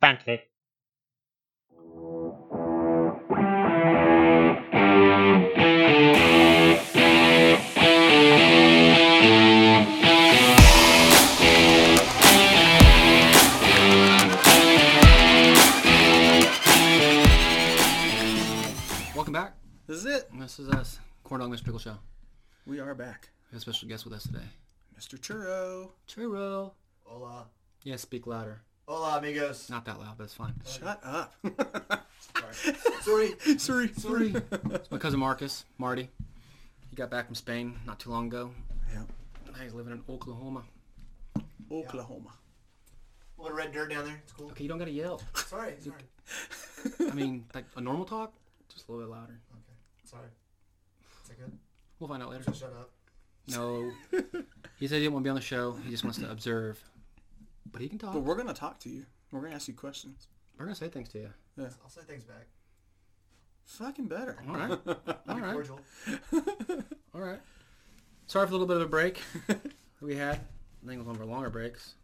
[0.00, 0.40] Fancy.
[19.14, 19.54] Welcome back.
[19.86, 20.30] This is it.
[20.38, 21.64] This is us, Corn Dog Mr.
[21.64, 21.96] Pickle Show.
[22.66, 23.28] We are back.
[23.50, 24.38] We have a special guest with us today.
[24.98, 25.18] Mr.
[25.18, 25.90] Churro.
[26.08, 26.72] Churro.
[27.04, 27.48] Hola.
[27.84, 28.62] Yeah, speak louder.
[28.90, 29.70] Hola, amigos.
[29.70, 30.52] Not that loud, but it's fine.
[30.66, 31.36] Shut up.
[33.02, 33.36] Sorry.
[33.56, 33.92] Sorry.
[33.94, 34.34] Sorry.
[34.72, 36.08] It's my cousin Marcus, Marty.
[36.88, 38.50] He got back from Spain not too long ago.
[38.92, 39.02] Yeah.
[39.46, 40.64] Now he's living in Oklahoma.
[41.70, 42.30] Oklahoma.
[43.38, 44.20] A little red dirt down there.
[44.24, 44.50] It's cool.
[44.50, 45.22] Okay, you don't gotta yell.
[45.34, 45.74] Sorry.
[45.78, 47.08] Sorry.
[47.08, 48.32] I mean, like a normal talk,
[48.74, 49.38] just a little bit louder.
[49.52, 49.78] Okay.
[50.04, 50.26] Sorry.
[51.22, 51.52] Is that good?
[52.00, 52.42] We'll find out later.
[52.42, 52.90] So shut up.
[53.46, 53.92] No.
[54.80, 55.76] He said he didn't want to be on the show.
[55.84, 56.82] He just wants to observe.
[57.70, 58.12] But he can talk.
[58.12, 59.06] But we're gonna talk to you.
[59.32, 60.28] We're gonna ask you questions.
[60.58, 61.30] We're gonna say things to you.
[61.56, 61.76] Yes.
[61.82, 62.46] I'll say things back.
[63.64, 64.38] Fucking better.
[64.48, 64.70] All right.
[65.28, 65.52] All Be right.
[65.52, 65.80] cordial.
[67.14, 67.40] All right.
[68.26, 69.60] Sorry for a little bit of a break that
[70.00, 70.36] we had.
[70.36, 71.94] I think it was one of our longer breaks.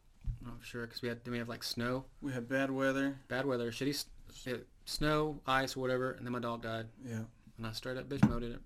[0.41, 3.17] I'm not sure because we had then we have like snow, We had bad weather.
[3.29, 4.07] bad weather, shitty s-
[4.47, 7.21] uh, snow, ice, or whatever, and then my dog died, Yeah.
[7.59, 8.61] and I straight up bitch moded it.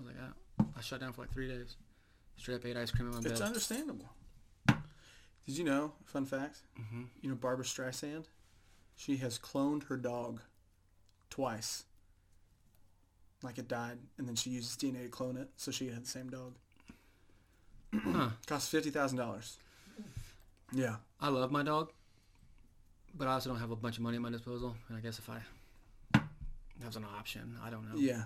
[0.00, 0.64] I was like, ah.
[0.76, 1.76] I shut down for like three days.
[2.36, 3.32] Straight up ate ice cream in my bed.
[3.32, 4.10] It's understandable.
[5.46, 5.92] Did you know?
[6.04, 6.58] Fun fact.
[6.76, 8.24] hmm You know Barbra Streisand?
[8.96, 10.40] She has cloned her dog
[11.30, 11.84] twice.
[13.42, 16.08] Like it died, and then she uses DNA to clone it, so she had the
[16.08, 16.54] same dog.
[17.94, 18.30] Huh.
[18.46, 19.58] Cost fifty thousand dollars.
[20.72, 20.96] Yeah.
[21.20, 21.90] I love my dog,
[23.14, 24.76] but I also don't have a bunch of money at my disposal.
[24.88, 25.40] And I guess if I
[26.14, 27.98] that was an option, I don't know.
[27.98, 28.24] Yeah.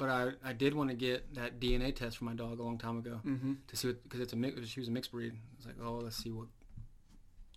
[0.00, 2.78] But I, I did want to get that DNA test for my dog a long
[2.78, 3.20] time ago.
[3.22, 3.52] Mm-hmm.
[3.68, 4.66] to see what because it's a mix.
[4.66, 5.34] She was a mixed breed.
[5.58, 6.46] It's like, oh, let's see what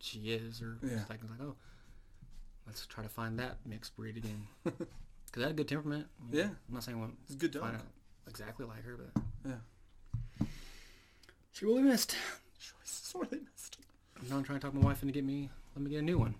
[0.01, 0.97] she is, or Yeah.
[1.09, 1.55] like, like, oh,
[2.67, 4.45] let's try to find that mixed breed again.
[5.25, 6.05] Because I had a good temperament.
[6.19, 6.49] I mean, Yeah.
[6.67, 7.13] I'm not saying one.
[7.25, 7.73] It's a good dog.
[8.27, 10.45] exactly like her, but Yeah.
[11.53, 12.15] she really missed.
[12.59, 13.77] She Sorely missed.
[14.21, 16.19] I'm not trying to talk my wife into get me let me get a new
[16.19, 16.35] one.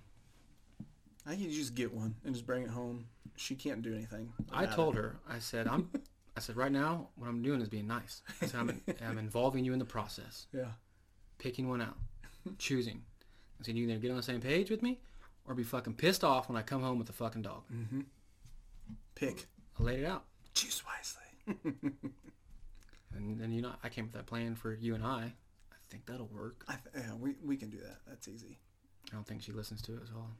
[1.25, 3.05] I can just get one and just bring it home.
[3.35, 4.31] She can't do anything.
[4.51, 4.99] I told it.
[4.99, 5.89] her, I said, I'm,
[6.37, 8.21] I said, right now, what I'm doing is being nice.
[8.41, 10.47] I said, I'm, I'm involving you in the process.
[10.53, 10.71] Yeah.
[11.39, 11.97] picking one out,
[12.57, 13.01] choosing.
[13.59, 14.99] I said, you either get on the same page with me
[15.45, 17.63] or be fucking pissed off when I come home with the fucking dog.
[17.73, 18.01] Mm-hmm.
[19.15, 19.47] Pick.
[19.79, 20.23] I laid it out.
[20.53, 21.91] Choose wisely.
[23.15, 25.21] And then, you know, I came up with that plan for you and I.
[25.71, 26.63] I think that'll work.
[26.67, 27.97] I th- yeah, we, we can do that.
[28.07, 28.57] That's easy.
[29.11, 30.31] I don't think she listens to it at all.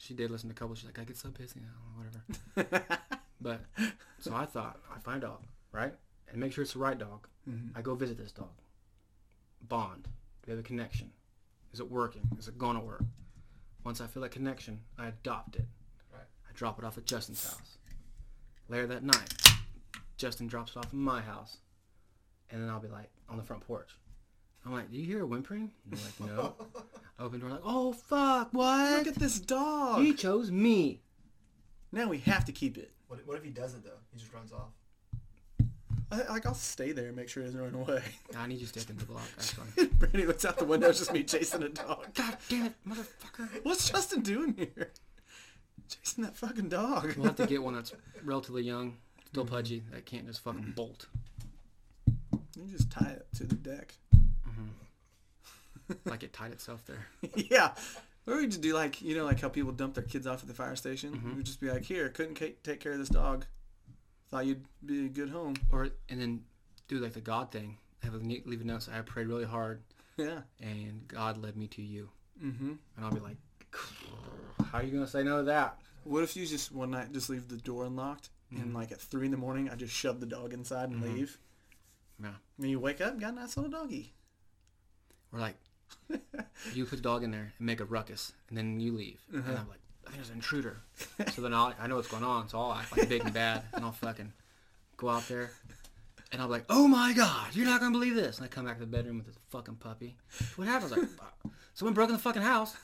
[0.00, 0.74] She did listen to a couple.
[0.74, 2.86] She's like, I get so pissy now, whatever.
[3.42, 3.60] But,
[4.18, 5.40] so I thought, I find a dog,
[5.72, 5.94] right?
[6.30, 7.26] And make sure it's the right dog.
[7.48, 7.70] Mhm.
[7.74, 8.50] I go visit this dog.
[9.66, 10.02] Bond.
[10.04, 10.10] Do
[10.46, 11.10] we have a connection?
[11.72, 12.28] Is it working?
[12.38, 13.02] Is it going to work?
[13.82, 15.64] Once I feel that connection, I adopt it.
[16.12, 16.26] Right.
[16.48, 17.78] I drop it off at Justin's house.
[18.68, 19.32] Later that night,
[20.18, 21.58] Justin drops it off at my house.
[22.50, 23.96] And then I'll be like, on the front porch.
[24.64, 25.70] I'm like, do you hear her whimpering?
[25.90, 26.54] And they're like, no.
[27.18, 28.98] Open door like, oh, fuck, what?
[28.98, 30.02] Look at this dog.
[30.02, 31.02] He chose me.
[31.92, 32.92] Now we have to keep it.
[33.08, 33.98] What, what if he doesn't though?
[34.12, 34.70] He just runs off.
[36.12, 38.02] I, like I'll stay there and make sure he doesn't run away.
[38.36, 39.86] I need you to stay in the block, actually.
[39.98, 40.88] Brandy looks out the window.
[40.88, 42.12] It's just me chasing a dog.
[42.14, 43.48] God damn it, motherfucker.
[43.62, 44.90] What's Justin doing here?
[45.88, 47.14] Chasing that fucking dog.
[47.16, 47.92] We'll have to get one that's
[48.24, 48.96] relatively young,
[49.26, 49.54] still mm-hmm.
[49.54, 51.06] pudgy, that can't just fucking bolt.
[52.56, 53.94] You just tie it to the deck.
[56.04, 57.06] Like it tied itself there.
[57.34, 57.72] yeah.
[58.26, 60.48] Or we just do like you know like how people dump their kids off at
[60.48, 61.12] the fire station.
[61.12, 61.36] Mhm.
[61.36, 63.46] We'd just be like, here, couldn't take care of this dog.
[64.30, 65.54] Thought you'd be a good home.
[65.72, 66.44] Or and then
[66.88, 67.78] do like the God thing.
[68.02, 68.88] Have a neat leave a note.
[68.92, 69.82] I prayed really hard,
[70.16, 70.40] Yeah.
[70.60, 72.08] and God led me to you.
[72.42, 72.72] Mm-hmm.
[72.96, 73.36] And I'll be like,
[74.70, 75.78] how are you gonna say no to that?
[76.04, 79.26] What if you just one night just leave the door unlocked and like at three
[79.26, 81.14] in the morning I just shove the dog inside and Mhm.
[81.14, 81.38] leave?
[82.22, 82.34] Yeah.
[82.58, 84.12] And you wake up, got a nice little doggy.
[85.32, 85.56] Or like,
[86.74, 89.20] you put the dog in there and make a ruckus, and then you leave.
[89.32, 89.52] And uh-huh.
[89.52, 90.80] I'm like, I think there's an intruder.
[91.32, 93.62] so then I'll, I know what's going on, so I'll act like big and bad,
[93.72, 94.32] and I'll fucking
[94.96, 95.52] go out there,
[96.32, 98.38] and I'll be like, oh my god, you're not gonna believe this.
[98.38, 100.16] And I come back to the bedroom with this fucking puppy.
[100.56, 100.92] What happens?
[100.92, 102.76] Like, "Uh, someone broke in the fucking house.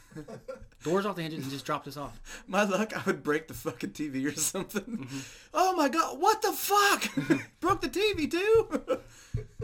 [0.83, 2.21] Doors off the hinges and just dropped us off.
[2.47, 4.83] My luck, I would break the fucking TV or something.
[4.83, 5.19] Mm-hmm.
[5.55, 7.09] Oh my god, what the fuck?
[7.61, 8.99] Broke the TV too?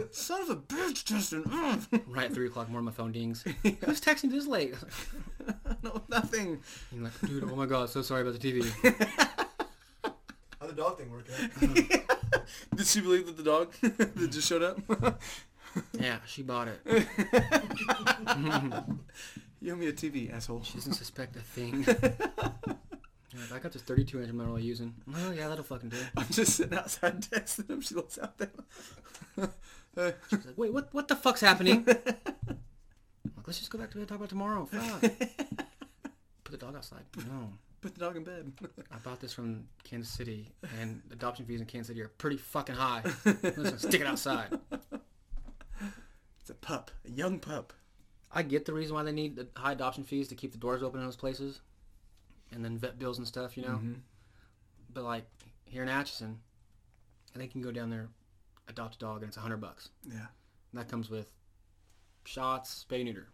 [0.11, 1.45] Son of a bitch, Justin.
[2.07, 3.43] Right at three o'clock in the morning, my phone dings.
[3.63, 4.75] Who's texting this late?
[5.83, 6.61] no, nothing.
[6.91, 9.42] And like, dude, oh my god, so sorry about the TV.
[10.73, 12.47] How'd the dog thing work out?
[12.75, 15.21] Did she believe that the dog that just showed up?
[15.99, 16.81] Yeah, she bought it.
[19.61, 20.63] You owe me a TV, asshole.
[20.63, 21.85] She doesn't suspect a thing.
[21.87, 24.95] You're like, I got this 32 inch I'm not really using.
[25.15, 25.97] Oh yeah, that'll fucking do.
[26.17, 27.81] I'm just sitting outside texting him.
[27.81, 28.51] She looks out there.
[30.31, 30.93] She's like, wait, what?
[30.93, 31.85] What the fuck's happening?
[31.87, 34.67] I'm like, let's just go back to bed and talk about tomorrow.
[34.67, 35.01] Fuck.
[35.03, 37.05] Put the dog outside.
[37.17, 37.53] No.
[37.83, 38.53] Put the dog in bed.
[38.93, 42.77] I bought this from Kansas City, and adoption fees in Kansas City are pretty fucking
[42.77, 43.03] high.
[43.25, 44.57] Listen, stick it outside.
[46.41, 47.73] It's a pup, a young pup.
[48.31, 50.83] I get the reason why they need the high adoption fees to keep the doors
[50.83, 51.61] open in those places,
[52.53, 53.81] and then vet bills and stuff, you know.
[53.83, 54.01] Mhm.
[54.95, 55.27] But like
[55.65, 56.41] here in Atchison,
[57.35, 58.11] they can go down there,
[58.69, 59.91] adopt a dog, and it's a hundred bucks.
[60.05, 60.29] Yeah.
[60.71, 61.33] And that comes with
[62.25, 63.29] shots, spay neuter.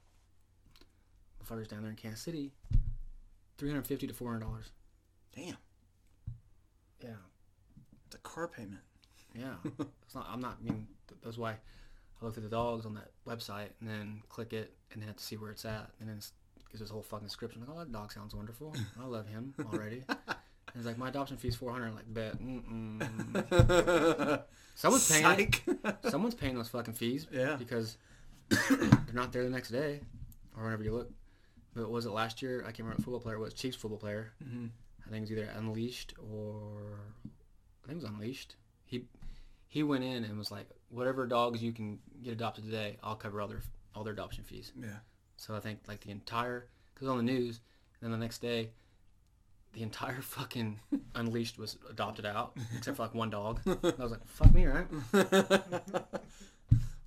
[1.38, 2.52] Motherfuckers down there in Kansas City,
[3.58, 4.70] three hundred fifty to four hundred dollars.
[5.36, 5.56] Damn.
[7.02, 7.10] Yeah,
[8.06, 8.80] It's a car payment.
[9.34, 9.54] yeah.
[10.04, 10.28] it's not.
[10.32, 10.56] I'm not.
[10.60, 10.88] I mean,
[11.22, 15.00] that's why I looked at the dogs on that website and then click it and
[15.00, 16.32] then have to see where it's at and then it's
[16.70, 17.60] gives this whole fucking description.
[17.60, 18.74] Like, oh, that dog sounds wonderful.
[19.00, 20.02] I love him already.
[20.08, 20.18] and
[20.74, 21.94] it's like my adoption fee's four hundred.
[21.94, 22.42] Like, bet.
[22.42, 24.42] Mm-mm.
[24.74, 25.60] Someone's paying it.
[25.66, 26.10] Psych.
[26.10, 27.26] Someone's paying those fucking fees.
[27.32, 27.54] Yeah.
[27.56, 27.96] Because
[28.48, 30.00] they're not there the next day
[30.56, 31.10] or whenever you look.
[31.78, 32.62] But was it last year?
[32.62, 33.54] I can't remember football player was.
[33.54, 34.32] Chiefs football player.
[34.42, 34.66] hmm
[35.06, 38.56] I think it was either Unleashed or I think it was Unleashed.
[38.84, 39.04] He
[39.68, 43.40] he went in and was like, whatever dogs you can get adopted today, I'll cover
[43.40, 43.62] all their
[43.94, 44.72] all their adoption fees.
[44.78, 44.88] Yeah.
[45.36, 47.60] So I think like the entire because on the news,
[48.00, 48.70] and then the next day,
[49.72, 50.80] the entire fucking
[51.14, 53.60] Unleashed was adopted out except for like one dog.
[53.66, 54.88] I was like, fuck me, right?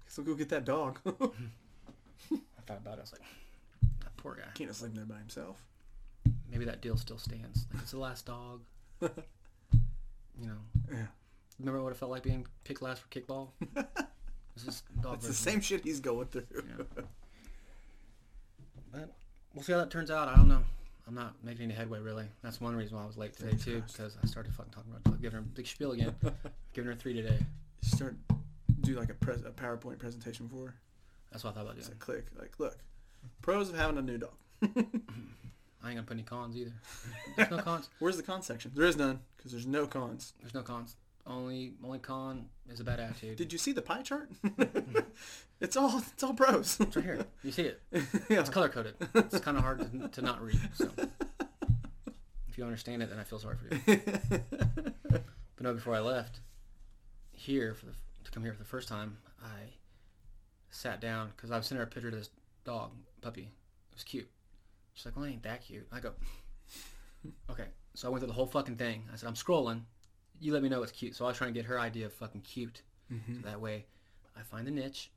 [0.07, 0.97] so go get that dog.
[1.05, 2.99] I thought about it.
[2.99, 3.21] I was like,
[4.21, 4.43] poor guy.
[4.53, 5.57] Can't just leave him there by himself.
[6.49, 7.65] maybe that deal still stands.
[7.73, 8.61] Like it's the last dog.
[9.01, 9.09] you
[10.47, 10.57] know,
[10.91, 11.05] Yeah.
[11.59, 13.49] remember what it felt like being picked last for kickball?
[14.53, 16.43] It's just dog It's the same shit he's going through.
[16.53, 17.03] Yeah.
[18.91, 19.09] But
[19.53, 20.27] we'll see how that turns out.
[20.27, 20.61] I don't know.
[21.07, 22.25] I'm not making any headway really.
[22.43, 25.21] That's one reason why I was late today too, because I started fucking talking about
[25.21, 26.13] giving her a big spiel again.
[26.73, 27.39] giving her three today.
[27.81, 28.15] Start
[28.81, 30.73] do like a, pres- a PowerPoint presentation for her.
[31.31, 31.85] That's what I thought about doing.
[31.85, 32.25] It's a click.
[32.37, 32.77] Like, look,
[33.41, 34.31] pros of having a new dog.
[34.63, 36.73] I ain't gonna put any cons either.
[37.37, 37.89] There's no cons.
[37.99, 38.71] Where's the con section?
[38.73, 40.33] There is none because there's no cons.
[40.39, 40.95] There's no cons.
[41.25, 43.37] Only only con is a bad attitude.
[43.37, 44.29] Did you see the pie chart?
[45.59, 46.77] it's all it's all pros.
[46.79, 47.25] It's right here.
[47.43, 47.81] You see it.
[47.91, 48.39] yeah.
[48.39, 48.95] It's color coded.
[49.15, 50.59] It's kind of hard to, to not read.
[50.75, 50.89] So
[52.47, 53.99] if you understand it, then I feel sorry for you.
[55.61, 56.39] But no, before I left
[57.31, 57.91] here for the,
[58.23, 59.75] to come here for the first time, I
[60.71, 62.31] sat down because I was sending her a picture of this
[62.65, 62.89] dog
[63.21, 63.51] puppy.
[63.91, 64.29] It was cute.
[64.93, 66.13] She's like, "Well, it ain't that cute." I go,
[67.49, 69.03] "Okay." So I went through the whole fucking thing.
[69.11, 69.81] I said, "I'm scrolling.
[70.39, 72.13] You let me know it's cute." So I was trying to get her idea of
[72.13, 72.81] fucking cute.
[73.11, 73.35] Mhm.
[73.37, 73.85] So that way,
[74.35, 75.11] I find the niche.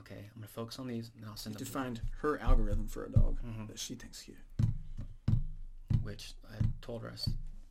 [0.00, 1.72] Okay, I'm gonna focus on these, and I'll You send to them.
[1.72, 3.68] find her algorithm for a dog Mhm.
[3.68, 4.38] that she thinks cute.
[6.02, 7.12] which I told her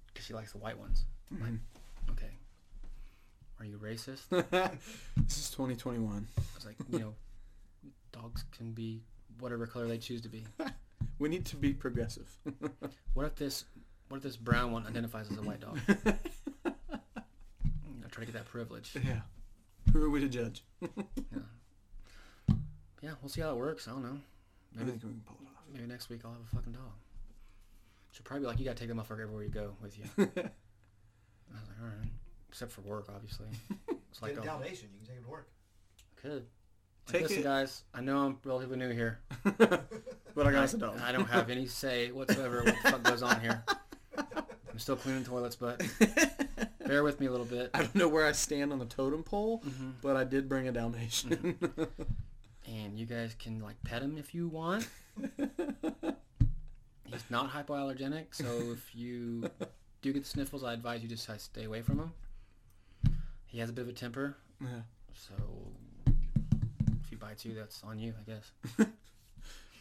[0.08, 1.04] because she likes the white ones.
[1.34, 1.60] Mhm.
[2.12, 2.32] Okay,
[3.60, 4.22] are you racist?
[5.18, 6.28] This is 2021.
[6.38, 7.16] I was like, you know,
[8.14, 9.04] dogs can be
[9.40, 10.46] whatever color they choose to be.
[11.20, 12.28] We need to be progressive.
[13.14, 13.66] What if this,
[14.08, 15.80] what if this brown one identifies as a white dog?
[16.66, 16.72] You
[18.02, 18.96] know, try to get that privilege.
[19.06, 19.22] yeah.
[19.94, 20.64] Who are we to judge?
[20.82, 20.88] Yeah,
[23.02, 23.88] Yeah, we'll see how it works.
[23.88, 24.18] I don't know.
[24.76, 25.64] I Maybe, think we can pull it off.
[25.74, 26.92] maybe next week I'll have a fucking dog.
[28.12, 30.06] She'll probably be like, you gotta take the motherfucker everywhere you go with you.
[30.18, 32.10] I was like, all right,
[32.50, 33.48] except for work, obviously.
[34.12, 34.90] It's like, Get a Dalmatian.
[34.94, 35.50] You can take it to work.
[36.22, 36.46] could.
[37.08, 37.84] Like, Take listen, it- guys.
[37.94, 39.20] I know I'm relatively new here.
[39.44, 41.00] but I got us a dog.
[41.04, 43.64] I don't have any say whatsoever what the fuck goes on here.
[44.18, 45.82] I'm still cleaning toilets, but
[46.88, 47.70] bear with me a little bit.
[47.74, 49.94] I don't know where I stand on the totem pole, Mhm.
[50.02, 51.58] but I did bring a Dalmatian.
[52.68, 54.88] And you guys can like pet him if you want.
[57.06, 59.50] He's not hypoallergenic, so if you
[60.02, 62.14] do get the sniffles, I advise you just stay away from him.
[63.48, 64.82] He has a bit of a temper, yeah.
[65.14, 65.34] so
[67.22, 68.88] if he bites you, that's on you, I guess.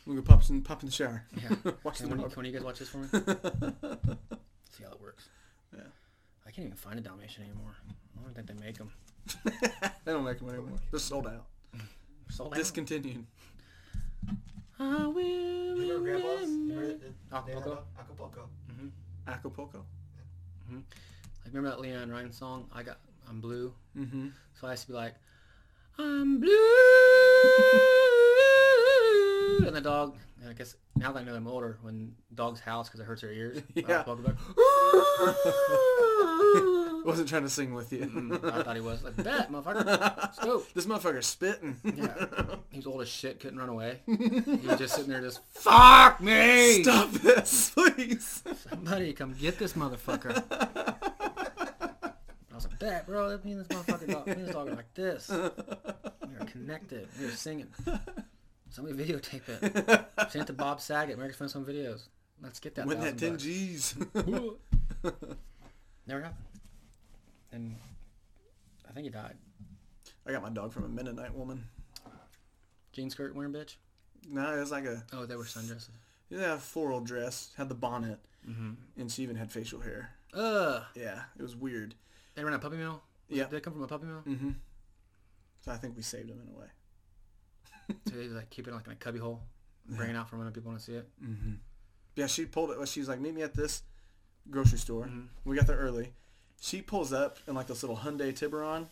[0.06, 1.24] We'll go pop in, pop in the shower.
[1.36, 1.50] Yeah.
[1.84, 3.06] Watch the Can, one, can one of you guys watch this for me?
[4.70, 5.28] See how it works.
[5.76, 5.82] Yeah.
[6.46, 7.76] I can't even find a Dalmatian anymore.
[8.18, 8.90] I don't think they make them.
[9.44, 10.78] they don't make them anymore.
[10.90, 11.44] They're sold out.
[12.30, 12.58] Sold out.
[12.58, 13.26] Discontinued.
[14.78, 16.50] I will Do you remember Grandpa's?
[16.50, 16.98] You remember remember.
[16.98, 17.82] the, the, Acapulco?
[17.98, 18.48] Acapulco.
[18.80, 18.88] hmm
[19.28, 19.84] Acapulco.
[20.72, 22.68] I remember that Leon Ryan song.
[22.74, 23.72] I got I'm blue.
[23.96, 24.28] Mm-hmm.
[24.58, 25.14] So I used to be like,
[25.98, 27.29] I'm blue.
[29.66, 30.16] And the dog.
[30.48, 33.32] I guess now that I know I'm older, when dogs house because it hurts their
[33.32, 34.04] ears, Yeah.
[34.06, 34.34] I back.
[37.04, 38.40] Wasn't trying to sing with you.
[38.44, 39.84] I thought he was like that motherfucker.
[39.86, 40.62] Let's go.
[40.74, 41.76] this motherfucker's spitting.
[41.84, 42.26] Yeah.
[42.70, 44.00] He was old as shit, couldn't run away.
[44.06, 46.82] He was just sitting there just, fuck me!
[46.82, 48.42] Stop this, please.
[48.68, 50.42] Somebody come get this motherfucker.
[50.50, 50.94] I
[52.54, 54.92] was like, that, bro, that means this motherfucker dog, me and this dog are like
[54.94, 55.30] this.
[56.52, 57.08] Connected.
[57.18, 57.68] We are singing.
[58.70, 60.06] Somebody videotape it.
[60.30, 62.02] Send it to Bob Saget, America's Funniest Home Videos.
[62.42, 63.42] Let's get that Win that 10 bucks.
[63.42, 63.94] G's.
[66.06, 66.44] Never happened.
[67.52, 67.74] And
[68.88, 69.34] I think he died.
[70.26, 71.64] I got my dog from a Mennonite woman.
[72.92, 73.76] Jean skirt wearing bitch?
[74.28, 75.88] No, it was like a Oh, they were sundresses.
[76.28, 78.70] yeah, floral dress, had the bonnet, Mm-hmm.
[78.98, 80.10] and she even had facial hair.
[80.32, 80.82] Ugh.
[80.94, 81.94] Yeah, it was weird.
[82.34, 83.02] They ran a puppy mill?
[83.28, 83.44] Yeah.
[83.44, 84.22] Did it come from a puppy mill?
[84.26, 84.50] Mm-hmm.
[85.60, 86.66] So I think we saved him in a way.
[88.08, 89.40] So they like keep it like in a cubby hole,
[89.88, 91.08] bring it out for when people want to see it.
[91.22, 91.54] Mm-hmm.
[92.14, 92.76] Yeah, she pulled it.
[92.76, 93.82] well, She like, "Meet me at this
[94.48, 95.26] grocery store." Mhm.
[95.44, 96.12] We got there early.
[96.60, 98.86] She pulls up in like this little Hyundai Tiburon,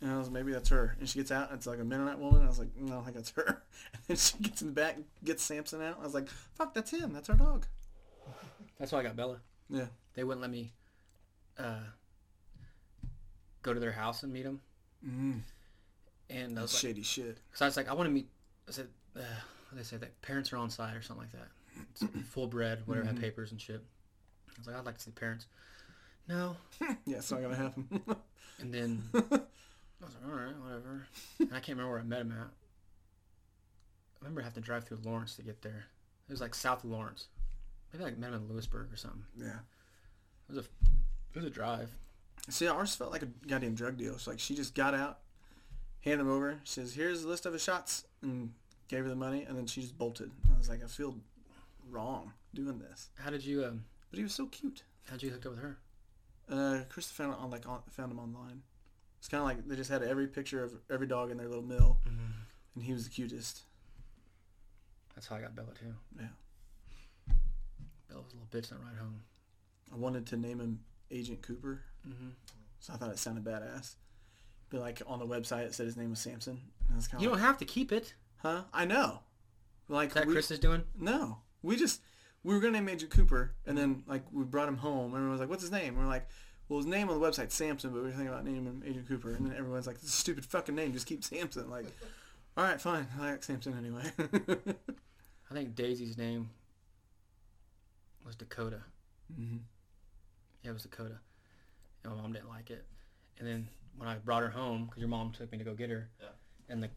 [0.00, 0.96] and I was maybe that's her.
[1.00, 2.42] And she gets out, and it's like a Mennonite woman.
[2.44, 3.62] I was like, "No, I think that's her."
[3.94, 5.98] And then she gets in the back, gets Samson out.
[6.00, 7.12] I was like, "Fuck, that's him.
[7.12, 7.66] That's our dog."
[8.78, 9.40] That's why I got Bella.
[9.68, 9.86] Yeah.
[10.14, 10.72] They wouldn't let me
[11.58, 11.80] uh,
[13.62, 14.60] go to their house and meet him.
[15.06, 15.40] Mm.
[16.32, 17.38] And I That's was like, shady shit.
[17.50, 18.28] because I was like, I want to meet.
[18.68, 19.20] I said, uh,
[19.70, 21.48] what say that parents are on site or something like that.
[21.90, 23.16] It's full bred, whatever, Mm-hmm.
[23.16, 23.82] had papers and shit.
[24.48, 25.46] I was like, I'd like to see the parents.
[26.28, 26.56] No.
[27.06, 27.88] Yeah, it's not gonna happen.
[28.60, 29.30] And then I was
[30.14, 31.06] like, all right, whatever.
[31.40, 32.46] And I can't remember where I met him at.
[32.46, 32.48] I
[34.20, 35.86] remember having to drive through Lawrence to get there.
[36.28, 37.26] It was like south of Lawrence.
[37.92, 39.24] Maybe like met him in Louisburg or something.
[39.36, 39.58] yeah.
[40.48, 40.68] It was a,
[41.34, 41.90] it was a drive.
[42.48, 44.18] See, ours felt like a goddamn drug deal.
[44.18, 45.18] So like, she just got out,
[46.02, 46.60] handed him over.
[46.64, 48.52] She says, "Here's a list of his shots," and
[48.88, 50.30] gave her the money, and then she just bolted.
[50.54, 51.16] I was like, I feel
[51.90, 53.84] wrong doing this, How did you um?
[54.10, 54.82] but he was so cute.
[55.06, 55.78] How did you hook up with her?
[56.50, 58.62] Uh, Krista found on like on, found him online.
[59.18, 61.64] It's kind of like they just had every picture of every dog in their little
[61.64, 61.98] mill,
[62.74, 63.62] and he was the cutest.
[65.14, 65.94] That's how I got Bella too.
[66.18, 66.26] Yeah.
[68.08, 69.22] Bella was a little bitch that ride home.
[69.92, 70.80] I wanted to name him
[71.10, 72.28] Agent Cooper, Mm-hmm.
[72.80, 73.94] so I thought it sounded badass.
[74.72, 76.58] But like on the website, it said his name was Samson.
[76.88, 78.14] And was You don't have to keep it.
[78.38, 78.62] huh?
[78.72, 79.20] I know.
[79.88, 80.82] Like Is that we, Chris is doing?
[80.98, 82.00] no, we just
[82.42, 85.06] we were gonna name Agent Cooper, and then like we brought him home.
[85.12, 86.26] and Everyone was like, "What's his name?" we're like,
[86.68, 89.06] "Well, his name on the website's Samson, but we were thinking about naming him Agent
[89.06, 90.92] Cooper." And then everyone's like, "This is a stupid fucking name.
[90.94, 91.84] Just keep Samson." Like,
[92.56, 93.06] all right, fine.
[93.20, 94.10] I like Samson anyway.
[95.50, 96.48] I think Daisy's name
[98.24, 98.80] was Dakota.
[99.36, 99.58] hmm
[100.62, 101.18] Yeah, it was Dakota.
[102.04, 102.84] And my mom didn't like it.
[103.38, 105.90] And then when I brought her home, because your mom took me to go get
[105.90, 106.28] her, Yeah.
[106.68, 106.90] and the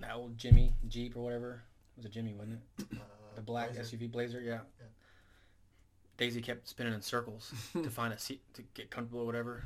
[0.00, 1.62] that old Jimmy Jeep or whatever
[1.96, 2.86] it was a Jimmy, wasn't it?
[2.94, 2.96] Uh,
[3.36, 3.96] The black Blazer.
[3.96, 4.60] SUV Blazer, yeah.
[4.80, 4.86] Yeah.
[6.16, 9.64] Daisy kept spinning in circles to find a seat to get comfortable or whatever,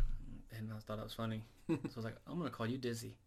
[0.56, 1.42] and I thought that was funny.
[1.68, 3.16] So I was like, I'm gonna call you Dizzy.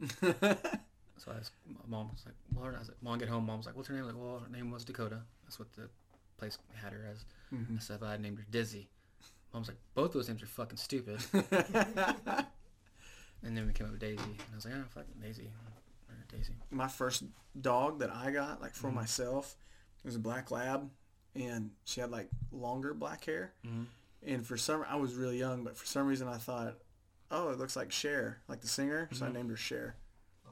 [1.21, 3.45] So I asked, my mom was like, well, I was like, Mom, get home.
[3.45, 4.03] Mom was like, what's her name?
[4.03, 5.19] I was like, well, her name was Dakota.
[5.43, 5.89] That's what the
[6.37, 7.25] place had her as.
[7.53, 7.75] Mhm.
[7.75, 8.87] I said, I named her Dizzy.
[9.53, 11.19] Mom's like, both those names are fucking stupid.
[13.43, 15.49] And then we came up with Daisy, and I was like, oh, fuck Daisy.
[16.31, 16.53] Daisy.
[16.69, 17.23] My first
[17.59, 18.95] dog that I got, like for Mhm.
[18.95, 19.55] myself,
[20.03, 20.91] was a black lab,
[21.33, 23.53] and she had like longer black hair.
[23.65, 23.83] Mm-hmm.
[24.27, 26.77] And for some, I was really young, but for some reason I thought,
[27.31, 29.33] oh, it looks like Cher, like the singer, so I Mhm.
[29.33, 29.95] named her Cher.
[30.45, 30.51] Oh.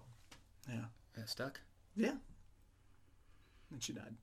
[0.68, 1.60] Yeah, And it stuck.
[1.96, 2.16] yeah.
[3.70, 4.16] And she died.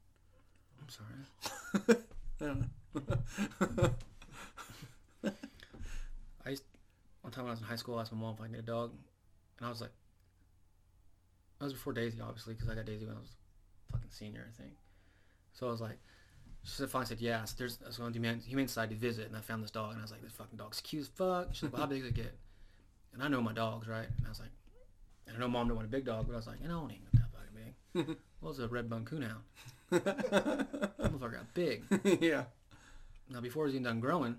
[0.80, 2.02] I'm sorry.
[2.40, 3.94] I don't know.
[6.44, 6.64] I used,
[7.24, 8.52] one time when I was in high school, I asked my mom if I could
[8.52, 8.92] get a dog,
[9.58, 9.92] and I was like,
[11.58, 13.34] that was before Daisy, obviously, because I got Daisy when I was
[13.90, 14.74] fucking senior, I think.
[15.54, 15.96] So I was like,
[16.64, 19.00] she said, finally said, yeah, so there's, I was going to Humane, Humane Society to
[19.00, 21.08] visit, and I found this dog, and I was like, this fucking dog's cute as
[21.08, 21.48] fuck.
[21.52, 22.36] She's like, well, how big does it get?
[23.14, 24.06] And I know my dogs, right?
[24.18, 24.50] And I was like,
[25.26, 26.86] and I know mom didn't want a big dog, but I was like, you know,
[26.86, 28.16] it ain't that fucking big.
[28.42, 29.40] well, it's a redbone coonhound.
[29.90, 31.84] That motherfucker got big.
[32.20, 32.44] yeah.
[33.30, 34.36] Now, before he's even done growing,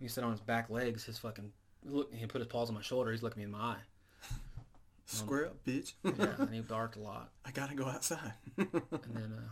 [0.00, 1.52] he sit on his back legs, his fucking,
[1.84, 3.76] look, he put his paws on my shoulder, he's looking me in my eye.
[5.06, 5.94] Square up, bitch.
[6.04, 7.30] Yeah, and he barked a lot.
[7.44, 8.32] I gotta go outside.
[8.56, 9.48] And then, uh,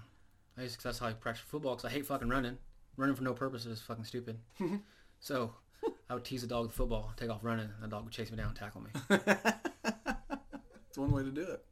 [0.59, 2.59] I used to, that's how I practice football, because I hate fucking running.
[2.97, 4.39] Running for no purpose is fucking stupid.
[5.21, 5.55] so,
[6.09, 8.31] I would tease the dog with football, take off running, and the dog would chase
[8.31, 8.91] me down and tackle me.
[10.89, 11.65] it's one way to do it.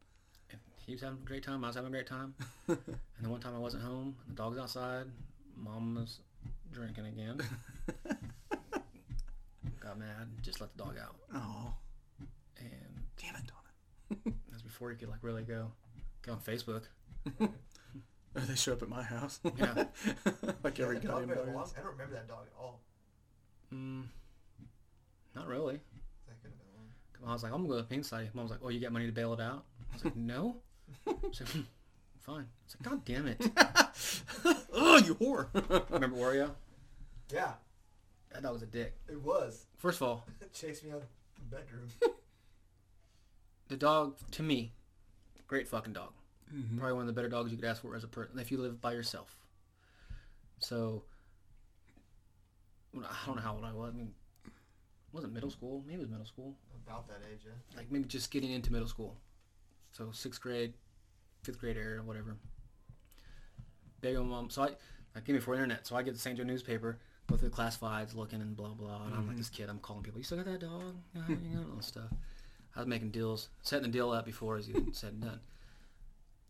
[0.51, 2.35] And he was having a great time, I was having a great time.
[2.69, 2.79] And
[3.21, 5.07] then one time I wasn't home, the dog was outside,
[5.57, 6.21] mom was
[6.73, 7.41] drinking again.
[9.85, 11.17] Got mad, just let the dog out.
[11.35, 11.75] Oh,
[12.59, 14.35] And damn it, Donna.
[14.51, 15.73] That's before you could like really go
[16.25, 16.85] get on Facebook.
[18.37, 19.39] They show up at my house.
[19.57, 19.85] Yeah.
[20.65, 21.55] like Yeah, every that dog goddamn been dog.
[21.55, 22.81] long- I don't remember that dog at all.
[23.73, 24.07] Mm,
[25.37, 25.75] not really.
[26.27, 27.31] That could have been long.
[27.31, 28.31] I was like, I'm gonna go to the pain society.
[28.35, 29.67] Mom was like, Oh, you got money to bail it out?
[29.89, 30.57] I was like, No.
[31.31, 31.45] So
[32.23, 32.47] fine.
[32.65, 33.41] It's like, God damn it.
[34.73, 35.47] oh, you whore.
[35.91, 36.51] Remember Wario?
[37.33, 37.53] Yeah,
[38.35, 38.95] That dog was a dick.
[39.09, 39.65] it was.
[39.79, 41.03] First of all, chased me out of
[41.51, 41.89] the bedroom.
[43.69, 44.73] the dog to me,
[45.47, 46.13] great fucking dog.
[46.53, 46.77] Mhm.
[46.79, 48.59] Probably one of the better dogs you could ask for as a person if you
[48.59, 49.37] live by yourself.
[50.59, 51.05] So
[52.97, 53.93] I don't know how old I was.
[53.95, 54.13] I mean,
[55.13, 55.83] was it middle school?
[55.87, 56.57] Maybe it was middle school.
[56.87, 57.53] About that age, yeah.
[57.77, 59.17] Like maybe just getting into middle school.
[59.93, 60.75] So sixth grade,
[61.45, 62.37] fifth grade area, whatever.
[64.01, 64.51] Big old mom.
[64.51, 64.71] So I,
[65.17, 65.87] I came before internet.
[65.87, 66.37] So I get the St.
[66.37, 69.05] Joe newspaper, go through the classifieds, looking and blah blah.
[69.07, 69.69] And I'm like this kid.
[69.69, 70.19] I'm calling people.
[70.21, 70.95] You still got that dog?
[71.15, 72.11] Yeah, you know, all this stuff.
[72.77, 75.41] I was making deals, setting the deal up before it was even said and done.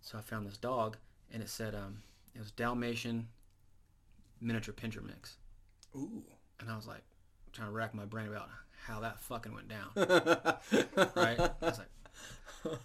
[0.00, 0.96] So I found this dog,
[1.32, 1.98] and it said um,
[2.34, 3.28] it was Dalmatian
[4.40, 5.36] miniature pinscher mix,
[5.96, 6.22] Ooh.
[6.60, 7.02] and I was like
[7.52, 8.48] trying to rack my brain about
[8.86, 9.90] how that fucking went down.
[9.96, 11.40] right?
[11.40, 12.78] I was like,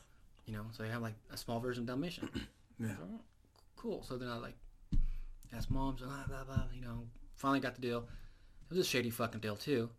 [0.46, 2.30] you know, so they have like a small version of Dalmatian.
[2.80, 2.96] Yeah.
[3.02, 3.20] Oh,
[3.76, 4.04] cool.
[4.04, 4.56] So then I like
[5.54, 7.04] asked mom, so blah, blah, blah, you know,
[7.40, 8.00] finally got the deal.
[8.70, 9.90] It was a shady fucking deal too.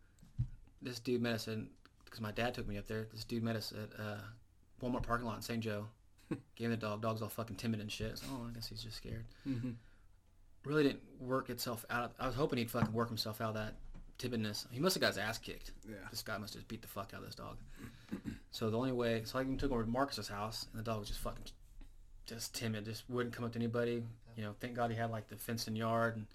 [0.83, 1.69] This dude met us in,
[2.05, 4.19] because my dad took me up there, this dude met us at uh,
[4.83, 5.61] Walmart parking lot in St.
[5.61, 5.87] Joe.
[6.57, 7.03] Gave him the dog.
[7.03, 8.19] Dog's all fucking timid and shit.
[8.19, 9.25] So, oh, I guess he's just scared.
[9.49, 9.75] Mhm.
[10.65, 12.13] Really didn't work itself out.
[12.21, 13.75] I was hoping he'd fucking work himself out of that
[14.19, 14.67] timidness.
[14.71, 15.73] He must have got his ass kicked.
[15.89, 15.97] Yeah.
[16.11, 17.57] This guy must have just beat the fuck out of this dog.
[18.51, 20.85] so the only way, so I even took him over to Marcus's house, and the
[20.85, 21.45] dog was just fucking,
[22.27, 24.03] just timid, just wouldn't come up to anybody.
[24.37, 26.17] You know, thank God he had like the fenced in yard.
[26.17, 26.27] And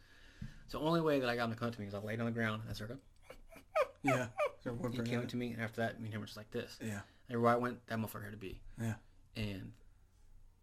[0.68, 2.20] so the only way that I got him to come to me was I laid
[2.20, 2.62] on the ground.
[2.62, 2.98] and I started.
[4.04, 4.28] Yeah.
[4.64, 6.52] So He came up to me, and after that, me and him were just like
[6.52, 6.78] this.
[6.80, 7.00] Yeah.
[7.28, 8.62] Everywhere I went, that motherfucker had to be.
[8.80, 8.94] Yeah.
[9.36, 9.72] And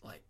[0.05, 0.23] like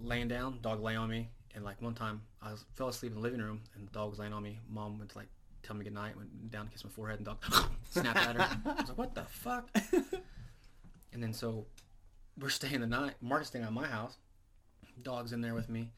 [0.00, 3.18] laying down, dog lay on me, and like one time I was, fell asleep in
[3.18, 4.58] the living room, and the dog was laying on me.
[4.68, 5.28] Mom went to like
[5.62, 7.38] tell me good goodnight, went down to kiss my forehead, and dog
[7.90, 8.60] snapped at her.
[8.66, 9.68] I was like, what the fuck?
[11.12, 11.66] and then so
[12.38, 13.14] we're staying the night.
[13.20, 14.16] Marcus staying at my house.
[15.02, 15.92] Dog's in there with me.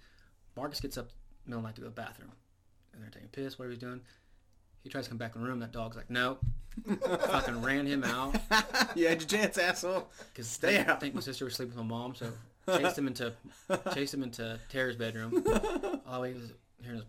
[0.57, 1.09] Marcus gets up
[1.47, 2.33] middle of the night to go to the bathroom,
[2.93, 3.59] and they're taking a piss.
[3.59, 4.01] Whatever he's doing.
[4.83, 5.61] He tries to come back in the room.
[5.61, 6.39] That dog's like, no.
[7.27, 8.35] fucking ran him out.
[8.97, 10.09] you had your chance, asshole.
[10.33, 11.01] Because Stay I out.
[11.01, 12.33] think my sister was sleeping with my mom, so
[12.79, 13.33] chased him into
[13.93, 15.45] chased him into Tara's bedroom.
[16.07, 17.07] All the way was hearing this,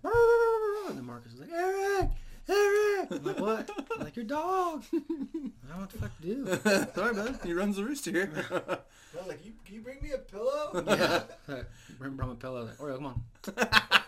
[0.90, 2.10] and then Marcus was like, Eric,
[2.50, 3.08] Eric.
[3.12, 3.70] I'm like, what?
[3.96, 4.84] I'm like, your dog.
[4.94, 6.92] I don't know what the fuck to do.
[6.94, 7.40] Sorry, bud.
[7.44, 8.30] He runs the roost here.
[8.52, 10.84] I was like, you, can you bring me a pillow?
[10.88, 11.24] Yeah.
[11.48, 11.64] So,
[11.98, 12.66] bring brought my pillow.
[12.66, 14.03] Like, Oreo, come on.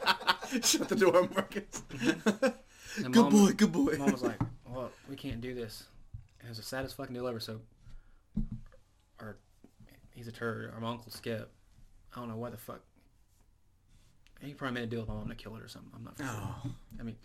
[0.63, 1.83] Shut the door, Marcus.
[3.03, 3.95] And good mom, boy, good boy.
[3.97, 5.83] Mom was like, well, we can't do this.
[6.41, 7.41] It was the saddest fucking deal ever.
[7.41, 7.59] So,
[9.19, 9.35] our
[10.13, 10.71] he's a turd.
[10.73, 11.51] Our uncle Skip.
[12.15, 12.79] I don't know why the fuck.
[14.39, 15.91] He probably made a deal with my mom to kill it or something.
[15.93, 16.27] I'm not sure.
[16.29, 16.71] oh.
[16.97, 17.17] I mean,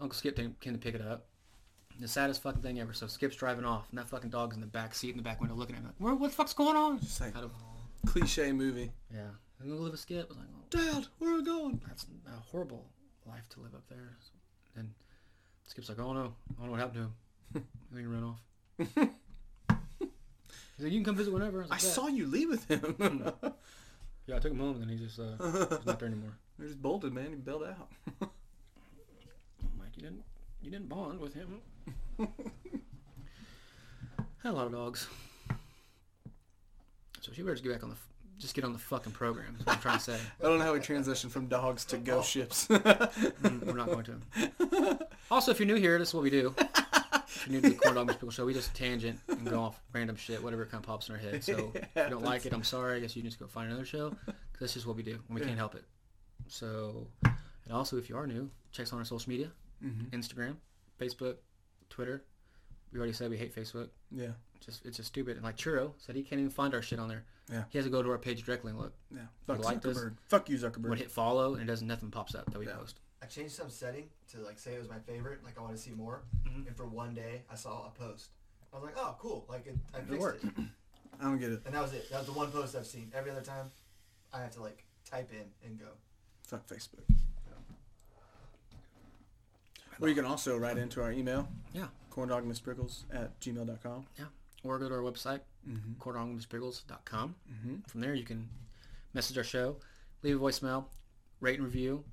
[0.00, 1.26] Uncle Skip came came to pick it up.
[2.00, 2.92] The saddest fucking thing ever.
[2.92, 5.40] So Skip's driving off, and that fucking dog's in the back seat in the back
[5.40, 6.14] window looking at me like, "Where?
[6.16, 7.52] What the fuck's going on?" Just like of,
[8.06, 8.90] cliche movie.
[9.14, 9.28] yeah.
[9.60, 10.26] And we live with Skip.
[10.26, 11.80] I was like, oh, Dad, where are we going?
[11.86, 12.84] that's a horrible
[13.26, 14.16] life to live up there.
[14.76, 14.90] And
[15.66, 16.24] Skip's like, "Oh no, I
[16.60, 17.10] don't know what happened
[17.54, 17.64] to him.
[17.92, 18.40] I think he ran off."
[20.76, 23.32] He's like, "You can come visit whenever." I, was I saw you leave with him.
[24.28, 26.32] Yeah, I took him home, and then he just uh, he's not there anymore.
[26.58, 27.30] He just bolted, man.
[27.30, 27.88] He bailed out.
[28.20, 28.28] I'm
[29.78, 30.24] like, you didn't,
[30.60, 31.60] you didn't bond with him.
[34.42, 35.06] Had a lot of dogs.
[37.20, 37.96] So she better just get back on the,
[38.38, 39.56] just get on the fucking program.
[39.58, 40.18] Is what I'm trying to say.
[40.40, 42.66] I don't know how we transitioned from dogs to ghost ships.
[42.68, 45.06] Mm, We're not going to.
[45.30, 46.54] Also, if you're new here, this is what we do.
[46.58, 49.80] If you're new to the Corn Dog Pickle Show, we just tangent and go off
[49.92, 51.42] random shit, whatever kind of pops in our head.
[51.44, 52.96] So if you don't like it, I'm sorry.
[52.96, 54.10] I guess you can just go find another show.
[54.26, 55.84] 'cause that's just what we do, and we can't help it.
[56.48, 59.50] So, and also, if you are new, check us on our social media.
[59.84, 60.10] Mhm.
[60.10, 60.56] Instagram,
[60.98, 61.36] Facebook,
[61.90, 62.24] Twitter.
[62.92, 63.88] We already said we hate Facebook.
[64.10, 64.30] Yeah,
[64.64, 65.36] Just it's just stupid.
[65.36, 67.24] And like Churro said, he can't even find our shit on there.
[67.50, 67.64] Yeah.
[67.70, 68.92] He has to go to our page directly and look.
[69.14, 69.20] yeah.
[69.46, 69.96] Fuck like this?
[69.98, 70.14] Zuckerberg.
[70.28, 70.88] Fuck you, Zuckerberg.
[70.88, 70.98] When Zuckerberg.
[70.98, 72.74] hit follow and it doesn't nothing pops up that we Yeah.
[72.76, 73.00] post.
[73.22, 75.80] I changed some setting to like say it was my favorite, like I want to
[75.82, 76.22] see more.
[76.44, 76.66] Mhm.
[76.66, 78.30] And for one day, I saw a post.
[78.72, 79.46] I was like, oh, cool.
[79.48, 80.44] Like it, I It fixed worked.
[80.44, 80.50] it.
[81.20, 81.62] I don't get it.
[81.64, 82.10] And that was it.
[82.10, 83.10] That was the one post I've seen.
[83.14, 83.70] Every other time,
[84.32, 85.86] I have to like type in and go.
[86.42, 87.04] Fuck Facebook.
[89.98, 91.48] Or you can also write into our email.
[91.72, 91.86] Yeah.
[92.12, 94.06] Corndogmissprickles at gmail.com.
[94.66, 95.94] Or go to our website, Mm-hmm.
[96.00, 97.34] corndogmissprickles.com.
[97.52, 97.74] Mm-hmm.
[97.88, 98.48] From there, you can
[99.14, 99.76] message our show,
[100.22, 100.84] leave a voicemail,
[101.40, 102.04] rate and review,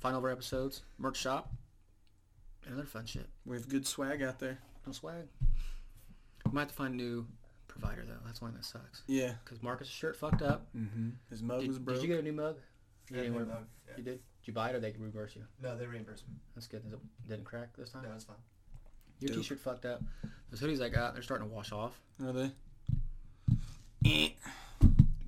[0.00, 1.52] find all of our episodes, merch shop,
[2.64, 3.26] and other fun shit.
[3.44, 4.58] We have good swag out there.
[4.86, 5.26] No swag.
[6.46, 7.26] We might have to find a new
[7.66, 8.20] provider though.
[8.24, 9.02] That's one that sucks.
[9.06, 9.32] Yeah.
[9.44, 10.66] Because Marcus' shirt fucked up.
[10.76, 11.10] Mm-hmm.
[11.30, 11.96] His mug Did, was broke.
[11.98, 12.56] did you get a new mug?
[13.10, 13.94] You didn't And, wear- uh, yeah.
[13.98, 14.12] You did?
[14.40, 15.42] Did you buy it or they reimburse you?
[15.62, 16.34] No, they reimbursed me.
[16.54, 16.82] That's good.
[16.90, 16.98] It
[17.28, 18.04] didn't crack this time?
[18.04, 18.36] No, it's fine.
[19.20, 19.38] Your Dope.
[19.38, 20.02] t-shirt fucked up.
[20.50, 22.00] Those hoodies I got, they're starting to wash off.
[22.24, 22.50] Are they?
[24.04, 24.28] Eh.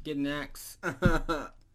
[0.07, 0.79] an axe.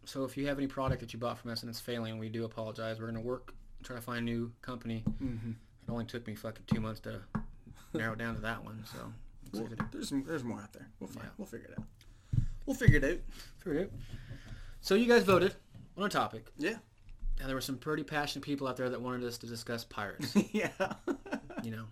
[0.04, 2.28] So if you have any product that you bought from us and it's failing, we
[2.28, 3.00] do apologize.
[3.00, 5.02] We're gonna work, try to find a new company.
[5.22, 5.50] mm-hmm.
[5.50, 7.20] It only took me fucking two months to
[7.94, 8.82] narrow it down to that one.
[8.92, 8.98] So
[9.52, 10.88] Well, excited to there's there's more out there.
[11.00, 11.26] We'll find.
[11.26, 11.30] Yeah.
[11.38, 11.84] We'll figure it out.
[12.66, 13.18] We'll figure it out.
[13.62, 13.90] figure it out.
[14.80, 15.54] So you guys voted
[15.96, 16.76] on a topic, Yeah.
[17.40, 20.34] and there were some pretty passionate people out there that wanted us to discuss pirates.
[20.52, 20.70] yeah.
[21.62, 21.84] you know,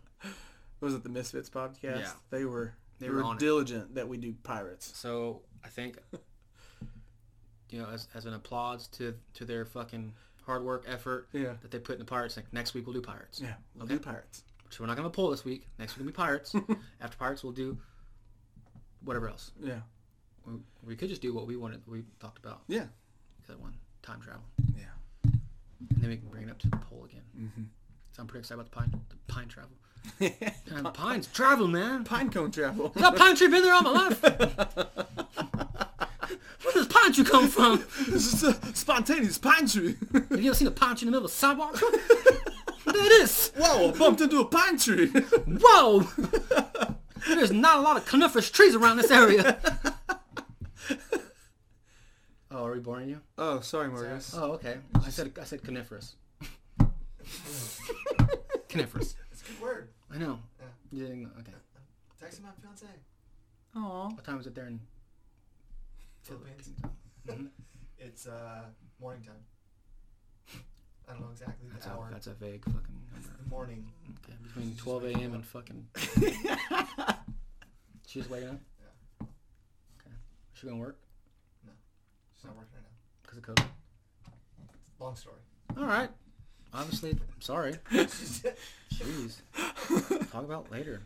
[0.80, 1.82] Was it the Misfits podcast?
[2.00, 2.10] Yeah.
[2.30, 3.40] They were They they, were were, on it.
[3.40, 4.92] diligent that we do pirates.
[4.96, 5.98] so I think,
[7.70, 10.12] you know, as, as an applause to to their fucking
[10.46, 11.54] hard work, effort Yeah.
[11.62, 12.37] that they put in the pirates.
[12.37, 13.40] Like next week we'll do pirates.
[13.40, 13.54] Yeah.
[13.74, 13.94] We'll Okay.
[13.94, 14.42] do pirates.
[14.70, 15.66] So we're not gonna poll this week.
[15.78, 16.54] Next week we'll be pirates.
[17.00, 17.78] After pirates, we'll do
[19.04, 19.52] whatever else.
[19.62, 19.80] Yeah.
[20.46, 21.80] We, we could just do what we wanted.
[21.87, 22.87] We talked about Yeah.
[23.48, 24.44] that one time travel,
[24.76, 24.84] Yeah.
[25.24, 25.40] and
[26.02, 27.22] then we can bring it up to the poll again.
[27.38, 27.62] Mm-hmm.
[28.12, 29.70] So I'm pretty excited about the pine the pine travel.
[30.20, 32.04] And pines travel, man.
[32.04, 32.88] Pine cone travel.
[32.96, 34.22] That pine tree been there all my life.
[36.62, 37.84] Where does pine tree come from?
[38.08, 39.96] this is a spontaneous pine tree.
[40.12, 41.74] Have you ever seen a pine tree in the middle of the sidewalk?
[42.86, 43.52] there it is.
[43.56, 43.90] Whoa!
[43.90, 45.08] I bumped into a pine tree.
[45.08, 46.06] Whoa!
[47.28, 49.58] There's not a lot of coniferous trees around this area.
[52.50, 53.20] Oh, are we boring you?
[53.36, 54.32] oh, sorry, Marcus.
[54.36, 54.76] Oh, okay.
[55.04, 56.14] I said I said coniferous.
[58.68, 59.16] coniferous.
[59.32, 59.88] It's a good word.
[60.14, 60.38] I know.
[60.61, 60.66] Yeah.
[60.92, 61.33] You didn't.
[61.40, 61.53] Okay.
[62.22, 62.87] Texting my fiance.
[63.77, 64.09] Aw.
[64.11, 64.81] What time is it there in
[66.22, 66.70] Philippines.
[67.27, 67.48] Mhm.
[67.98, 68.64] It's uh
[69.00, 69.44] morning time.
[71.09, 72.09] I don't know exactly the That's a hour.
[72.12, 73.29] that's a vague fucking number.
[73.42, 73.87] the morning.
[74.24, 75.35] Okay, between 12 a.m.
[75.35, 75.87] and fucking.
[78.07, 78.61] She just waking up.
[78.81, 79.27] Yeah.
[80.00, 80.14] Okay.
[80.53, 80.98] She gonna work
[81.66, 81.72] No.
[82.37, 82.96] She's not working right now.
[83.22, 83.68] because of COVID.
[85.00, 85.40] Long story.
[85.77, 86.11] All right.
[86.74, 87.74] Obviously, I'm sorry.
[87.92, 89.37] Jeez.
[90.32, 91.02] Talk about later.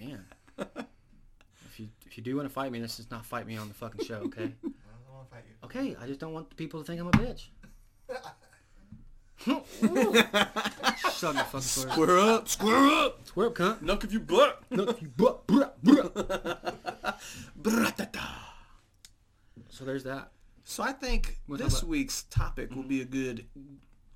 [0.00, 0.24] Man.
[0.56, 3.68] If you if you do want to fight me, let's just not fight me on
[3.68, 4.44] the fucking show, okay?
[4.64, 5.54] I don't want to fight you.
[5.66, 7.48] Okay, I just don't want the people to think I'm a bitch.
[11.12, 11.60] Shut the fucking door.
[11.60, 13.26] Square up, square up.
[13.26, 13.82] Square up, cunt.
[13.82, 14.62] Knock if you butt.
[14.70, 16.10] No, you butt, bruh, bruh.
[17.60, 18.26] Bratata.
[19.68, 20.32] So there's that.
[20.70, 21.90] So I think We'll this about- Mm-hmm.
[21.90, 23.46] week's topic will be a good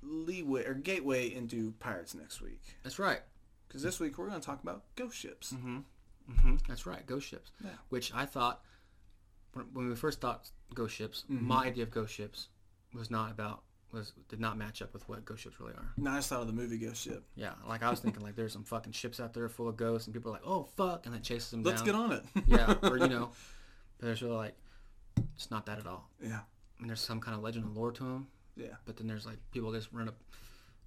[0.03, 2.61] leeway or gateway into pirates next week.
[2.83, 3.21] That's right.
[3.67, 5.51] Because this week we're going to talk about ghost ships.
[5.53, 5.77] Mm-hmm.
[6.31, 6.55] Mm-hmm.
[6.67, 7.03] That's right.
[7.07, 7.51] Ghost ships.
[7.63, 7.71] Yeah.
[7.89, 8.61] Which I thought
[9.53, 11.47] when, we first thought ghost ships, Mm-hmm.
[11.47, 12.49] my idea of ghost ships
[12.93, 15.91] was not about was did not match up with what ghost ships really are.
[15.97, 17.23] Now I just thought of the movie Ghost Ship.
[17.35, 20.07] Yeah, like I was thinking like there's some fucking ships out there full of ghosts
[20.07, 21.71] and people are like, oh fuck, and it chases them down.
[21.73, 21.85] Let's down.
[21.85, 22.43] get on it.
[22.47, 23.29] yeah, or you know,
[23.99, 24.55] there's really like
[25.35, 26.09] it's not that at all.
[26.21, 26.39] yeah.
[26.77, 28.75] I mean, there's some kind of legend and lore to them, Yeah.
[28.85, 30.15] but then there's like people just run up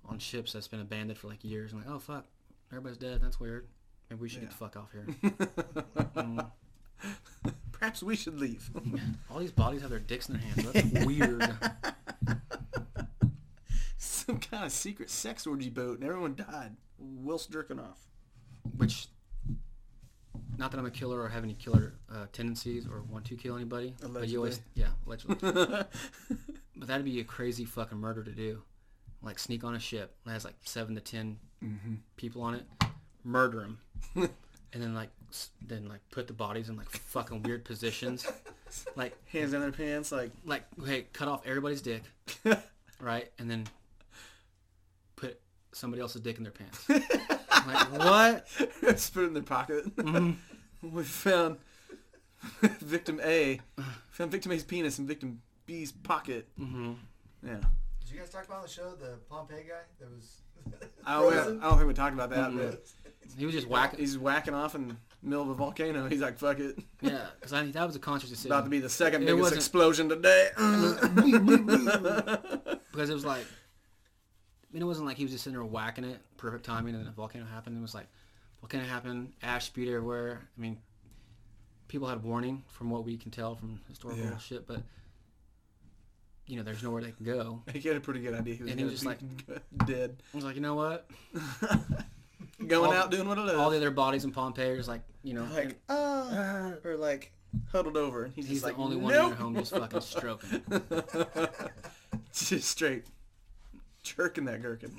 [0.04, 2.26] on ships that's been abandoned for like years and like, oh fuck,
[2.70, 3.20] everybody's dead.
[3.22, 3.66] That's weird.
[4.10, 5.06] Maybe we should get the fuck off here.
[6.16, 6.50] Mm.
[7.72, 8.70] Perhaps we should leave.
[9.30, 10.72] All these bodies have their dicks in their hands.
[10.92, 11.46] That's weird.
[13.98, 18.00] Some kind of secret sex orgy boat and everyone died whilst jerking off.
[18.76, 19.08] Which,
[20.58, 23.56] not that I'm a killer or have any killer uh, tendencies or want to kill
[23.56, 23.94] anybody.
[24.00, 25.36] But you always, yeah, allegedly.
[26.76, 28.62] but that'd be a crazy fucking murder to do.
[29.22, 31.38] Like sneak on a ship that has like seven to 10
[32.16, 32.64] people on it,
[33.24, 33.78] murder them,
[34.14, 35.10] and then like
[35.60, 38.26] then like put the bodies in like fucking weird positions.
[38.96, 42.02] Like Hands down their pants like, like hey, cut off everybody's dick,
[43.00, 43.64] right, and then
[45.14, 45.40] put
[45.72, 46.84] somebody else's dick in their pants.
[47.66, 48.46] Like what?
[48.82, 49.94] just put it in their pocket.
[49.96, 50.36] Mhm.
[50.82, 51.58] we found
[52.80, 53.60] victim A,
[54.10, 56.48] found victim A's penis in victim B's pocket.
[56.56, 56.92] hmm
[57.42, 57.54] Yeah.
[58.00, 60.42] Did you guys talk about on the show the Pompeii guy that was?
[61.04, 61.60] I don't, frozen?
[61.60, 62.56] I don't think we talked about that, Mhm.
[62.70, 62.86] but
[63.38, 63.98] He was just whacking.
[63.98, 66.08] he's whacking off in the middle of a volcano.
[66.08, 66.78] He's like, fuck it.
[67.00, 68.52] Yeah, because I think that was a conscious decision.
[68.52, 70.50] About to be the second It biggest wasn't- explosion today.
[72.92, 73.44] because it was like, I
[74.76, 77.08] mean, it wasn't like he was just sitting there whacking it, perfect timing, and then
[77.10, 77.78] a volcano happened.
[77.78, 78.06] It was like,
[78.60, 80.42] volcano happened, ash spewed everywhere.
[80.56, 80.76] I mean,
[81.88, 84.36] people had warning from what we can tell from historical Yeah.
[84.36, 84.82] shit, but
[86.46, 87.62] you know, there's nowhere they can go.
[87.72, 88.54] he had a pretty good idea.
[88.54, 89.54] He was, And he was just be
[89.86, 90.16] dead.
[90.32, 91.08] I was like, you know what?
[92.66, 93.52] Going All- out doing what it is.
[93.54, 97.32] All the other bodies in Pompeii are just like, you know, like, uh, or like
[97.72, 98.24] huddled over.
[98.24, 99.22] And he's, he's just the like, only one nope.
[99.24, 100.62] in your home just fucking stroking.
[102.32, 103.04] just straight
[104.06, 104.90] jerking that gherkin.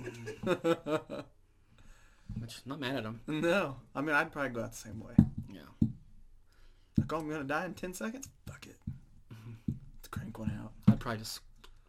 [2.42, 3.22] Which I'm not mad at him.
[3.28, 5.14] no, I mean I'd probably go out the same way.
[5.52, 5.62] Yeah.
[6.98, 8.30] Like, oh, I'm gonna die in ten seconds.
[8.48, 8.76] Fuck it.
[9.34, 9.74] Mm-hmm.
[9.96, 10.72] Let's crank one out.
[10.88, 11.42] I'd probably just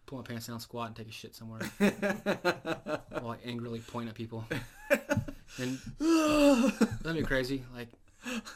[0.07, 4.15] pull my pants down, squat, and take a shit somewhere while I angrily point at
[4.15, 4.45] people.
[5.61, 5.79] And
[7.03, 7.65] that'd be crazy.
[7.75, 7.89] Like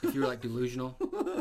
[0.02, 0.96] if you were like delusional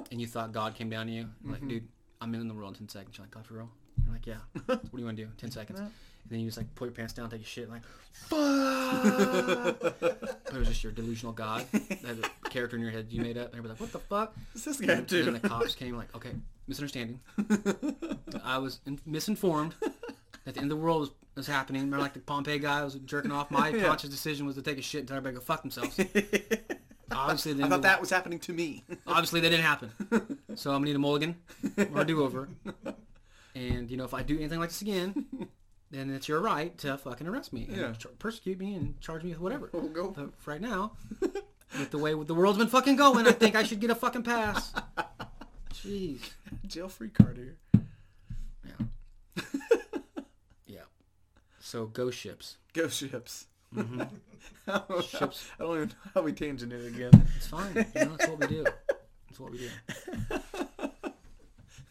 [0.09, 1.67] and you thought God came down to you, like, mm-hmm.
[1.67, 1.87] dude,
[2.19, 3.17] I'm in the world in ten seconds.
[3.17, 3.69] You're like, God for real?
[4.03, 4.37] You're like, yeah.
[4.65, 5.29] what do you want to do?
[5.37, 5.79] Ten seconds.
[6.23, 7.81] And then you just like pull your pants down, take a shit, like,
[8.13, 9.79] fuck.
[9.79, 10.05] but
[10.53, 13.47] it was just your delusional God, that character in your head you made up.
[13.53, 14.33] And everybody's like, what the fuck?
[14.53, 15.23] What's this guy And do?
[15.23, 16.31] then the cops came like, okay,
[16.67, 17.19] misunderstanding.
[18.43, 19.75] I was in- misinformed
[20.45, 21.81] that the end of the world was, was happening.
[21.81, 23.51] Remember like the Pompeii guy was jerking off?
[23.51, 23.85] My Yeah.
[23.87, 25.99] conscious decision was to take a shit and tell everybody to go fuck themselves.
[27.11, 28.83] Obviously, I thought that was happening to me.
[29.05, 29.91] obviously that didn't happen.
[30.55, 31.35] So I'm gonna need a mulligan
[31.93, 32.47] or a do-over.
[33.53, 35.25] And you know, if I do anything like this again,
[35.91, 37.93] then it's your right to fucking arrest me and Yeah.
[38.17, 39.69] persecute me and charge me with whatever.
[39.73, 40.31] We'll go.
[40.45, 43.89] Right now, with the way the world's been fucking going, I think I should get
[43.91, 44.73] a fucking pass.
[45.73, 46.21] Jeez.
[46.65, 47.57] Jail free card here.
[48.65, 49.43] Yeah.
[50.67, 50.79] yeah.
[51.59, 52.57] So ghost ships.
[52.73, 53.47] Ghost ships.
[53.73, 54.01] hmm
[54.67, 55.49] I don't know Ships.
[55.57, 57.27] how- I don't even know how we tangented again.
[57.37, 57.73] It's fine.
[57.75, 58.63] You know, that's what we do.
[58.63, 59.57] That's what we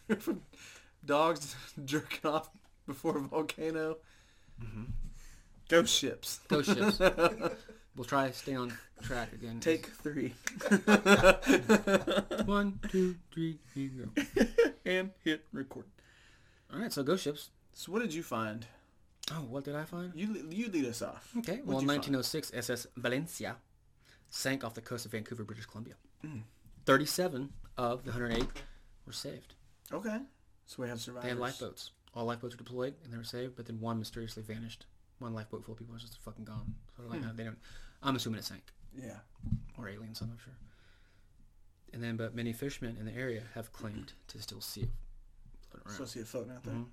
[0.07, 0.15] do.
[0.19, 0.41] From
[1.05, 2.49] dogs jerking off
[2.87, 3.97] before volcano.
[4.61, 4.83] Mm-hmm.
[5.69, 6.39] Ghost ships.
[6.47, 6.99] Ghost ships.
[7.95, 9.59] We'll try to stay on track again.
[9.59, 10.33] Take three.
[12.45, 14.45] one, two, three, here you go.
[14.85, 15.83] and hit record.
[16.73, 17.49] All right, so ghost ships.
[17.73, 18.65] So what did you find?
[19.31, 20.13] Oh, what did I find?
[20.15, 21.33] You you lead us off.
[21.39, 22.15] Okay, What'd well, in you find?
[22.15, 23.57] 1906, SS Valencia
[24.29, 25.95] sank off the coast of Vancouver, British Columbia.
[26.25, 26.43] Mm.
[26.85, 28.47] 37 of the 108
[29.05, 29.55] were saved.
[29.91, 30.17] Okay.
[30.65, 31.23] So we have survivors.
[31.23, 31.91] They had lifeboats.
[32.13, 34.85] All lifeboats were deployed and they were saved, but then one mysteriously vanished.
[35.19, 36.75] One lifeboat full of people was just fucking gone.
[36.97, 37.29] So like, Hmm.
[37.29, 37.57] uh, they don't.
[38.03, 38.63] I'm assuming it sank
[38.95, 39.19] Yeah.
[39.77, 40.19] or aliens.
[40.21, 40.53] I'm not sure.
[41.93, 44.89] And then, but many fishermen in the area have claimed to still see it.
[45.69, 45.97] floating around.
[45.97, 46.73] So see it floating out there.
[46.73, 46.87] Mhm.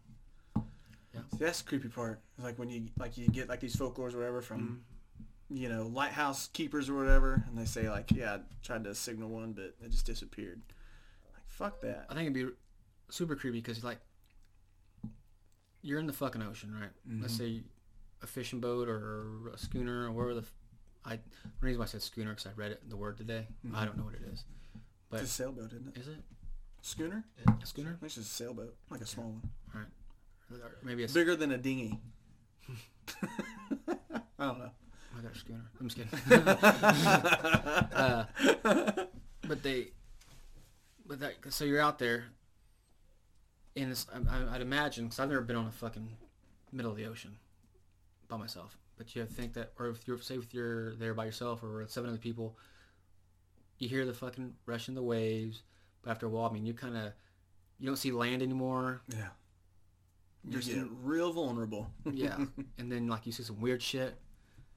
[1.33, 2.21] See, that's the creepy part.
[2.37, 4.85] It's like when you like you get like these folklores or whatever from
[5.51, 5.57] Mhm.
[5.59, 9.31] you know lighthouse keepers or whatever, and they say like, yeah, I tried to signal
[9.31, 10.63] one, but it just disappeared.
[11.35, 12.07] Like fuck that.
[12.09, 12.55] I think it'd be
[13.09, 13.99] super creepy because like
[15.83, 16.91] you're in the fucking ocean, right?
[17.21, 17.39] Let's Mhm.
[17.39, 17.63] say
[18.23, 20.53] a fishing boat or a schooner or wherever the f-
[21.05, 21.23] I the
[21.61, 23.47] reason why I said schooner because I read it the word today.
[23.65, 23.87] I Mhm.
[23.87, 24.45] don't know what it is.
[25.11, 26.01] But It's a sailboat, isn't it?
[26.01, 26.23] is it
[26.83, 27.25] Schooner?
[27.63, 27.99] a schooner?
[28.03, 29.87] It's just a sailboat, like a small one, Or
[30.83, 32.01] maybe a s- bigger than a dinghy.
[34.39, 34.71] I don't know.
[35.17, 35.71] I got a schooner.
[35.81, 36.43] I'm just kidding.
[37.99, 38.25] uh,
[39.47, 39.89] but they,
[41.07, 42.27] but that so you're out there,
[43.83, 46.09] and it's, I, I- I'd imagine because I've never been on a fucking
[46.73, 47.37] middle of the ocean
[48.29, 48.77] by myself.
[48.97, 51.91] But you think that, or if you're say if you're there by yourself or with
[51.91, 52.57] seven other people,
[53.79, 55.63] you hear the fucking rushing the waves.
[56.03, 57.13] But after a while, I mean, you kind of
[57.79, 59.01] you don't see land anymore.
[59.09, 59.29] Yeah.
[60.45, 61.91] You're You're getting real vulnerable.
[62.13, 62.37] Yeah,
[62.79, 64.17] and then like you see some weird shit, and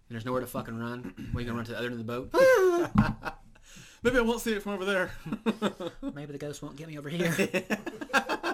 [0.10, 1.14] there's nowhere to fucking run.
[1.32, 2.32] Where you gonna run to the other end of the boat?
[4.04, 5.12] Maybe I won't see it from over there.
[6.14, 7.32] Maybe the ghost won't get me over here.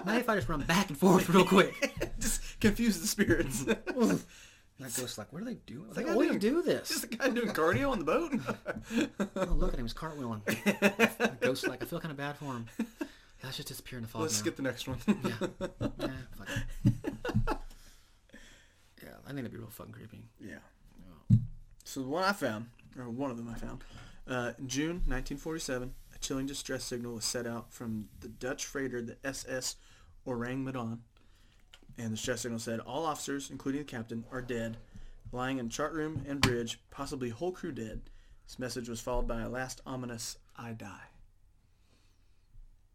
[0.08, 1.74] Maybe if I just run back and forth real quick.
[2.20, 3.64] just confuse the spirits.
[4.80, 5.88] That ghost's like, what are they doing?
[5.90, 7.00] that Like, do you doing- do Just this?
[7.00, 8.32] the guy doing cardio on the boat.
[9.34, 10.44] Oh, look at him, he's cartwheeling.
[10.44, 12.66] The ghost's like, I feel kind of bad for him.
[13.00, 13.06] Yeah,
[13.42, 14.38] let's just disappear in the fog Let's now.
[14.38, 14.98] skip the next one.
[15.08, 15.32] Yeah.
[15.98, 17.58] yeah, fuck.
[19.02, 20.24] Yeah, I think it'd be real fucking creepy.
[20.40, 20.58] Yeah.
[21.84, 22.66] So the one I found,
[22.96, 23.82] or one of them I found,
[24.28, 29.00] uh, in June 1947, a chilling distress signal was set out from the Dutch freighter,
[29.02, 29.76] the SS
[30.28, 31.00] Orang Medan.
[31.96, 34.76] And the distress signal said, all officers, including the captain, are dead,
[35.32, 38.02] lying in chart room and bridge, possibly whole crew dead.
[38.46, 41.08] This message was followed by a last ominous, I die.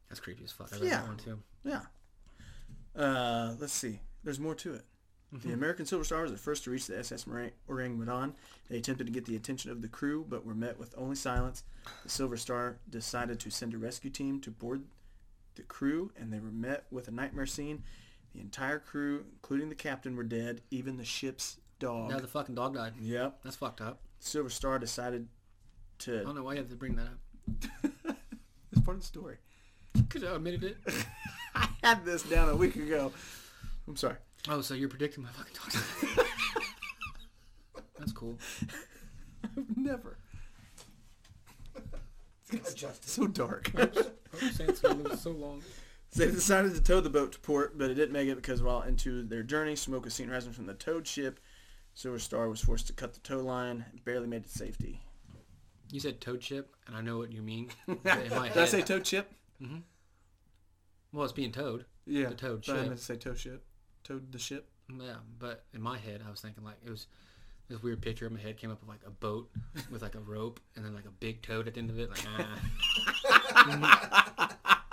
[0.10, 0.72] That's creepy as fuck.
[0.74, 1.00] I read Yeah.
[1.02, 1.40] that one too.
[1.64, 1.82] Yeah.
[2.96, 4.00] Uh, let's see.
[4.24, 4.86] There's more to it.
[5.32, 8.36] The American Silver Star was the first to reach the SS Mora- Orang Medan.
[8.70, 11.64] They attempted to get the attention of the crew, but were met with only silence.
[12.04, 14.84] The Silver Star decided to send a rescue team to board
[15.56, 17.84] the crew, and they were met with a nightmare scene.
[18.34, 20.62] The entire crew, including the captain, were dead.
[20.72, 22.12] Even the ship's dog.
[22.12, 22.94] Yeah, the fucking dog died.
[23.00, 23.40] Yep.
[23.44, 24.00] That's fucked up.
[24.20, 25.28] Silver Star decided
[26.00, 26.22] to.
[26.22, 27.90] I don't know why you have to bring that up.
[28.72, 29.38] it's part of the story.
[29.94, 30.78] Because I admitted it.
[31.56, 33.12] I had this down a week ago.
[33.88, 34.16] I'm sorry.
[34.50, 36.26] Oh, so you're predicting my fucking dog.
[38.00, 38.38] That's cool.
[39.44, 40.18] I've Never.
[42.70, 43.10] Adjusted.
[43.10, 43.72] So dark.
[43.78, 45.62] I'm saying it's gonna live so long.
[46.16, 48.82] They decided to tow the boat to port, but it didn't make it because while
[48.84, 51.40] into their journey, smoke was seen rising from the towed ship.
[51.96, 55.02] Silver Star was forced to cut the tow line and barely made it to safety.
[55.92, 57.70] You said toad chip, and I know what you mean.
[57.88, 58.68] In Did my I head.
[58.70, 59.32] say towed ship?
[59.62, 59.78] Mm-hmm.
[61.12, 61.86] Well, it's being towed.
[62.06, 62.30] Yeah.
[62.30, 62.88] the toad But I ship.
[62.88, 63.64] meant to say toe ship.
[64.04, 64.70] Toad the ship.
[64.90, 67.08] Yeah, but in my head, I was thinking like it was
[67.70, 69.50] this weird picture in my head came up of like a boat
[69.92, 72.10] with like a rope and then like a big toad at the end of it.
[72.10, 72.26] Like,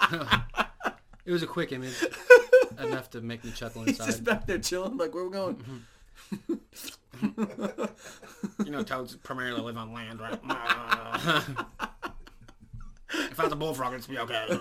[0.01, 0.47] ah.
[1.25, 2.05] it was a quick image,
[2.79, 4.05] enough to make me chuckle inside.
[4.05, 4.97] He's just back there chilling.
[4.97, 5.63] Like, where we going?
[8.65, 10.33] You know, toads primarily live on land, right?
[13.13, 14.47] if I was a bullfrog, it'd be okay.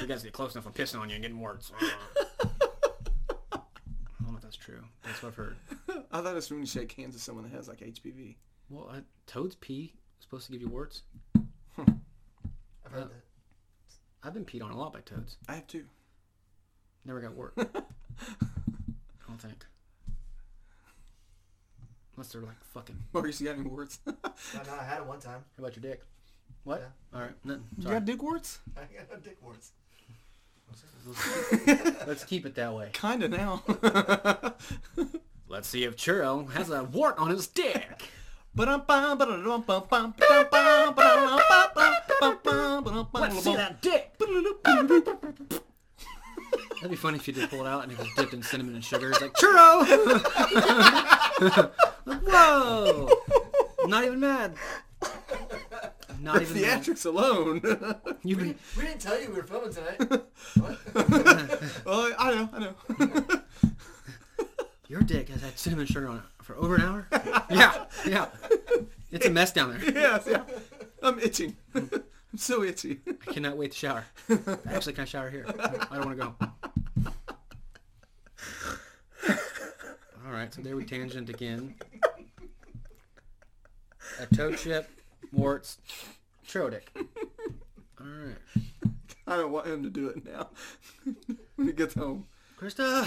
[0.00, 1.72] you guys get close enough, I'm pissing on you and getting warts.
[1.80, 1.92] I
[3.52, 4.84] don't know if that's true.
[5.02, 5.56] That's what I've heard.
[6.12, 8.36] I thought it's when you shake hands with someone that has like HPV.
[8.68, 11.02] Well, uh, toads pee is supposed to give you warts.
[11.76, 13.24] I've heard Uh, that.
[14.22, 15.36] I've been peed on a lot by toads.
[15.48, 15.84] I have two.
[17.04, 17.54] Never got wart.
[17.58, 17.62] I
[19.26, 19.64] don't think.
[22.16, 22.96] Unless they're like fucking.
[23.14, 23.98] Maurice, you got any warts?
[24.06, 24.12] No,
[24.66, 25.44] no, I had it one time.
[25.56, 26.02] How about your dick?
[26.64, 26.80] What?
[26.80, 27.18] Yeah.
[27.18, 27.34] All right.
[27.44, 27.64] Nothing.
[27.76, 27.94] you Sorry.
[27.96, 28.58] got dick warts?
[28.76, 29.72] I got no dick warts.
[32.06, 32.90] Let's keep it that way.
[32.92, 33.62] Kinda now.
[35.48, 38.02] Let's see if Churro has a wart on his dick.
[38.56, 38.72] Let's
[43.44, 44.12] see that dick.
[46.80, 48.74] That'd be funny if you did pull it out and it was dipped in cinnamon
[48.74, 49.10] and sugar.
[49.10, 49.84] It's like churro.
[52.06, 53.08] Whoa!
[53.84, 54.54] I'm not even mad.
[56.20, 56.82] I'm not even mad.
[56.82, 57.62] Theatrics alone.
[58.22, 59.98] You've We didn't, we didn't tell you we were filming tonight.
[60.60, 60.78] what?
[61.86, 63.40] well, I know, I know.
[64.86, 67.06] your dick has had cinnamon sugar on it for over an hour.
[67.50, 68.26] Yeah, yeah.
[69.10, 69.90] It's a mess down there.
[69.92, 70.42] yes, yeah.
[71.02, 71.56] I'm itching.
[71.74, 71.88] I'm
[72.36, 73.00] so itchy.
[73.08, 74.04] I cannot wait to shower.
[74.68, 75.46] Actually, can I shower here?
[75.48, 76.34] I don't want to go.
[80.26, 81.74] All right, so there we tangent again.
[84.20, 84.88] A toad chip,
[85.32, 85.78] warts,
[86.46, 86.82] Trodic.
[86.96, 88.36] All right,
[89.26, 90.48] I don't want him to do it now.
[91.56, 92.26] when he gets home.
[92.58, 93.06] Krista,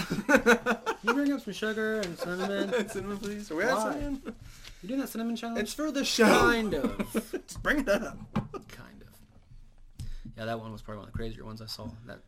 [1.04, 2.88] you bring up some sugar and cinnamon.
[2.88, 3.50] cinnamon, please.
[3.52, 3.92] Are we Why?
[3.92, 4.22] cinnamon?
[4.82, 5.60] You doing that cinnamon challenge?
[5.60, 6.24] It's for the show.
[6.26, 7.12] kind of,
[7.46, 8.18] Just bring it up.
[8.68, 10.06] kind of.
[10.36, 11.88] Yeah, that one was probably one of the crazier ones I saw.
[12.06, 12.20] That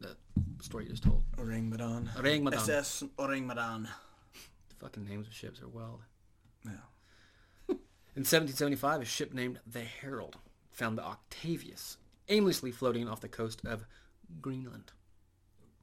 [0.00, 0.16] that
[0.60, 1.24] story you just told.
[1.36, 2.08] Ourang Medan.
[2.16, 2.60] Ourang Medan.
[2.60, 3.88] SS Ourang Medan.
[4.68, 6.00] The fucking names of ships are wild.
[6.64, 6.72] Yeah.
[8.16, 10.36] In 1775, a ship named the Herald
[10.70, 11.96] found the Octavius
[12.28, 13.84] aimlessly floating off the coast of
[14.40, 14.92] Greenland.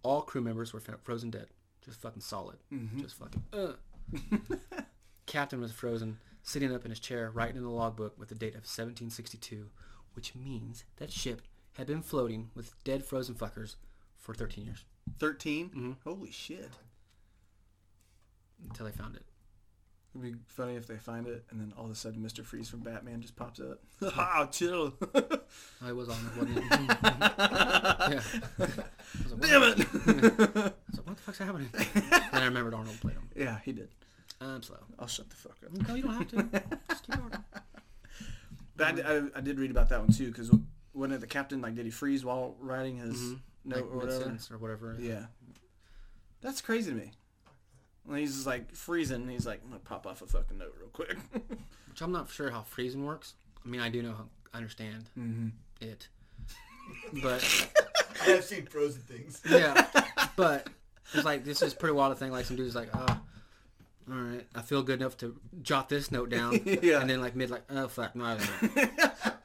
[0.03, 1.47] All crew members were frozen dead.
[1.83, 2.57] Just fucking solid.
[2.97, 3.43] Just fucking.
[3.51, 3.73] Uh.
[5.25, 8.49] Captain was frozen, sitting up in his chair, writing in the logbook with the date
[8.55, 9.69] of 1762,
[10.13, 11.41] which means that ship
[11.73, 13.75] had been floating with dead frozen fuckers
[14.17, 14.83] for 13 years
[15.19, 15.69] 13?
[15.69, 15.95] Mhm.
[16.03, 16.69] Holy shit.
[18.63, 19.23] until they found it.
[20.13, 22.43] It'd be funny if they find it and then all of a sudden Mr.
[22.43, 23.79] Freeze from Batman just pops up.
[24.03, 24.93] Ha, chill.
[25.81, 26.65] I was on it, wasn't it?
[26.69, 28.21] yeah.
[28.59, 29.79] I was like, Damn it.
[29.79, 31.69] I was like, what the fuck's happening?
[31.73, 33.29] then I remembered Arnold played him.
[33.35, 33.87] yeah, he did.
[34.41, 34.77] I'm slow.
[34.99, 35.87] I'll shut the fuck up.
[35.87, 36.61] No, you don't have to.
[36.89, 37.31] Just keep going.
[38.75, 40.51] But I, did- I, I did read about that one too, because
[40.93, 43.39] when the captain, like, did he freeze while writing his Mhm.
[43.65, 44.05] note or whatever?
[44.17, 44.97] mid-sentence or whatever.
[44.99, 45.25] Yeah.
[46.41, 47.11] That's crazy to me.
[48.05, 50.89] When he's just like freezing, he's like, I'm gonna pop off a fucking note real
[50.89, 51.17] quick.
[51.89, 53.35] Which I'm not sure how freezing works.
[53.63, 55.49] I mean, I do know how I understand mm-hmm.
[55.79, 56.07] it,
[57.21, 57.69] but
[58.21, 59.41] I have seen frozen things.
[59.47, 59.85] yeah,
[60.35, 60.67] but
[61.13, 62.31] it's like this is pretty wild a thing.
[62.31, 63.21] Like some dude's like, oh,
[64.11, 67.01] all right, I feel good enough to jot this note down, Yeah.
[67.01, 68.83] and then like mid like, oh fuck, no, I don't know.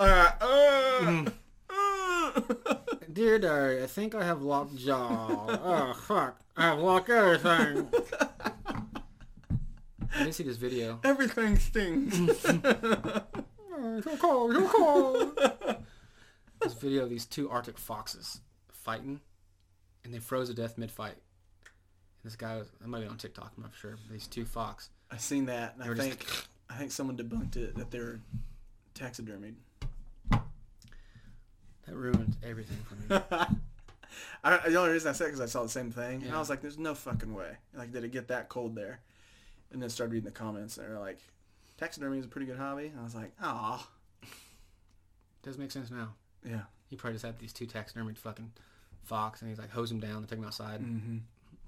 [0.01, 0.40] Alright.
[0.40, 1.33] Mm.
[1.71, 2.75] Uh, uh.
[3.16, 5.46] Dear diary, I think I have locked jaw.
[5.48, 7.88] Oh fuck, I have locked everything.
[10.14, 11.00] I didn't see this video.
[11.02, 12.44] Everything stings.
[13.79, 15.38] Oh, so cold, so cold.
[16.61, 19.20] this video of these two Arctic foxes fighting,
[20.05, 21.16] and they froze to death mid-fight.
[22.24, 23.92] This guy was, I might be on TikTok, I'm not sure.
[24.07, 24.90] but These two fox.
[25.11, 26.26] I seen that, and I were just- think
[26.68, 28.20] I think someone debunked it that they're
[28.94, 29.55] taxidermied.
[31.87, 33.20] That ruined everything for me.
[34.44, 36.37] I, the only reason I said because I saw the same thing, and Yeah.
[36.37, 39.01] I was like, "There's no fucking way." Like, did it get that cold there?
[39.72, 41.18] And then started reading the comments, and they're like,
[41.79, 43.88] "Taxidermy is a pretty good hobby." And I was like, "Ah,
[45.42, 46.15] Does make sense now.
[46.44, 48.52] yeah." He probably just had these two taxidermied fucking
[49.02, 50.81] fox, and he's like hose them down and take them outside.
[50.81, 51.17] Mm-hmm.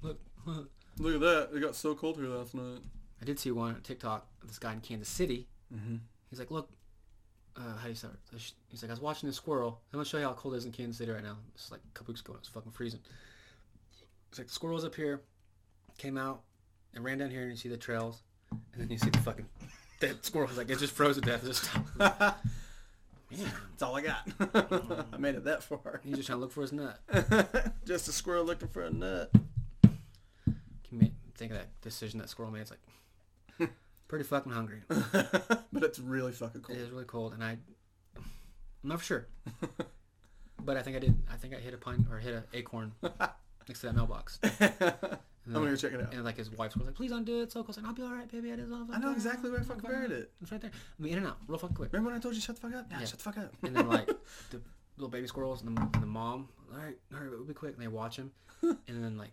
[0.03, 0.71] Look, look.
[1.01, 1.51] Look at that!
[1.57, 2.79] It got so cold here last night.
[3.21, 4.27] I did see one on TikTok.
[4.43, 5.49] of This guy in Kansas City.
[5.75, 5.97] Mm-hmm.
[6.31, 6.71] He's like, look,
[7.59, 8.15] uh, how do you start?
[8.69, 9.81] He's like, I was watching this squirrel.
[9.93, 11.37] I'm gonna show you how cold it is in Kansas City right now.
[11.55, 12.35] It's like a couple weeks ago.
[12.35, 13.01] It was fucking freezing.
[14.31, 15.23] It's like the squirrel's up here,
[15.97, 16.43] came out
[16.95, 19.47] and ran down here, and you see the trails, and then you see the fucking
[20.01, 20.49] dead squirrel.
[20.49, 21.45] It's like it just froze to death.
[21.45, 21.69] Just.
[23.31, 23.41] Man,
[23.71, 24.27] That's all I got.
[25.13, 26.01] I made it that far.
[26.03, 26.99] he's just trying to look for his nut.
[27.85, 29.31] Just a squirrel looking for a nut.
[29.83, 32.63] Can you think of that decision that squirrel made?
[32.63, 33.69] It's like
[34.09, 34.81] pretty fucking hungry.
[34.89, 36.79] but it's really fucking cold.
[36.79, 37.51] It is really cold, and I,
[38.17, 38.23] I'm
[38.83, 39.27] not for sure,
[40.65, 41.15] but I think I did.
[41.33, 42.93] I think I hit a pine or hit an acorn
[43.69, 44.39] next to that mailbox.
[44.43, 46.13] I'm gonna go check it out.
[46.13, 47.77] And like his wife was like, "Please don't do it." So close.
[47.79, 48.53] Like, I'll be all right, baby.
[48.53, 48.87] I did all.
[48.93, 50.31] I know exactly where I fucking buried it.
[50.43, 50.71] It's right there.
[50.75, 51.91] I mean, in and out, real fucking quick.
[51.93, 52.87] Remember when I told you shut the fuck up?
[52.91, 53.07] Yeah, Yeah.
[53.07, 53.55] shut the fuck up.
[53.63, 54.07] And then like
[54.51, 54.61] the
[54.97, 57.73] little baby squirrels and the, and the mom, all right, all right, we'll be quick.
[57.75, 58.31] And they watch him,
[58.63, 59.31] and then like.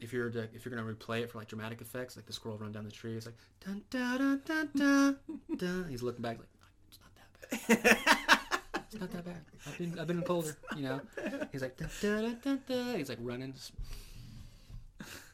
[0.00, 2.58] If you're to, if you're gonna replay it for like dramatic effects, like the squirrel
[2.58, 5.86] run down the tree, it's like dun dun dun dun dun dun.
[5.88, 6.48] He's looking back like
[6.88, 8.16] it's not that bad.
[8.92, 9.42] It's not that bad.
[9.68, 11.00] I've been I've been colder, you know.
[11.52, 12.96] He's like dun dun dun dun.
[12.96, 13.72] He's like running, just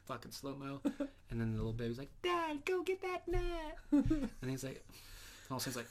[0.06, 0.80] fucking slow mo,
[1.30, 4.00] and then the little baby's like, Dad, go get that nut.
[4.42, 4.84] And he's like,
[5.50, 5.86] all of a he's like,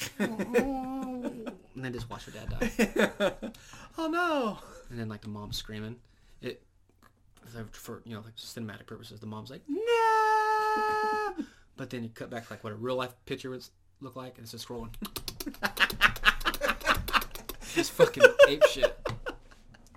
[0.18, 3.50] and then just watch her dad die.
[3.98, 4.58] oh no.
[4.90, 5.96] And then like the mom screaming.
[7.72, 11.44] For you know like cinematic purposes, the mom's like no.
[11.76, 13.64] But then you cut back to like what a real life picture would
[14.00, 14.90] look like, and it's just scrolling.
[17.74, 18.98] just fucking ape shit.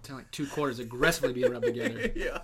[0.03, 2.39] Kind like two quarters aggressively being rubbed together, yeah.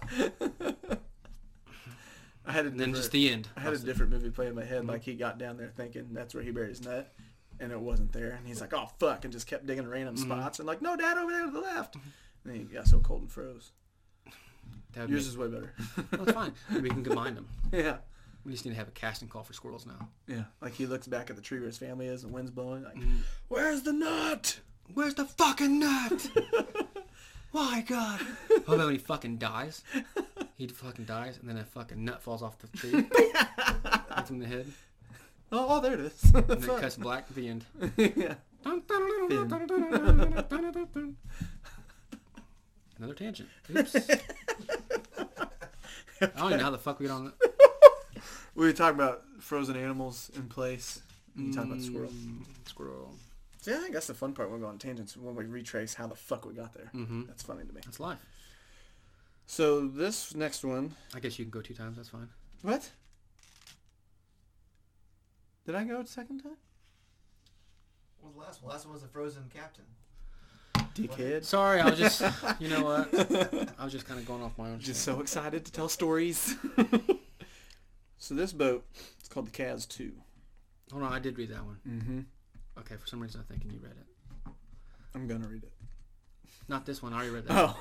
[2.45, 3.47] I had a then just the end.
[3.55, 4.85] I had a different movie play in my head.
[4.85, 5.11] Like mm-hmm.
[5.11, 7.13] he got down there thinking that's where he buried his nut,
[7.59, 8.31] and it wasn't there.
[8.31, 10.25] And he's like, "Oh fuck!" and just kept digging random mm-hmm.
[10.25, 10.59] spots.
[10.59, 12.49] And like, "No, Dad, over there to the left." Mm-hmm.
[12.49, 13.71] And he got so cold and froze.
[14.93, 15.73] That Yours is way better.
[16.11, 16.53] well, it's fine.
[16.81, 17.47] We can combine them.
[17.71, 17.97] yeah,
[18.45, 20.09] We just need to have a casting call for squirrels now.
[20.27, 20.43] yeah.
[20.61, 22.83] Like he looks back at the tree where his family is, and wind's blowing.
[22.83, 23.19] Like, Mm.
[23.47, 24.59] "Where's the nut?"
[24.93, 26.29] Where's the fucking nut?
[27.53, 28.19] My God.
[28.67, 29.83] How about when he fucking dies?
[30.57, 32.91] He fucking dies, and then a fucking nut falls off the tree.
[34.15, 34.65] Hits him in the head,
[35.53, 36.23] Oh, oh there it is.
[36.33, 37.65] and then it cuts black at the end.
[37.97, 38.35] yeah.
[43.01, 43.49] Another tangent.
[43.75, 43.95] Oops.
[43.95, 43.99] I
[46.19, 48.21] don't even know how the fuck we got on that.
[48.53, 51.01] We were talking about frozen animals in place.
[51.35, 52.09] And you talk about squirrel.
[52.11, 53.15] Mm, Squirrel.
[53.65, 55.95] Yeah, I think that's the fun part when we go on tangents when we retrace
[55.95, 56.91] how the fuck we got there.
[56.93, 57.23] Mm-hmm.
[57.25, 57.81] That's funny to me.
[57.83, 58.19] That's life.
[59.47, 61.97] So this next one, I guess you can go two times.
[61.97, 62.29] That's fine.
[62.61, 62.91] what?
[65.65, 66.57] Did I go a second time?
[68.19, 68.71] What was the last one?
[68.73, 69.85] Last one was the Frozen Captain.
[70.93, 71.43] Dickhead.
[71.43, 72.21] Sorry, I was just,
[72.59, 73.73] you know what?
[73.79, 74.79] I was just kind of going off my own.
[74.79, 76.55] Just so excited to tell stories.
[78.17, 78.85] so this boat,
[79.19, 80.11] it's called the Kaz 2.
[80.91, 81.77] Hold on, I did read that one.
[81.87, 82.19] Mm-hmm.
[82.79, 84.51] Okay, for some reason I'm thinking you read it.
[85.15, 85.71] I'm gonna read it.
[86.67, 87.13] Not this one.
[87.13, 87.75] I already read that.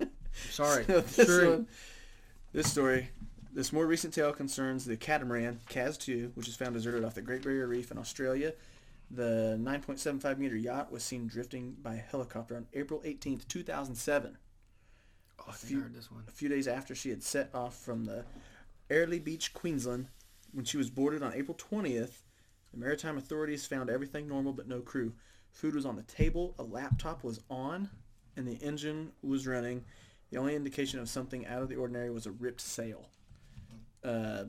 [0.00, 0.06] Oh.
[0.50, 0.84] Sorry.
[0.84, 1.50] So this, True.
[1.50, 1.68] one,
[2.52, 3.10] this story,
[3.52, 7.22] this more recent tale concerns the catamaran Kaz 2, which is found deserted off the
[7.22, 8.52] Great Barrier Reef in Australia.
[9.10, 14.38] The 9.75 meter yacht was seen drifting by helicopter on April 18th, 2007.
[15.38, 16.24] Oh, I think few- I heard this one.
[16.28, 18.24] a few days after she had set off from the
[18.88, 20.08] Airlie Beach, Queensland.
[20.52, 22.22] When she was boarded on April 20th,
[22.72, 25.14] the maritime authorities found everything normal but no crew.
[25.50, 27.90] Food was on the table, a laptop was on,
[28.36, 29.84] and the engine was running.
[30.30, 33.08] The only indication of something out of the ordinary was a ripped sail.
[34.04, 34.44] Uh,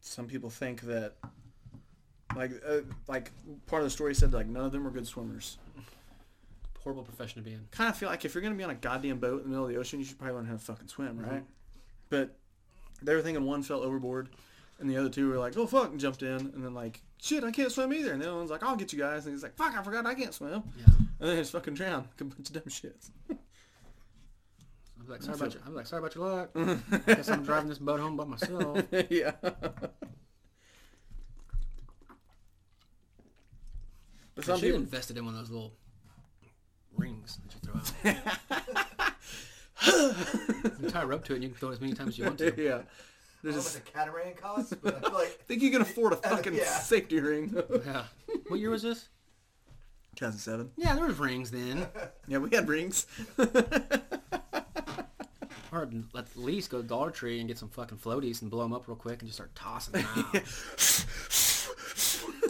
[0.00, 1.14] some people think that,
[2.36, 3.32] like, uh, like
[3.66, 5.58] part of the story said, like none of them were good swimmers.
[6.82, 7.66] Horrible profession to be in.
[7.72, 9.64] Kind of feel like if you're gonna be on a goddamn boat in the middle
[9.64, 11.42] of the ocean, you should probably learn how to fucking swim, right?
[12.10, 12.36] But
[13.02, 14.28] they were thinking one fell overboard,
[14.78, 17.42] and the other two were like, "Oh fuck!" and jumped in, and then like, "Shit,
[17.42, 19.42] I can't swim either." And the other one's like, "I'll get you guys," and he's
[19.42, 20.84] like, "Fuck, I forgot I can't swim," Yeah.
[21.20, 22.06] and then he's fucking drowned.
[22.20, 23.10] A bunch of dumb shits.
[23.28, 26.50] I'm like, sorry about your, I'm like, sorry about your luck.
[27.06, 28.82] Guess I'm driving this boat home by myself.
[29.10, 29.32] yeah.
[34.36, 35.72] But I some people, invested in one of those little
[36.96, 37.74] rings that you throw
[38.10, 39.12] out.
[40.82, 42.18] you tie a rope to it and you can throw it as many times as
[42.18, 42.54] you want to.
[42.56, 42.76] yeah.
[42.76, 42.82] I
[43.42, 45.82] There's don't know just, what the catamaran costs, but I like I think you can
[45.82, 46.64] afford a fucking Yeah.
[46.64, 47.54] safety ring.
[47.84, 48.04] Yeah.
[48.48, 49.08] What year was this?
[50.16, 50.70] 2007.
[50.76, 51.86] Yeah, there was rings then.
[52.28, 53.06] Yeah, we had rings.
[55.72, 55.82] Or
[56.16, 58.88] at least go to Dollar Tree and get some fucking floaties and blow them up
[58.88, 60.42] real quick and just start tossing them out.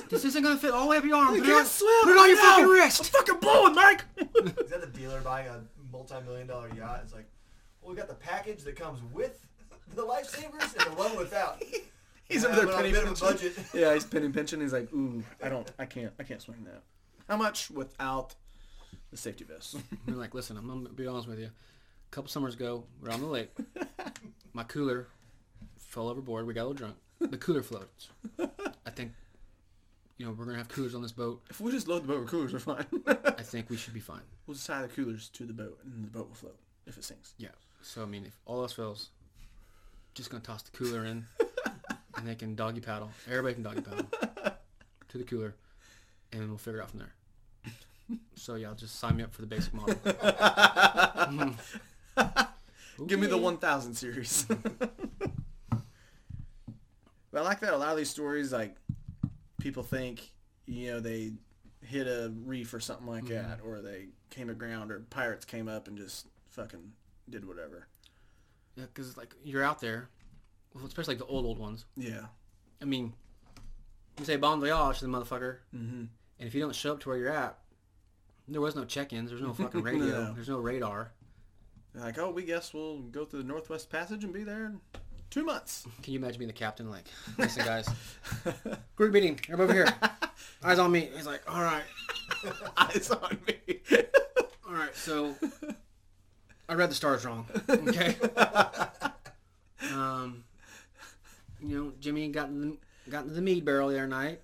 [0.09, 1.34] This isn't gonna fit all the way up your arm.
[1.34, 2.50] I Put it on, can't swim put it on right your now.
[2.57, 3.00] fucking wrist.
[3.00, 4.04] I'm fucking blowing, Mike.
[4.16, 5.61] is that the dealer buying a
[5.92, 7.00] multi-million dollar yacht?
[7.04, 7.26] It's like,
[7.80, 9.46] well, we got the package that comes with
[9.94, 11.62] the lifesavers and the one without.
[12.28, 13.28] He's Yeah, over there but on penny bit of a pinching.
[13.54, 13.66] budget.
[13.74, 14.61] Yeah, he's penny pinching.
[14.61, 16.82] He's like, ooh, I don't, I can't, I can't swing that.
[17.28, 18.34] How much without
[19.12, 19.76] the safety vest?
[20.09, 21.46] We're like, listen, I'm gonna be honest with you.
[21.46, 23.50] A couple summers ago, we're on the lake.
[24.52, 25.07] My cooler
[25.78, 26.46] fell overboard.
[26.48, 26.96] We got a little drunk.
[27.20, 28.09] The cooler floats.
[28.84, 29.12] I think
[30.19, 31.43] you know, we're gonna have coolers on this boat.
[31.51, 32.87] If we just load the boat with coolers, we're fine.
[33.07, 34.23] I think we should be fine.
[34.47, 37.05] we'll just tie the coolers to the boat, and the boat will float if it
[37.05, 37.35] sinks.
[37.39, 37.49] Yeah.
[37.83, 39.11] So I mean, if all else fails,
[40.14, 41.27] just gonna toss the cooler in,
[42.17, 43.11] and they can doggy paddle.
[43.29, 44.07] Everybody can doggy paddle
[45.09, 45.55] to the cooler,
[46.33, 47.12] and we'll figure it out from there.
[48.35, 49.95] So yeah, just sign me up for the basic model.
[53.07, 54.45] Give me the 1000 series.
[54.45, 54.61] but
[57.35, 58.77] I like that a lot of these stories, like,
[59.67, 60.31] people think,
[60.67, 61.33] you know, they
[61.83, 65.89] hit a reef or something like that, or they came aground, or pirates came up
[65.89, 66.93] and just fucking
[67.29, 67.89] did whatever.
[68.77, 70.09] Yeah, because like you're out there,
[70.87, 71.85] especially like the old old ones.
[71.97, 72.27] Yeah.
[72.81, 73.12] I mean,
[74.21, 76.05] you say bon voyage to the motherfucker, Mm-hmm.
[76.39, 77.59] and if you don't show up to where you're at,
[78.47, 79.31] there was no check-ins.
[79.31, 80.27] There's no fucking radio.
[80.27, 80.33] No.
[80.35, 81.11] There's no radar.
[81.93, 84.75] They're like, oh, we guess we'll go through the Northwest Passage and be there
[85.31, 85.87] two months.
[86.03, 86.91] Can you imagine being the captain?
[86.91, 87.05] Like,
[87.39, 87.89] listen, guys,
[88.95, 89.39] group meeting.
[89.51, 90.11] Everybody over here.
[90.64, 91.11] Eyes on me.
[91.14, 91.85] He's like, all right,
[92.77, 93.81] Eyes on me.
[94.66, 94.95] all right.
[94.95, 95.35] So
[96.68, 97.47] I read the stars wrong.
[97.68, 98.16] Okay.
[99.93, 100.45] Um,
[101.61, 104.41] you know, Jimmy got in the, got into the mead barrel the other night.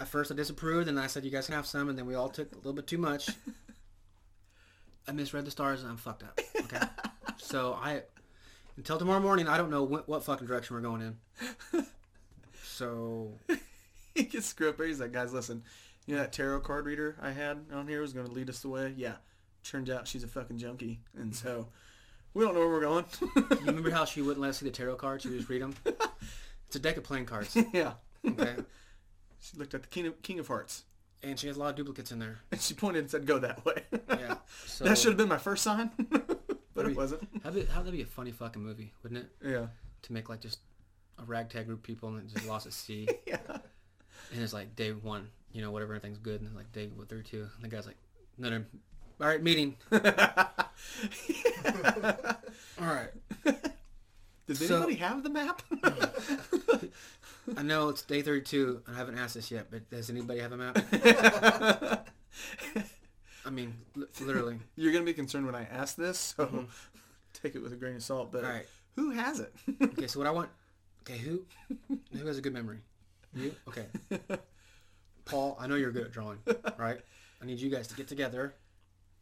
[0.00, 2.14] At first, I disapproved, and I said, "You guys can have some," and then we
[2.14, 3.28] all took a little bit too much.
[5.06, 6.40] I misread the stars, and I'm fucked up.
[6.58, 6.80] Okay.
[7.36, 8.02] so I,
[8.80, 11.86] until tomorrow morning, I don't know what, what fucking direction we're going in.
[12.62, 13.32] So
[14.14, 14.80] he gets screwed up.
[14.80, 15.64] He's like, guys, listen,
[16.06, 18.60] you know that tarot card reader I had on here was going to lead us
[18.60, 18.94] the way?
[18.96, 19.16] Yeah.
[19.64, 21.00] Turns out she's a fucking junkie.
[21.14, 21.68] And so
[22.32, 23.04] we don't know where we're going.
[23.36, 25.24] you remember how she wouldn't let us see the tarot cards?
[25.24, 25.74] She would just read them.
[26.68, 27.54] It's a deck of playing cards.
[27.74, 27.94] yeah.
[28.26, 28.54] Okay.
[29.42, 30.84] She looked at the King of, King of Hearts.
[31.22, 32.38] And she has a lot of duplicates in there.
[32.50, 33.82] And she pointed and said, go that way.
[34.08, 34.36] Yeah.
[34.66, 35.90] So that should have been my first sign.
[36.82, 37.42] But it wasn't.
[37.42, 39.30] That'd be, that'd be a funny fucking movie, wouldn't it?
[39.48, 39.66] Yeah.
[40.02, 40.58] To make like just
[41.18, 43.08] a ragtag group of people and it just lost at sea.
[43.26, 43.36] Yeah.
[44.32, 46.40] And it's like day one, you know, whatever, everything's good.
[46.40, 47.36] And it's like day what, 32.
[47.56, 47.96] And the guy's like,
[48.38, 48.64] no, no,
[49.20, 49.76] all right, meeting.
[52.80, 53.10] All right.
[54.46, 55.62] Does So- anybody have the map?
[57.56, 58.82] I know it's day 32.
[58.86, 62.08] and I haven't asked this yet, but does anybody have a map?
[63.50, 63.74] I mean,
[64.20, 64.58] literally.
[64.76, 66.64] You're going to be concerned when I ask this, so mm-hmm.
[67.32, 68.30] take it with a grain of salt.
[68.30, 68.66] But All right.
[68.94, 69.52] who has it?
[69.82, 70.50] Okay, so what I want.
[71.02, 71.44] Okay, who?
[72.12, 72.78] Who has a good memory?
[73.34, 73.54] You?
[73.66, 73.86] Okay.
[75.24, 76.38] Paul, I know you're good at drawing,
[76.76, 77.00] right?
[77.40, 78.54] I need you guys to get together.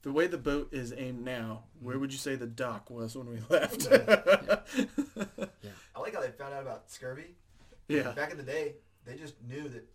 [0.03, 2.01] The way the boat is aimed now, where mm-hmm.
[2.01, 3.87] would you say the dock was when we left?
[3.91, 7.37] Yeah, I like how they found out about scurvy.
[7.89, 8.11] yeah.
[8.11, 8.75] Back in the day,
[9.07, 9.89] they just knew that,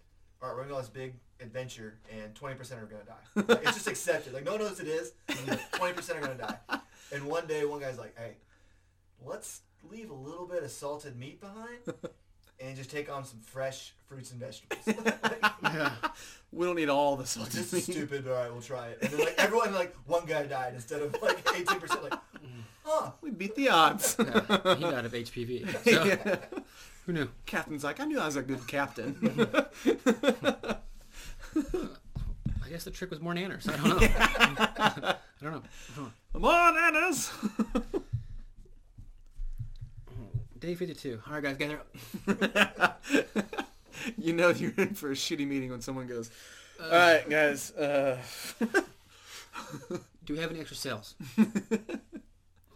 [0.44, 3.08] all right, we're going to go on this big adventure and 20% are going to
[3.08, 3.54] die.
[3.54, 4.34] Like, it's just accepted.
[4.34, 5.14] Like, no one knows it is.
[5.30, 6.80] and 20% are going to die.
[7.14, 8.34] And one day, one guy's like, hey,
[9.26, 11.80] let's leave a little bit of salted meat behind
[12.60, 14.84] and just take on some fresh fruits and vegetables.
[15.64, 15.94] Yeah.
[16.52, 17.88] We don't need all the salted this meat.
[17.88, 19.00] is stupid, but all right, we'll try it.
[19.02, 22.04] And then, like, everyone, like, one guy died instead of, like, 18%.
[22.04, 22.20] Like, mm.
[22.84, 23.12] huh.
[23.22, 24.18] We beat the odds.
[24.20, 24.76] yeah.
[24.76, 25.84] He died of HPV.
[25.84, 26.36] So, Yeah.
[27.06, 27.28] Who knew?
[27.46, 29.18] Captain's like, I knew I was a good captain.
[32.66, 33.68] I guess the trick was more nanners.
[33.70, 34.08] I don't know.
[34.18, 34.36] I
[34.82, 35.18] don't know.
[35.42, 35.64] I don't know.
[36.34, 36.76] Come on,
[40.60, 41.22] Day 52.
[41.28, 41.82] All right, guys, gather
[42.80, 43.04] up.
[44.18, 46.32] you know you're in for a shitty meeting when someone goes,
[46.82, 47.72] all right, guys.
[47.72, 48.18] Uh,
[50.26, 51.16] Do we have any extra sales?
[51.38, 51.90] the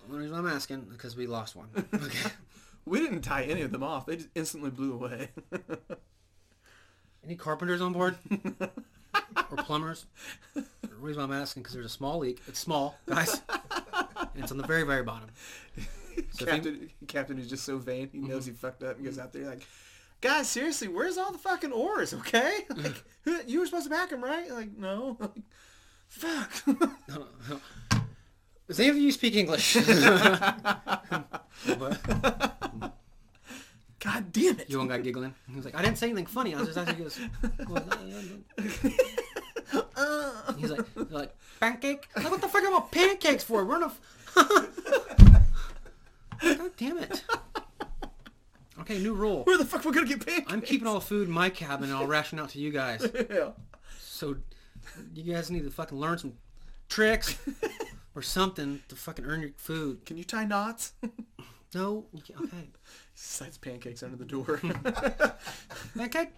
[0.09, 1.69] reason I'm asking because we lost one.
[1.93, 2.29] Okay.
[2.87, 4.05] We didn't tie any of them off.
[4.05, 5.29] They just instantly blew away.
[7.23, 8.15] Any carpenters on board?
[9.51, 10.05] or plumbers?
[10.53, 10.65] The
[10.97, 12.41] reason I'm asking because there's a small leak.
[12.47, 13.41] It's small, guys.
[14.15, 15.29] And it's on the very, very bottom.
[15.75, 18.09] So if you- Captain, Captain is just so vain.
[18.11, 18.59] He knows he mm-hmm.
[18.59, 19.67] fucked up and goes out there like,
[20.21, 22.13] guys, seriously, where's all the fucking oars?
[22.13, 23.47] Okay, like mm.
[23.47, 24.49] you were supposed to back him, right?
[24.49, 25.17] Like, no.
[25.19, 25.31] Like,
[26.07, 26.65] Fuck.
[26.65, 27.59] No, no.
[28.67, 29.75] Does any of you speak English?
[33.99, 34.69] God damn it.
[34.69, 35.33] you one guy giggling.
[35.49, 36.53] He was like, I didn't say anything funny.
[36.53, 36.97] I was just asking.
[36.97, 37.19] He goes,
[37.67, 37.83] well.
[39.97, 42.07] Uh, He's like, like pancake.
[42.15, 43.65] Like, what the fuck am I pancakes for?
[43.65, 43.91] We're in a.
[46.55, 47.23] God damn it.
[48.81, 49.43] Okay, new rule.
[49.43, 50.53] where the fuck we gonna get pancakes?
[50.53, 53.05] I'm keeping all the food in my cabin and I'll ration out to you guys.
[53.29, 53.49] yeah.
[53.99, 54.37] So
[55.15, 56.33] you guys need to fucking learn some
[56.89, 57.35] tricks
[58.17, 60.03] or something to fucking earn your food.
[60.03, 60.93] Can you tie knots?
[61.75, 62.33] No, okay.
[63.13, 64.57] Slides pancakes under the door.
[65.97, 66.29] Pancake.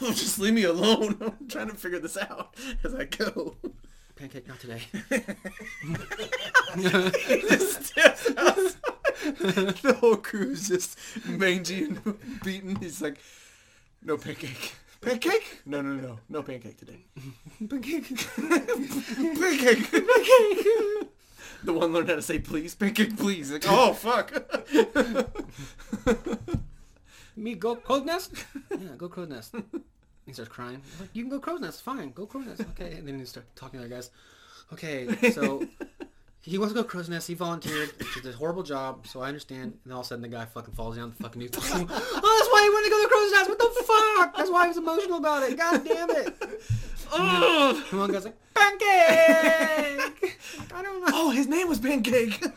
[0.00, 1.16] Just leave me alone.
[1.20, 3.54] I'm trying to figure this out as I go.
[4.16, 4.82] Pancake, not today.
[9.84, 12.74] The whole crew is just mangy and beaten.
[12.74, 13.18] He's like,
[14.02, 14.74] no pancake.
[15.00, 15.62] Pancake?
[15.64, 17.04] No, no, no, no pancake today.
[17.68, 18.08] Pancake.
[18.36, 20.66] pancake, pancake.
[21.64, 23.50] The one learned how to say please, pancake, please.
[23.50, 24.32] Like, oh fuck.
[27.36, 28.32] Me go crow's nest?
[28.70, 29.56] Yeah, go crow's nest.
[30.24, 30.82] He starts crying.
[30.92, 31.82] He's like, you can go crow's nest.
[31.82, 32.60] Fine, go crow's nest.
[32.60, 32.94] Okay.
[32.98, 34.10] And then he starts talking to the other guys.
[34.72, 35.66] Okay, so
[36.42, 37.26] he wants to go crow's nest.
[37.28, 37.90] He volunteered.
[38.16, 39.74] It's a horrible job, so I understand.
[39.84, 41.50] And all of a sudden, the guy fucking falls down the fucking news.
[41.54, 43.48] oh, that's why he wanted to go to crow's nest.
[43.50, 44.36] What the fuck?
[44.36, 45.56] That's why he was emotional about it.
[45.58, 46.34] God damn it.
[47.12, 50.38] oh, And one guy's like, pancake.
[50.74, 51.06] I don't know.
[51.12, 52.42] oh, his name was Pancake.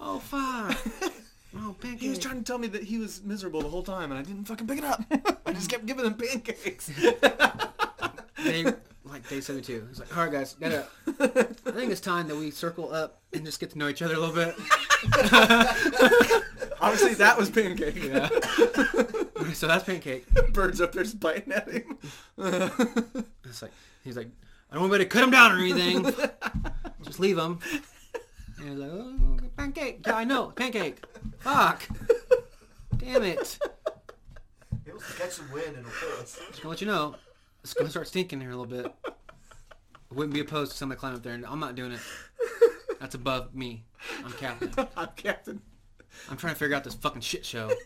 [0.00, 1.12] Oh fuck.
[1.60, 2.00] Oh, pancake.
[2.00, 4.22] he was trying to tell me that he was miserable the whole time, and I
[4.22, 5.02] didn't fucking pick it up.
[5.44, 6.90] I just kept giving him pancakes.
[9.08, 9.86] Like day 72.
[9.88, 10.86] He's like, all right, guys, gotta.
[11.06, 14.14] I think it's time that we circle up and just get to know each other
[14.14, 14.54] a little bit.
[16.80, 17.96] Obviously, that was Pancake.
[17.96, 18.28] Yeah.
[19.52, 20.26] so that's pancake.
[20.52, 21.98] Birds up there just biting at him.
[23.44, 23.72] It's like
[24.04, 24.28] he's like,
[24.70, 26.04] I don't want anybody to cut him down or anything.
[27.02, 27.58] Just leave him.
[28.60, 30.00] And he's like, oh, pancake.
[30.06, 31.02] Yeah, I know, pancake.
[31.38, 31.88] Fuck.
[32.98, 33.58] Damn it.
[34.84, 36.38] He wants to catch some wind and it'll us.
[36.50, 37.14] Just gonna let you know,
[37.68, 38.90] it's gonna start stinking here a little bit.
[40.10, 42.00] Wouldn't be opposed to somebody climb up there, and I'm not doing it.
[42.98, 43.84] That's above me.
[44.24, 44.72] I'm captain.
[44.96, 45.60] I'm Captain.
[46.30, 47.70] I'm trying to figure out this fucking shit show.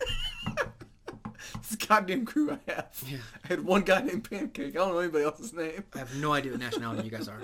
[1.61, 3.03] This goddamn crew I have.
[3.05, 3.17] Yeah.
[3.43, 4.69] I had one guy named Pancake.
[4.69, 5.83] I don't know anybody else's name.
[5.93, 7.41] I have no idea what nationality you guys are.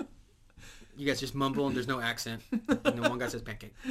[0.96, 2.40] You guys just mumble and there's no accent.
[2.50, 3.74] And then one guy says pancake.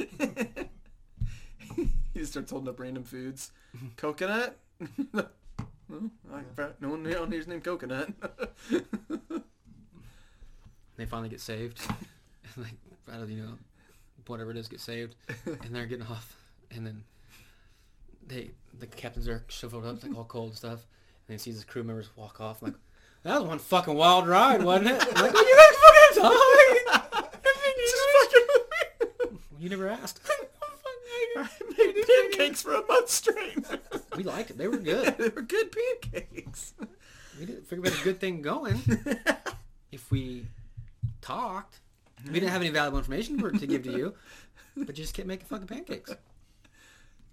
[1.76, 3.52] he just starts holding up random foods.
[3.76, 3.86] Mm-hmm.
[3.96, 4.58] Coconut?
[5.90, 6.10] Mm.
[6.28, 8.10] no, I- no one around here's named Coconut.
[10.96, 11.80] They finally get saved.
[11.88, 12.74] And like,
[13.10, 13.52] I don't you know,
[14.26, 15.14] whatever it is, get saved.
[15.46, 16.36] And they're getting off.
[16.70, 17.04] And then
[18.26, 20.86] they, the captains are shriveled up, like all cold and stuff.
[21.26, 22.60] And he sees his crew members walk off.
[22.60, 22.74] Like,
[23.22, 24.98] that was one fucking wild ride, wasn't it?
[24.98, 26.76] Like, you guys fucking talking.
[29.58, 30.20] You never asked.
[31.44, 33.58] I made pancakes for a month straight.
[34.16, 34.58] We liked it.
[34.58, 35.16] They were good.
[35.18, 36.74] they were good pancakes.
[37.38, 38.82] We didn't figure we had a good thing going.
[39.92, 40.46] if we
[41.22, 41.78] talked,
[42.26, 44.14] we didn't have any valuable information for, to give to you,
[44.76, 46.12] but you just kept making fucking pancakes.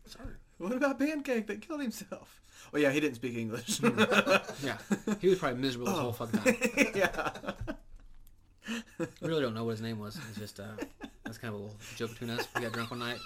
[0.05, 0.35] Sorry.
[0.59, 2.41] What about Pancake that killed himself?
[2.73, 3.81] Oh yeah, he didn't speak English.
[3.81, 4.77] Yeah,
[5.19, 6.91] he was probably miserable this whole fucking time.
[6.95, 7.31] yeah.
[8.99, 10.18] We really don't know what his name was.
[10.30, 10.65] It's just uh,
[11.24, 12.47] that's kind of a little joke between us.
[12.55, 13.20] We got drunk one night,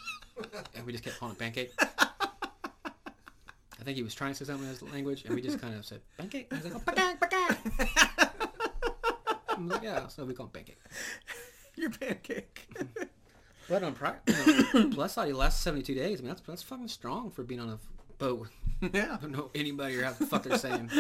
[0.76, 1.72] and we just kept calling it pancake.
[1.80, 5.74] I think he was trying to say something in his language, and we just kind
[5.74, 6.48] of said pancake.
[6.52, 7.58] And he's like, oh, pancake, pancake.
[9.50, 10.80] I'm like, yeah, so we call him pancake.
[11.76, 12.68] Your pancake.
[13.70, 16.20] But on pri- you know, plus side, he lasted 72 days.
[16.20, 17.80] I mean, that's that's fucking strong for being on a
[18.18, 18.50] boat.
[18.82, 19.16] yeah.
[19.18, 20.90] I don't know anybody or how the fuck they're saying.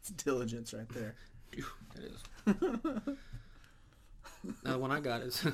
[0.00, 1.16] It's diligence right there.
[1.50, 2.22] Phew, That is.
[4.64, 5.44] Now, the one I got is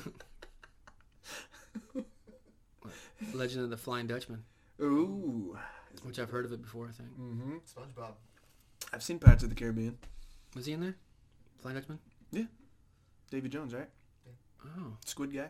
[3.33, 4.43] Legend of the Flying Dutchman,
[4.81, 5.57] Ooh.
[6.03, 6.87] which I've heard of it before.
[6.87, 7.55] I think Mm-hmm.
[7.65, 8.11] SpongeBob.
[8.93, 9.97] I've seen Pirates of the Caribbean.
[10.55, 10.95] was he in there?
[11.59, 11.99] Flying Dutchman.
[12.31, 12.43] Yeah.
[13.31, 13.89] Davy Jones, right?
[14.77, 15.49] Oh, Squid guy.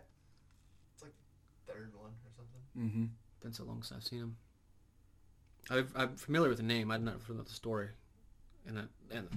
[0.93, 1.13] It's like
[1.67, 2.61] Third one or something.
[2.77, 3.05] Mm-hmm.
[3.43, 4.37] been so long since I've seen him.
[5.69, 6.89] I've, I'm familiar with the name.
[6.91, 7.89] I'm not familiar with the story,
[8.67, 9.27] and it, and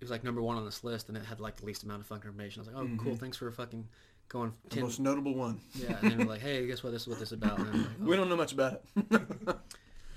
[0.00, 2.00] it was like number one on this list, and it had like the least amount
[2.00, 2.60] of fucking information.
[2.60, 3.18] I was like, oh, cool, Mhm.
[3.20, 3.86] thanks for fucking
[4.28, 4.54] going.
[4.70, 5.60] The most notable one.
[5.74, 6.92] yeah, and then we're like, hey, guess what?
[6.92, 7.58] This is what this is about.
[7.58, 7.86] Like, oh.
[8.00, 9.22] We don't know much about it.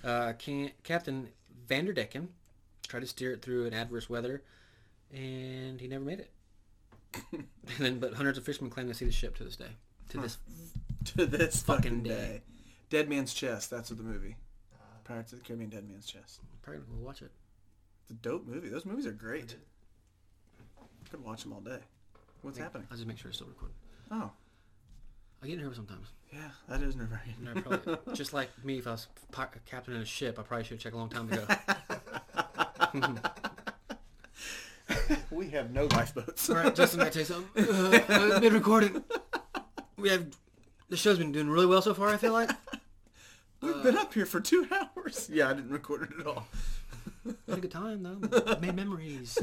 [0.04, 1.30] Uh, can, Captain
[1.70, 2.28] Vanderdecken
[2.90, 4.44] tried to steer it through an adverse weather,
[5.14, 6.32] and he never made it.
[7.32, 7.46] and
[7.80, 9.70] then, but hundreds of fishermen claim to see the ship to this day.
[10.10, 10.38] To this,
[11.06, 12.10] to this Fucking fucking day.
[12.10, 12.42] day.
[12.90, 13.70] Dead Man's Chest.
[13.70, 14.36] That's what the movie.
[15.06, 15.70] Pirates of the Caribbean.
[15.70, 16.42] Dead Man's Chest.
[16.62, 17.32] probably we'll watch it.
[18.02, 18.68] It's a dope movie.
[18.68, 19.56] Those movies are great.
[21.14, 21.78] Could watch them all day.
[22.42, 22.88] What's happening?
[22.90, 23.76] I'll just make sure it's still recording.
[24.10, 24.32] Oh,
[25.44, 26.08] I get nervous sometimes.
[26.34, 27.36] yeah, that is nerve wracking.
[27.46, 29.06] And I probably, just like me, if I was
[29.68, 31.46] captain of a ship, I probably should have checked a long time ago.
[35.30, 36.50] we have no lifeboats.
[36.50, 37.64] All right, Justin, I tell you something.
[37.64, 39.04] Uh, it's been recorded.
[39.98, 40.26] We have
[40.90, 42.10] the show's been doing really well so far.
[42.10, 42.50] I feel like
[43.62, 45.30] We've been up here for two hours.
[45.32, 46.48] Yeah, I didn't record it at all.
[47.48, 48.58] had a good time though.
[48.62, 49.38] Made memories.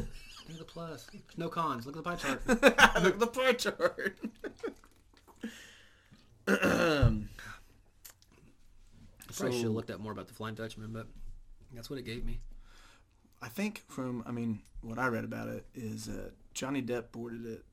[0.50, 1.06] Look at the plus.
[1.12, 1.86] There's no cons.
[1.86, 2.42] Look at the pie chart.
[2.48, 4.18] Look at the pie chart.
[6.48, 7.12] I
[9.32, 11.06] probably should have looked up more about the Flying Dutchman, but
[11.72, 12.40] that's what it gave me.
[13.40, 17.46] I think from, I mean, what I read about it is uh, Johnny Depp boarded
[17.46, 17.64] it.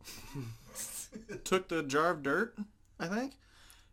[1.45, 2.55] Took the jar of dirt,
[2.99, 3.33] I think.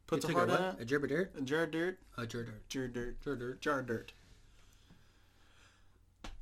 [0.06, 0.82] Put the heart a it.
[0.82, 1.32] A gerber dirt?
[1.38, 1.98] A jar of dirt.
[2.18, 2.68] A ger dirt.
[2.68, 3.22] Jar of dirt.
[3.22, 3.60] Ger dirt.
[3.62, 4.12] Jar of dirt.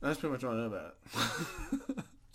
[0.02, 1.80] That's pretty much what I know about it.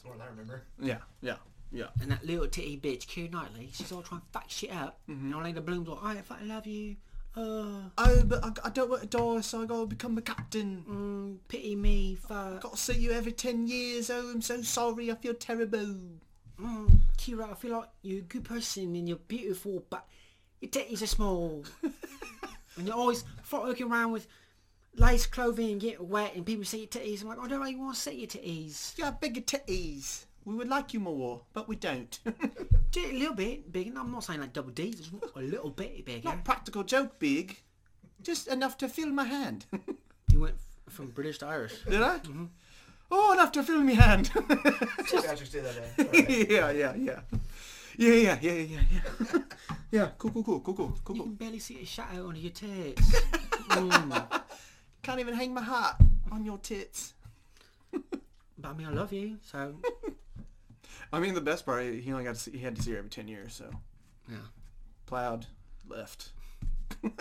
[0.08, 0.64] That's more than I remember.
[0.80, 1.36] yeah, yeah,
[1.72, 1.88] yeah.
[2.01, 4.99] And that little titty bitch, Keira Knightley, she's all trying to fuck shit up.
[5.08, 6.95] And Orlando Bloom's like, I fucking love you.
[7.36, 10.84] Uh, Oh, but I, I don't want to die, so I gotta become the captain.
[10.89, 12.62] mm, pity me, fuck.
[12.62, 14.10] Gotta see you every ten years.
[14.10, 15.12] Oh, I'm so sorry.
[15.12, 15.95] I feel terrible.
[16.60, 20.08] Mm, Keira, I feel like you're a good person and you're beautiful, but
[20.62, 21.64] your titties are small.
[22.78, 24.28] and you're always looking around with
[24.98, 27.22] lace clothing and getting wet and people see your titties.
[27.22, 28.98] I'm like, I don't really want to see your titties.
[28.98, 30.26] You have bigger titties.
[30.45, 32.18] We would like you more, but we don't.
[32.91, 33.91] Just a little bit bigger.
[34.00, 36.30] I'm not saying like double D's, just a little bit bigger.
[36.30, 37.58] Not practical joke big.
[38.24, 39.66] Just enough to fill my hand.
[40.32, 41.74] You went f- from British to Irish.
[41.89, 42.20] Did I?
[43.10, 44.30] Oh, enough to fill my hand.
[44.34, 46.04] Patrick say that day.
[46.04, 46.50] Alright.
[46.50, 47.20] yeah, yeah, yeah.
[47.98, 48.80] Yeah, yeah, yeah, yeah,
[49.34, 49.39] yeah.
[49.89, 52.52] yeah, cool, cool, cool, cool, cool, cool, You can barely see a shadow under your
[52.52, 53.02] tits.
[53.70, 54.41] mm.
[55.08, 55.95] Can't even hang my heart
[56.34, 57.14] on your tits.
[58.60, 59.76] But I mean, I love you, so
[61.14, 62.97] I mean, the best part, he only got to see, he had to see her
[62.97, 63.70] every 10 years, so.
[64.28, 64.38] yeah.
[65.05, 65.45] Plowed,
[65.88, 66.32] left.
[67.01, 67.12] 10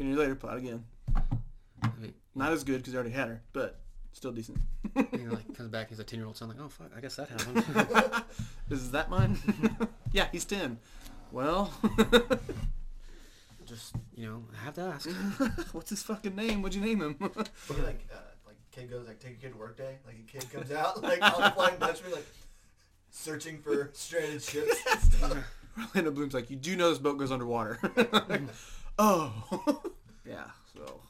[0.00, 0.84] years later, plowed again.
[1.14, 3.78] I mean, Not as good because he already had her, but
[4.12, 4.58] still decent.
[4.94, 6.48] he like comes back, he's a ten year old son.
[6.48, 8.24] Like, oh fuck, I guess that happened.
[8.68, 9.38] Is that mine?
[10.12, 10.78] yeah, he's 10.
[11.32, 11.72] Well,
[13.66, 15.08] Just you know, I have to ask.
[15.72, 16.62] what's his fucking name?
[16.62, 17.16] What'd you name him?
[17.20, 19.96] You like, uh, like kid goes like take a kid to work day.
[20.06, 22.26] Like a kid comes out like on the Flying Dutchman, like
[23.10, 25.52] searching for stranded ships and stuff.
[25.78, 27.78] Orlando Bloom's like, you do know this boat goes underwater.
[28.98, 29.82] oh.
[30.24, 31.00] yeah, so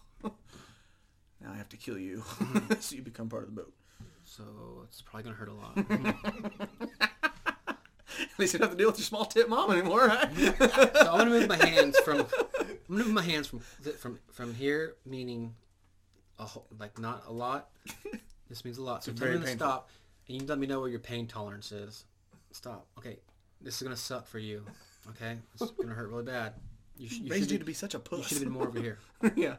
[1.43, 2.25] now I have to kill you
[2.81, 3.73] so you become part of the boat.
[4.25, 4.43] So
[4.85, 7.11] it's probably gonna hurt a lot.
[8.21, 10.29] At least you don't have to deal with your small tit mom anymore, right?
[10.59, 12.21] so I'm gonna move my hands from.
[12.61, 13.61] I'm gonna move my hands from
[13.99, 15.55] from from here, meaning
[16.39, 17.69] a whole, like not a lot.
[18.49, 19.03] This means a lot.
[19.05, 19.91] So It's tell me to stop,
[20.29, 22.05] and you let me know where your pain tolerance is.
[22.53, 22.87] Stop.
[22.99, 23.19] Okay,
[23.61, 24.65] this is gonna suck for you.
[25.11, 26.55] Okay, it's gonna hurt really bad.
[26.97, 28.19] You, sh- you Raised you to be such a push.
[28.19, 28.99] you should have been more over here.
[29.37, 29.57] yeah.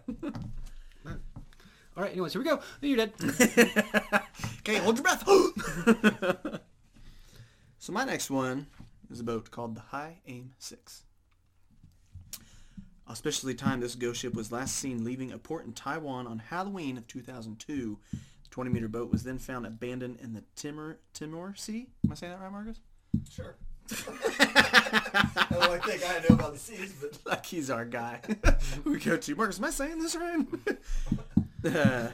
[1.05, 2.11] All right.
[2.11, 2.59] Anyways, here we go.
[2.59, 3.13] Oh, you're dead.
[4.59, 5.23] Okay, hold your breath.
[7.87, 8.67] so my next one
[9.09, 11.03] is a boat called the High Aim 6.
[13.09, 16.97] Auspiciously timed, this ghost ship was last seen leaving a port in Taiwan on Halloween
[16.97, 17.97] of 2002.
[18.11, 21.87] The 20-meter boat was then found abandoned in the Timor Timor Sea.
[22.03, 22.81] Am I saying that right, Marcus?
[23.31, 23.55] Sure.
[23.89, 28.19] I don't think I know about the seas, but like he's our guy.
[28.83, 29.59] we go to Marcus.
[29.59, 30.45] Am I saying this right?
[31.63, 32.09] uh,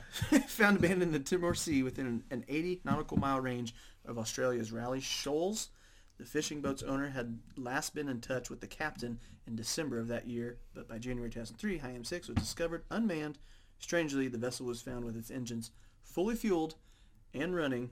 [0.45, 3.73] found abandoned in the Timor Sea within an 80 nautical mile range
[4.05, 5.69] of Australia's Rowley Shoals.
[6.17, 10.07] The fishing boat's owner had last been in touch with the captain in December of
[10.09, 13.39] that year, but by January 2003, High Aim 6 was discovered unmanned.
[13.79, 16.75] Strangely, the vessel was found with its engines fully fueled
[17.33, 17.89] and running,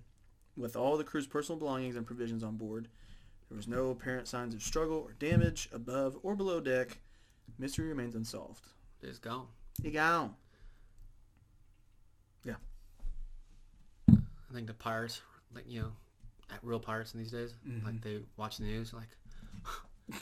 [0.56, 2.88] with all the crew's personal belongings and provisions on board.
[3.50, 7.00] There was no apparent signs of struggle or damage above or below deck.
[7.58, 8.66] Mystery remains unsolved.
[9.02, 9.48] It's gone.
[9.82, 10.36] He gone.
[12.46, 12.56] Yeah.
[14.10, 15.22] I think the pirates,
[15.54, 15.92] like you know,
[16.50, 17.54] at real pirates in these days,
[17.86, 18.10] like mm-hmm.
[18.10, 19.10] they watch the news, like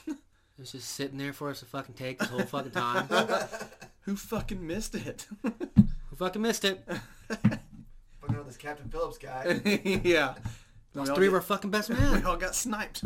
[0.59, 3.07] it's just sitting there for us to fucking take this whole fucking time.
[4.01, 5.27] Who fucking missed it?
[5.43, 6.85] Who fucking missed it?
[7.27, 9.61] fucking with this Captain Phillips guy.
[10.03, 10.35] yeah.
[10.95, 12.21] Lost We all three of our fucking best men.
[12.21, 13.03] We all got sniped.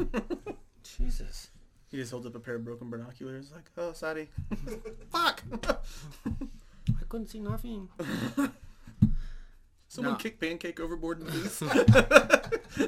[0.98, 1.50] Jesus.
[1.90, 4.30] he just holds up a pair of broken binoculars like, oh, Sadie.
[5.12, 5.44] Fuck.
[6.26, 7.90] I couldn't see nothing.
[9.94, 10.18] Someone No.
[10.20, 11.32] kick pancake overboard in the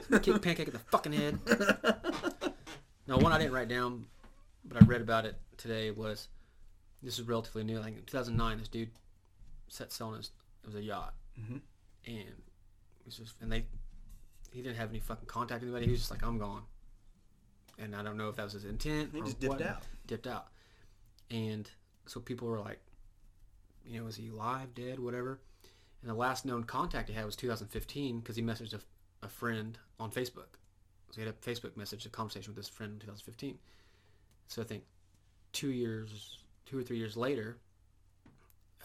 [0.09, 0.21] booth.
[0.23, 1.39] Kick pancake at the fucking head.
[3.07, 4.07] No, one I didn't write down,
[4.63, 6.27] but I read about it today was
[7.03, 7.77] this is relatively new.
[7.79, 8.89] Like in 2009, this dude
[9.67, 10.31] set sail on his
[10.63, 11.61] it was a yacht, Mhm.
[12.07, 13.67] and it was just and they
[14.51, 15.85] he didn't have any fucking contact with anybody.
[15.85, 16.63] He was just like I'm gone,
[17.77, 19.11] and I don't know if that was his intent.
[19.13, 19.61] He just dipped what.
[19.61, 19.83] out.
[20.07, 20.47] Dipped out,
[21.29, 21.69] and
[22.07, 22.79] so people were like,
[23.85, 25.39] you know, is he alive, dead, whatever?
[26.05, 29.75] And the last known contact he had was 2015 because he messaged a, a friend
[29.99, 30.59] on Facebook.
[31.09, 33.57] So he had a Facebook message, a conversation with this friend in 2015.
[34.47, 34.83] So I think
[35.51, 36.37] two years,
[36.67, 37.57] two or three years later,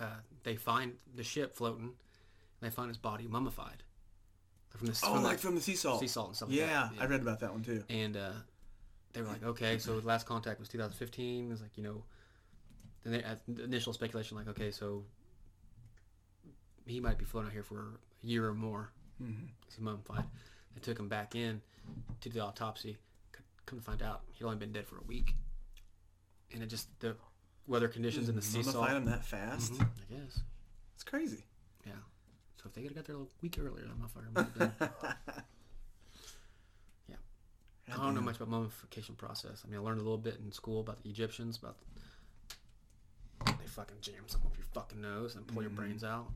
[0.01, 1.91] uh, they find the ship floating.
[2.63, 3.83] And they find his body mummified.
[4.71, 6.01] From the, Oh, from like the from the sea salt.
[6.01, 6.89] sea salt and stuff like yeah.
[6.99, 7.85] I read about that one too.
[7.91, 8.31] And uh,
[9.13, 11.49] they were like, okay, so the last contact was 2015.
[11.49, 12.03] It was like, you know,
[13.05, 15.05] then they, the initial speculation, like, okay, so
[16.87, 18.91] he might be floating out here for a year or more.
[19.23, 19.49] Mhm.
[19.67, 20.25] He's mummified.
[20.75, 21.61] They took him back in
[22.21, 22.97] to do the autopsy.
[23.67, 25.35] Come to find out, he'd only been dead for a week.
[26.53, 27.17] And it just, the
[27.67, 28.77] weather conditions in the sea salt.
[28.89, 29.73] Mummified him that fast?
[29.75, 30.41] Mhm, I guess.
[30.95, 31.45] It's crazy.
[31.87, 31.93] Yeah.
[32.57, 34.91] So if they could have got there a week earlier, that motherfucker might have been.
[37.09, 37.17] Yeah.
[37.97, 39.63] I don't know much about mummification process.
[39.65, 42.03] I mean, I learned a little bit in school about the Egyptians, about they
[43.71, 45.77] fucking jam something up your fucking nose and pull your Mhm.
[45.77, 46.31] brains out.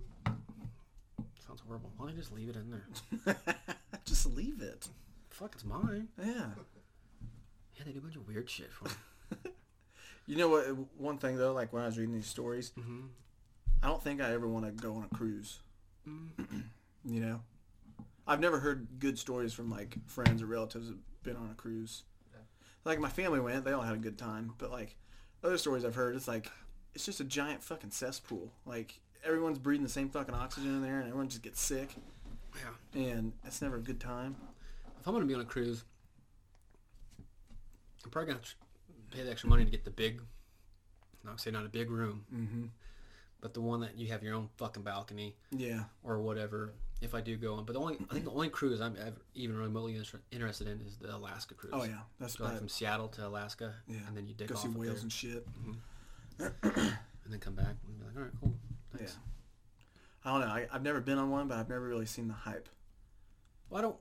[1.47, 1.93] Sounds horrible.
[1.97, 3.37] Why don't you just leave it in there?
[4.05, 4.89] Just leave it.
[5.31, 6.09] Fuck, it's mine.
[6.19, 6.51] Yeah.
[7.75, 8.95] Yeah, they do a bunch of weird shit for me.
[10.27, 10.65] You know what?
[10.97, 13.09] One thing though, like when I was reading these stories, mm-hmm.
[13.83, 15.61] I don't think I ever want to go on a cruise.
[16.09, 16.29] Mm.
[17.07, 17.43] You know,
[18.27, 21.55] I've never heard good stories from like friends or relatives that have been on a
[21.55, 22.05] cruise.
[22.33, 22.41] Yeah.
[22.87, 24.55] Like my family went, they all had a good time.
[24.57, 24.97] But like
[25.43, 26.51] other stories I've heard, it's like
[26.95, 28.53] it's just a giant fucking cesspool.
[28.67, 31.95] Like everyone's breathing the same fucking oxygen in there, and everyone just gets sick,
[32.55, 33.01] Yeah.
[33.01, 34.37] and it's never a good time.
[35.01, 35.85] If I'm gonna be on a cruise,
[38.05, 38.45] I'm probably gonna
[39.11, 40.21] pay the extra money to get the big,
[41.25, 42.65] not say not a big room, Mm-hmm.
[43.41, 45.85] but the one that you have your own fucking balcony Yeah.
[46.03, 46.73] or whatever.
[47.01, 49.17] If I do go on, but the only I think the only cruise I'm ever,
[49.35, 49.95] even remotely
[50.31, 51.73] interested in is the Alaska cruise.
[51.75, 53.97] Oh yeah, that's So like from Seattle to Alaska, Yeah.
[54.07, 55.47] and then you dig go off see whales there, and shit.
[56.39, 56.53] And
[57.29, 58.55] then come back and be like, all right, cool,
[58.97, 59.17] thanks.
[59.17, 60.31] Yeah.
[60.31, 60.55] I don't know.
[60.55, 62.69] I, I've never been on one, but I've never really seen the hype.
[63.69, 63.97] Well, I don't.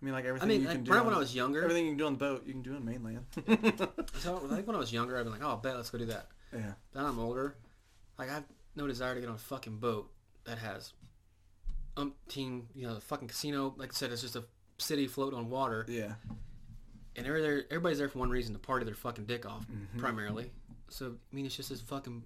[0.00, 0.48] I mean, like everything.
[0.48, 0.92] I mean, you like, can do.
[0.92, 2.74] on, when I was younger, everything you can do on the boat, you can do
[2.76, 3.24] on mainland.
[4.18, 6.04] so I think when I was younger, I'd be like, oh, bet let's go do
[6.06, 6.28] that.
[6.52, 6.72] yeah.
[6.92, 7.56] Then I'm older.
[8.18, 8.44] Like I have
[8.76, 10.10] no desire to get on a fucking boat
[10.44, 10.92] that has
[11.96, 13.74] umpteen, you know, the fucking casino.
[13.76, 14.44] Like I said, it's just a
[14.78, 16.12] city floating on water, Yeah.
[17.16, 17.64] and they're there.
[17.70, 19.98] Everybody's there for one reason: to party their fucking dick off, Mhm.
[19.98, 20.52] primarily.
[20.94, 22.22] So I mean, it's just this fucking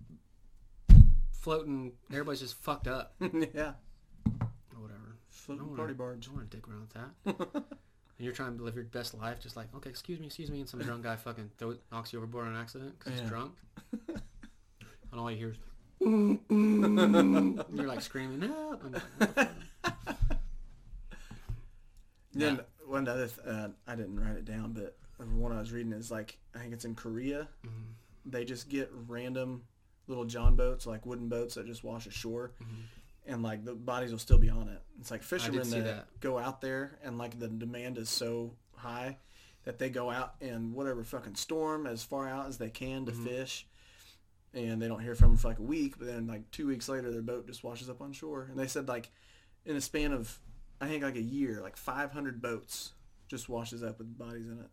[1.33, 1.93] floating.
[2.11, 3.73] Everybody's just fucked up yeah.
[4.27, 5.16] or whatever.
[5.31, 6.27] Floating don't party wanna- barge.
[6.27, 6.93] I don't want to dick around with
[7.55, 7.64] that.
[8.19, 10.59] And you're trying to live your best life, just like, okay, excuse me, excuse me,
[10.59, 13.21] and some drunk guy fucking throw, knocks you overboard on accident because Yeah.
[13.21, 13.53] he's drunk.
[14.09, 15.57] and all you hear is,
[16.01, 18.43] and you're like screaming!
[18.43, 19.49] I'm like, the?
[22.35, 22.61] Then Yeah.
[22.89, 24.97] one other, th- uh, I didn't write it down, but
[25.37, 27.47] one I was reading is like I think it's in Korea.
[27.64, 27.71] Mhm,
[28.31, 29.62] They just get random
[30.07, 32.66] little John boats, like wooden boats that just wash ashore, mhm.
[33.26, 34.81] and like the bodies will still be on it.
[35.01, 36.20] It's like fishermen that, that.
[36.20, 39.18] go out there, and like the demand is so high
[39.64, 43.12] that they go out in whatever fucking storm as far out as they can to
[43.12, 43.24] Mhm.
[43.24, 43.66] fish,
[44.55, 45.99] and they don't hear from them for like a week.
[45.99, 48.66] But then like two weeks later, their boat just washes up on shore, and they
[48.66, 49.11] said like
[49.66, 50.41] in a span of
[50.81, 52.93] I think like a year, like 500 boats
[53.26, 54.70] just washes up with bodies in it.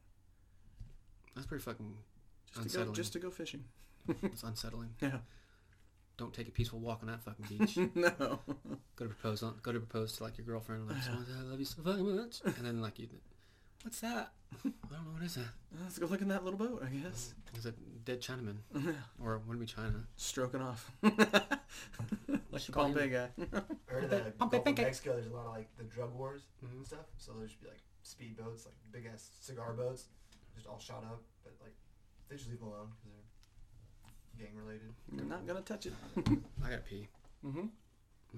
[1.33, 1.97] That's pretty fucking,
[2.63, 3.63] Just to go, just to go fishing.
[4.23, 4.89] it's unsettling.
[5.01, 5.17] Yeah.
[6.17, 7.77] Don't take a peaceful walk on that fucking beach.
[7.95, 8.39] no.
[8.95, 11.43] go to propose on, go to propose to like your girlfriend, like, "Someone said I
[11.43, 13.07] love you so fucking much, and then like you,
[13.83, 14.31] what's that?
[14.53, 15.43] I don't know what is that.
[15.81, 17.33] Let's go look in that little boat, I guess.
[17.57, 17.75] Is it
[18.05, 18.55] dead Chinaman
[19.21, 20.05] or wouldn't be China?
[20.15, 20.89] Stroking off.
[21.03, 21.17] like
[22.65, 23.29] the call him- Pompeii guy.
[23.37, 24.77] I heard in the Pump Gulf it, of.
[24.77, 26.71] Mexico, there's a lot of like the drug wars Mhm.
[26.77, 27.05] and stuff.
[27.17, 30.05] So there should be like speedboats, like big ass cigar boats,
[30.55, 31.21] just all shot up.
[31.43, 31.75] But like,
[32.29, 33.11] they just leave them alone because
[34.37, 34.93] they're gang related.
[35.15, 35.93] You're not gonna touch it.
[36.63, 37.07] I gotta pee.
[37.45, 37.59] mm-hmm.
[37.59, 37.69] I'm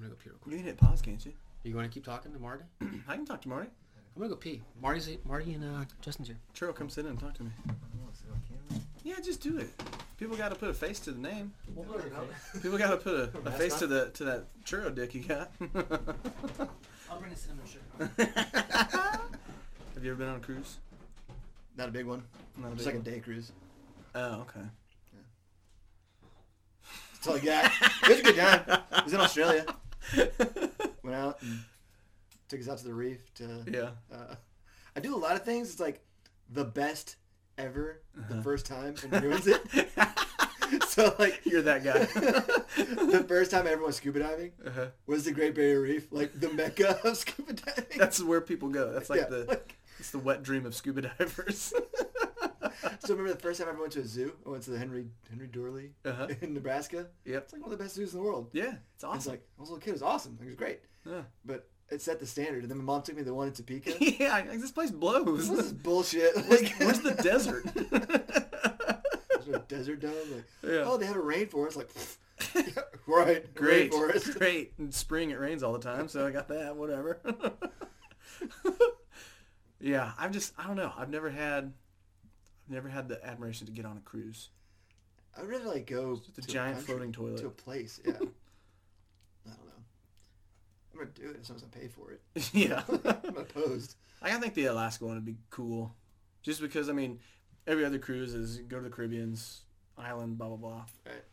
[0.01, 0.51] gonna go pee real quick.
[0.53, 1.33] You can hit pause, can't you?
[1.63, 2.63] You want to keep talking to Mardy?
[3.07, 3.69] I can talk to Mardy.
[4.15, 4.61] I'm gonna go pee.
[4.81, 6.37] Mardy's Mardy and uh, Justin's here.
[6.53, 7.51] True, come sit in and talk to me.
[7.65, 8.83] I don't know, see on camera?
[9.03, 9.69] Yeah, just do it.
[10.17, 11.53] People got to put a face to the name.
[11.75, 12.27] We'll put it out.
[12.63, 15.51] People got to put a, a face to the to that churro dick you got.
[17.09, 18.09] I'll bring a cinnamon sugar.
[19.93, 20.77] Have you ever been on a cruise?
[21.77, 22.23] Not a big one.
[22.57, 23.03] Not a Just big like a one.
[23.13, 23.51] day cruise.
[24.19, 24.65] Oh, okay.
[27.13, 27.71] That's all I got.
[28.03, 28.79] it was a good time.
[28.97, 29.65] It was in Australia.
[31.03, 31.59] Went out and
[32.47, 33.33] took us out to the reef.
[33.35, 33.89] To Yeah.
[34.15, 34.35] uh,
[34.95, 35.69] I do a lot of things.
[35.71, 36.03] It's like
[36.49, 37.17] the best
[37.57, 38.41] ever the Uh-huh.
[38.43, 39.61] first time and ruins it.
[40.87, 41.99] so like You're that guy.
[42.85, 44.87] the first time I ever went scuba diving uh-huh.
[45.05, 47.97] was the Great Barrier Reef, like the mecca of scuba diving.
[47.97, 48.91] That's where people go.
[48.93, 51.73] That's like Yeah, the like- it's the wet dream of scuba divers.
[52.99, 54.33] so remember the first time I ever went to a zoo?
[54.45, 56.27] I went to the Henry Henry Doorly Uh-huh.
[56.41, 57.07] in Nebraska.
[57.25, 57.43] Yep.
[57.43, 58.49] It's like one of the best zoos in the world.
[58.53, 59.31] Yeah, it's And It's awesome.
[59.31, 59.89] like I was a little kid.
[59.91, 60.37] It was awesome.
[60.41, 60.79] It was great.
[61.05, 61.21] yeah.
[61.45, 62.63] But it set the standard.
[62.63, 63.93] And then my mom took me to the one in Topeka.
[64.19, 65.49] yeah, like, this place blows.
[65.49, 66.35] this is bullshit.
[66.49, 67.65] Like, where's the desert?
[69.69, 70.11] Desert dome.
[70.33, 70.83] Like, Yeah.
[70.85, 71.77] oh, they have a rainforest.
[71.77, 71.89] Like,
[72.55, 74.37] yeah, right, Great, rainforest.
[74.37, 74.73] great.
[74.77, 76.75] In spring it rains all the time, so I got that.
[76.75, 77.19] Whatever.
[79.79, 80.91] yeah, I've just I don't know.
[80.97, 81.73] I've never had,
[82.69, 84.49] never had the admiration to get on a cruise.
[85.37, 87.37] I would rather like go Just a to giant country, floating toilet.
[87.37, 87.99] to a place.
[88.03, 88.13] Yeah.
[88.13, 89.83] I don't know.
[90.93, 92.21] I'm gonna do it as long as I pay for it.
[92.53, 92.83] yeah.
[93.23, 93.95] I'm opposed.
[94.21, 95.93] I think the Alaska one would be cool,
[96.41, 97.19] just because I mean,
[97.67, 99.61] every other cruise is go to the Caribbean's
[99.97, 100.85] island, blah blah blah.
[101.05, 101.23] Right.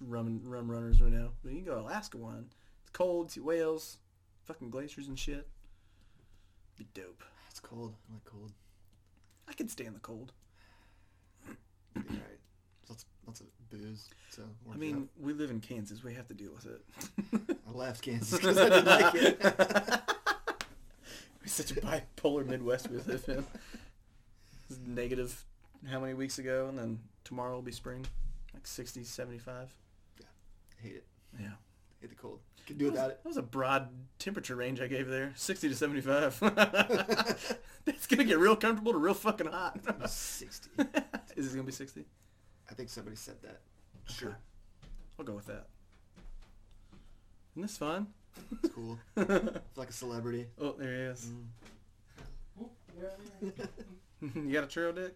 [0.00, 2.46] Rum rum runners we know, but you can go to Alaska one.
[2.82, 3.98] It's cold, see whales,
[4.44, 5.46] fucking glaciers and shit.
[6.78, 7.22] Be dope.
[7.50, 7.94] It's cold.
[8.08, 8.52] I like cold.
[9.46, 10.32] I can stand the cold.
[12.08, 12.38] Be alright.
[12.88, 14.08] Lots, lots of booze.
[14.30, 14.42] So
[14.72, 16.02] I mean, we live in Kansas.
[16.02, 17.56] We have to deal with it.
[17.68, 19.40] I left Kansas because I didn't like it.
[21.40, 23.44] We're such a bipolar Midwest we live in.
[24.68, 25.44] It's negative
[25.90, 28.06] how many weeks ago, and then tomorrow will be spring,
[28.54, 29.74] like 60, 75.
[30.18, 30.26] yeah
[30.82, 31.04] Hate it.
[31.40, 31.48] Yeah.
[32.00, 32.40] Hate the cold.
[32.70, 33.18] Can do without it.
[33.24, 33.88] That was a broad
[34.20, 35.32] temperature range I gave there.
[35.34, 36.38] 60 to 75.
[37.84, 39.80] That's going to get real comfortable to real fucking hot.
[40.08, 40.70] Sixty.
[41.36, 42.04] Is it going to be 60?
[42.70, 43.58] I think somebody said that.
[44.04, 44.38] Sure.
[45.18, 45.66] I'll go with that.
[47.54, 48.06] Isn't this fun?
[48.62, 48.96] It's cool.
[49.16, 50.46] it's like a celebrity.
[50.60, 51.32] Oh, there he is.
[54.22, 54.46] Mm.
[54.46, 55.12] you got a trail dick?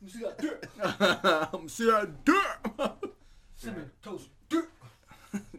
[0.00, 0.66] You see that dirt?
[1.52, 3.10] I'm see that dick.
[3.56, 4.70] Cinnamon toast dirt.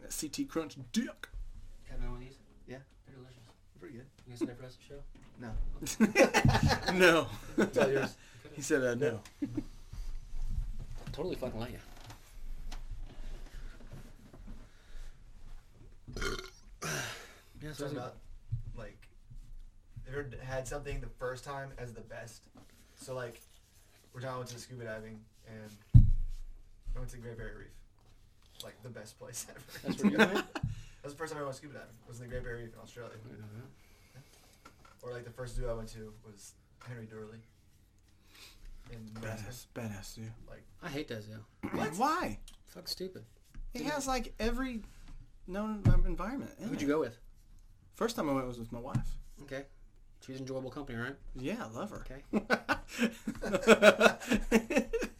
[0.05, 1.27] That CT Crunch dick.
[1.89, 2.35] Have one of these?
[2.67, 2.77] Yeah.
[3.07, 3.41] They're delicious.
[3.79, 4.05] Pretty good.
[4.27, 4.67] You guys never sit there for the
[5.81, 6.29] rest of the show?
[6.91, 6.93] No.
[6.99, 7.27] No.
[7.57, 8.15] It's all yours.
[8.53, 9.19] He said uh, no.
[11.11, 11.79] Totally fucking like you.
[17.63, 18.17] yeah, so Talking about
[18.77, 19.07] like,
[20.05, 22.43] have ever had something the first time as the best?
[22.95, 23.41] So like,
[24.13, 26.05] we're talking went to scuba diving and
[26.95, 27.67] I went to Great Barrier Reef,
[28.63, 29.59] like the best place ever.
[29.83, 30.33] That's where you went?
[31.01, 31.89] That's the first time I went scuba diving.
[32.07, 33.11] Was in the Great Barrier Reef in Australia.
[35.03, 36.53] Or like the first zoo I went to was
[36.87, 37.37] Henry Doorly.
[38.91, 39.49] In Nebraska.
[39.49, 40.31] Badass, badass dude.
[40.49, 41.43] Like I hate that zoo.
[41.71, 41.89] What?
[41.95, 42.39] Why?
[42.67, 43.23] Fuck stupid.
[43.73, 44.81] It has like every
[45.47, 46.51] known environment.
[46.59, 46.81] in Who'd it.
[46.83, 47.17] you go with?
[47.93, 49.17] First time I went was with my wife.
[49.43, 49.63] Okay.
[50.25, 51.15] She's enjoyable company, right?
[51.35, 52.03] Yeah, I love her.
[52.05, 52.23] Okay.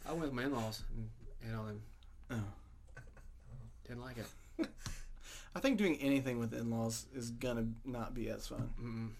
[0.06, 1.08] I went with my in-laws, and
[1.46, 1.80] you know, and
[2.30, 2.42] Oh.
[3.86, 4.68] Didn't like it.
[5.54, 8.70] I think doing anything with in-laws is gonna not be as fun.
[8.80, 9.10] Mm-mm.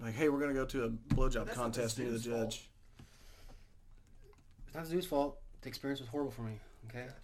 [0.00, 2.50] Like, hey, we're gonna go to a blowjob contest near the zoo's fault.
[2.50, 2.68] judge.
[4.66, 5.38] It's not the zoo's fault.
[5.62, 6.52] The experience was horrible for me.
[6.88, 7.04] Okay.
[7.06, 7.16] Gotcha.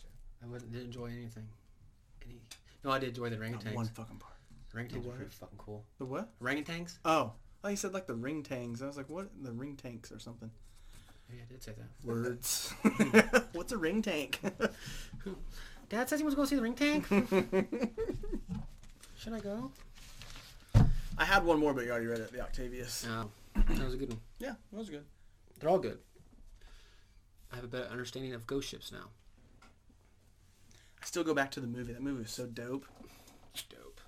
[0.43, 1.47] I wouldn't, didn't enjoy anything.
[2.25, 2.41] Any.
[2.83, 3.75] No, I did enjoy the Not orangutans.
[3.75, 4.35] one fucking part.
[4.75, 5.17] Orangutans were what?
[5.17, 5.85] pretty fucking cool.
[5.99, 6.31] The what?
[6.43, 6.99] Orangutans?
[7.05, 7.33] Oh,
[7.63, 8.83] oh, you said like the ring tangs.
[8.83, 9.29] I was like, what?
[9.43, 10.51] The ring tanks or something.
[11.29, 12.07] Maybe I did say that.
[12.07, 12.75] Words.
[13.53, 14.41] What's a ring tank?
[15.93, 17.07] Dad says he wants to go see the ring tank.
[19.19, 19.71] Should I go?
[21.19, 22.33] I had one more, but you already read it.
[22.33, 23.05] The Octavius.
[23.05, 23.31] No.
[23.55, 24.21] Oh, that was a good one.
[24.39, 25.05] Yeah, that was good.
[25.61, 25.99] They're all good.
[27.53, 29.11] I have a better understanding of ghost ships now.
[31.03, 31.93] I still go back to the movie.
[31.93, 32.87] That movie was so dope.
[33.53, 34.01] It's Dope.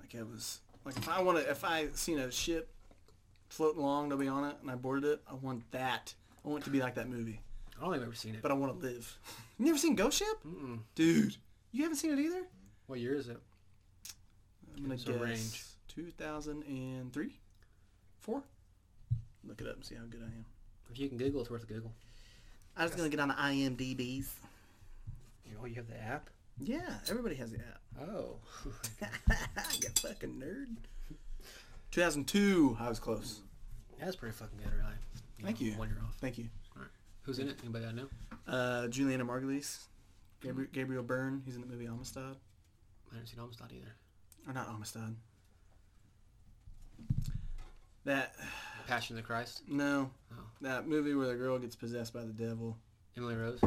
[0.00, 2.70] Like it was like if I want to, if I seen a ship
[3.50, 6.14] floating along, nobody on it, and I boarded it, I want that.
[6.42, 7.42] I want it to be like that movie.
[7.78, 8.42] I don't think I've ever seen it.
[8.42, 9.18] But I want to live.
[9.58, 10.80] You never seen Ghost Ship, Mm-mm.
[10.94, 11.36] dude?
[11.72, 12.42] You haven't seen it either?
[12.86, 13.38] What year is it?
[14.76, 15.64] I'm gonna guess range.
[15.88, 17.40] 2003,
[18.20, 18.42] four.
[19.44, 20.44] Look it up and see how good I am.
[20.90, 21.92] If you can Google, it's worth a Google.
[22.76, 24.34] I was gonna get on the IMDb's.
[25.44, 26.30] You know, you have the app.
[26.60, 27.80] Yeah, everybody has the app.
[28.10, 28.36] Oh.
[29.80, 30.76] you fucking nerd.
[31.90, 32.76] 2002.
[32.80, 33.40] I was close.
[34.00, 34.94] That's pretty fucking good, really.
[35.42, 35.72] Thank know, you.
[35.78, 36.16] One year off.
[36.20, 36.48] Thank you.
[37.28, 37.58] Who's in it?
[37.62, 38.06] Anybody I know?
[38.46, 39.80] Uh, Julianna Margulies,
[40.40, 41.42] Gabriel, Gabriel Byrne.
[41.44, 42.22] He's in the movie Amistad,
[43.10, 43.94] I haven't seen Amistad either.
[44.46, 45.14] or not Amistad.
[48.06, 48.34] That
[48.86, 49.60] Passion of the Christ.
[49.68, 50.36] no, Oh.
[50.62, 52.78] that movie where the girl gets possessed by the devil.
[53.14, 53.60] Emily Rose.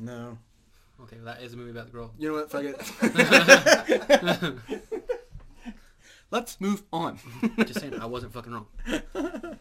[0.00, 0.38] No.
[1.02, 2.12] Okay, well, that is a movie about the girl.
[2.18, 2.50] You know what?
[2.50, 2.80] Fuck it.
[6.30, 7.18] Let's move on.
[7.58, 8.66] Just saying, I wasn't fucking wrong.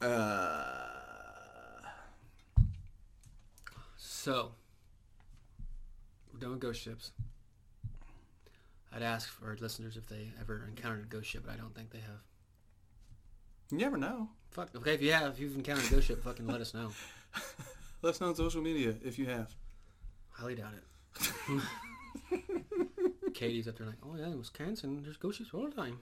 [0.00, 0.87] Uh,
[4.28, 4.50] So,
[6.30, 7.12] we're done with ghost ships.
[8.94, 11.74] I'd ask for our listeners if they ever encountered a ghost ship, but I don't
[11.74, 12.20] think they have.
[13.70, 14.28] you never know.
[14.50, 14.76] Fuck.
[14.76, 16.90] Okay, if you have, if you've encountered a ghost ship, fucking let us know.
[18.02, 19.50] Let us know on social media if you have.
[20.28, 21.62] Highly doubt it.
[23.32, 26.00] Katie's up there like, oh yeah, in Wisconsin, there's ghost ships all the time.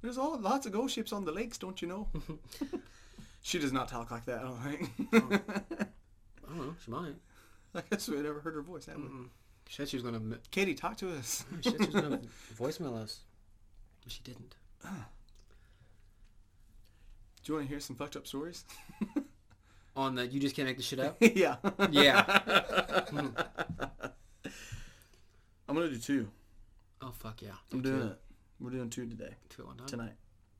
[0.00, 2.08] There's all lots of ghost ships on the lakes, don't you know?
[3.42, 4.38] she does not talk like that.
[4.38, 5.88] I don't think.
[6.56, 7.14] I don't know, she might.
[7.74, 9.02] I guess we never heard her voice, have we?
[9.04, 9.28] Mm-mm.
[9.68, 10.20] She said she was gonna.
[10.50, 11.44] Katie, talk to us.
[11.60, 12.20] She said she was gonna
[12.58, 13.20] voicemail us,
[14.02, 14.54] but she didn't.
[14.82, 14.88] Do
[17.52, 18.64] you want to hear some fucked up stories?
[19.96, 21.16] On that, you just can't make this shit up.
[21.20, 21.56] yeah.
[21.90, 22.22] Yeah.
[23.10, 23.28] Hmm.
[25.68, 26.28] I'm gonna do two.
[27.02, 27.50] Oh fuck yeah.
[27.72, 28.18] I'm Do doing it.
[28.60, 29.86] We're doing two today, Two at one time.
[29.86, 30.12] tonight,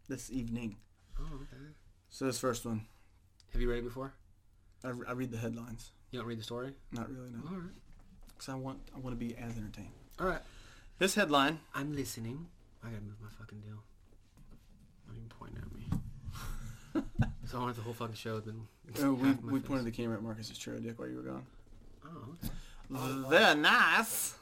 [0.08, 0.76] this evening.
[1.20, 1.62] Oh, okay.
[2.10, 2.86] So this first one,
[3.52, 4.12] Have you read it before?
[4.86, 5.90] I, I read the headlines.
[6.10, 6.72] You don't read the story?
[6.92, 7.40] Not really, no.
[7.50, 7.70] All right.
[8.28, 9.90] Because I want I want to be as entertained.
[10.20, 10.40] All right.
[10.98, 11.60] This headline.
[11.74, 12.46] I'm listening.
[12.84, 13.82] I gotta move my fucking deal.
[15.06, 17.02] Don't even pointing at me.
[17.50, 18.62] so I wanted the whole fucking show has been.
[19.02, 19.68] Oh, we we face.
[19.68, 21.46] pointed the camera at Marcus's trail dick while you were gone.
[22.04, 22.52] Oh, okay.
[22.94, 24.36] Oh, They're nice.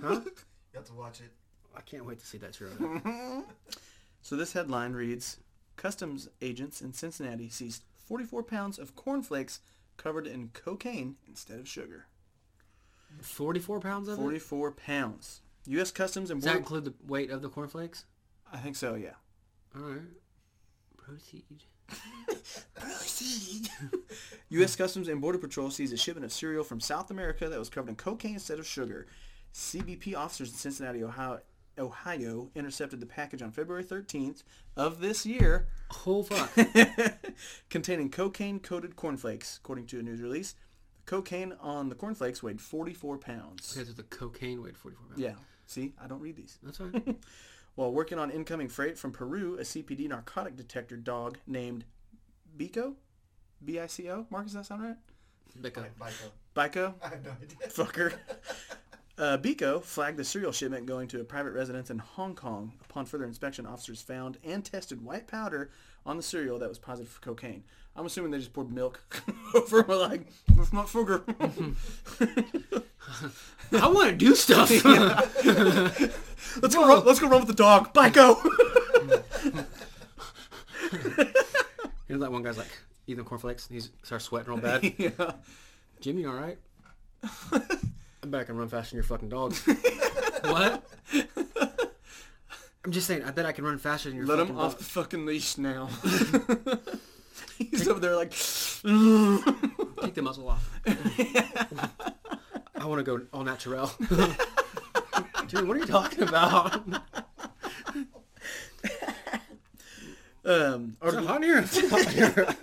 [0.00, 0.20] Huh?
[0.74, 1.30] You have to watch it.
[1.76, 2.66] I can't wait to see that show.
[4.22, 5.36] So this headline reads:
[5.76, 9.60] Customs agents in Cincinnati seized 44 pounds of cornflakes
[9.96, 12.06] covered in cocaine instead of sugar.
[13.20, 14.22] 44 pounds of it?
[14.22, 15.40] 44 pounds.
[15.66, 15.90] U.S.
[15.90, 16.58] Customs and Does that Border.
[16.60, 18.04] include the weight of the cornflakes?
[18.52, 18.94] I think so.
[18.94, 19.14] Yeah.
[19.74, 20.00] All right.
[20.96, 21.44] Proceed.
[22.74, 23.68] Proceed.
[24.50, 24.76] U.S.
[24.76, 27.88] Customs and Border Patrol seized a shipment of cereal from South America that was covered
[27.90, 29.06] in cocaine instead of sugar.
[29.54, 31.40] CBP officers in Cincinnati, Ohio,
[31.78, 34.42] Ohio intercepted the package on February 13th
[34.76, 35.66] of this year
[36.06, 36.50] Oh, fuck.
[37.70, 40.54] containing cocaine-coated cornflakes, according to a news release.
[40.96, 43.72] The cocaine on the cornflakes weighed 44 pounds.
[43.74, 45.20] because the cocaine weighed 44 pounds.
[45.20, 45.34] Yeah.
[45.66, 46.58] See, I don't read these.
[46.62, 47.16] That's fine.
[47.74, 51.84] While working on incoming freight from Peru, a CPD narcotic detector dog named
[52.56, 52.94] Bico,
[53.64, 54.26] B-I-C-O.
[54.30, 54.96] Marcus, does that sound right?
[55.60, 55.84] Bico.
[55.98, 56.30] Bico.
[56.54, 57.68] Bico, I have no idea.
[57.68, 58.14] fucker.
[59.16, 62.72] Uh, Bico flagged the cereal shipment going to a private residence in Hong Kong.
[62.88, 65.70] Upon further inspection, officers found and tested white powder
[66.04, 67.62] on the cereal that was positive for cocaine.
[67.96, 69.00] I'm assuming they just poured milk
[69.54, 71.22] over like, that's not sugar.
[73.72, 74.70] I want to do stuff.
[76.60, 77.94] let's go run, let's go run with the dog.
[77.94, 78.42] Bico.
[82.08, 82.66] you know that one guy's like
[83.06, 84.92] eating cornflakes and he starts sweating real bad.
[84.98, 85.34] yeah.
[86.00, 86.58] Jimmy, all right?
[88.24, 89.54] I bet I can run faster than your fucking dog.
[90.44, 90.82] what?
[92.82, 93.22] I'm just saying.
[93.22, 94.64] I bet I can run faster than your Let fucking him dog.
[94.64, 95.90] off the fucking leash now.
[97.58, 100.80] He's over there like, Take the muzzle off.
[102.74, 103.90] I want to go all natural.
[105.46, 106.76] Jimmy, what are you talking about?
[110.46, 111.58] um, Is are, it hot in here?
[111.58, 112.56] It's hot in here.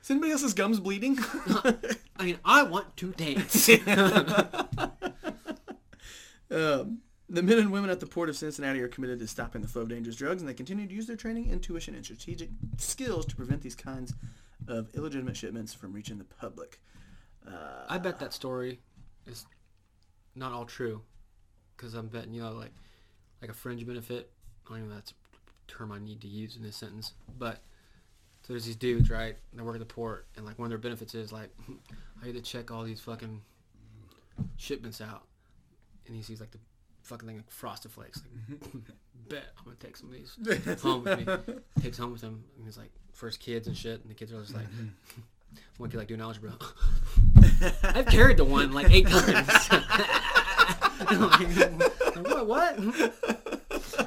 [0.00, 1.18] is anybody else's gums bleeding?
[2.20, 3.68] I mean, I want to dance.
[6.52, 6.98] Um,
[7.28, 9.82] the men and women at the port of Cincinnati are committed to stopping the flow
[9.82, 13.36] of dangerous drugs, and they continue to use their training, intuition, and strategic skills to
[13.36, 14.14] prevent these kinds
[14.66, 16.80] of illegitimate shipments from reaching the public.
[17.46, 18.80] Uh, I bet that story
[19.28, 19.46] is
[20.34, 21.02] not all true,
[21.76, 22.72] because I'm betting you know like
[23.40, 24.28] like a fringe benefit.
[24.66, 27.12] I don't even know if that's a term I need to use in this sentence,
[27.38, 27.60] but
[28.50, 29.36] so there's these dudes right?
[29.54, 31.50] They work at the port, and like one of their benefits is like
[32.20, 33.42] I need to check all these fucking
[34.56, 35.22] shipments out,
[36.08, 36.58] and he sees like the
[37.02, 38.20] fucking thing like frosted flakes.
[38.50, 38.72] Like,
[39.28, 40.36] bet I'm gonna take some of these
[40.82, 41.54] home with me.
[41.80, 42.90] Takes home with him, and he's like
[43.20, 44.66] his kids and shit, and the kids are just like.
[44.66, 45.20] Mm-hmm.
[45.78, 46.52] One kid like doing algebra.
[47.82, 49.48] I've carried the one like eight times.
[51.00, 52.46] Like, what?
[52.46, 52.78] What?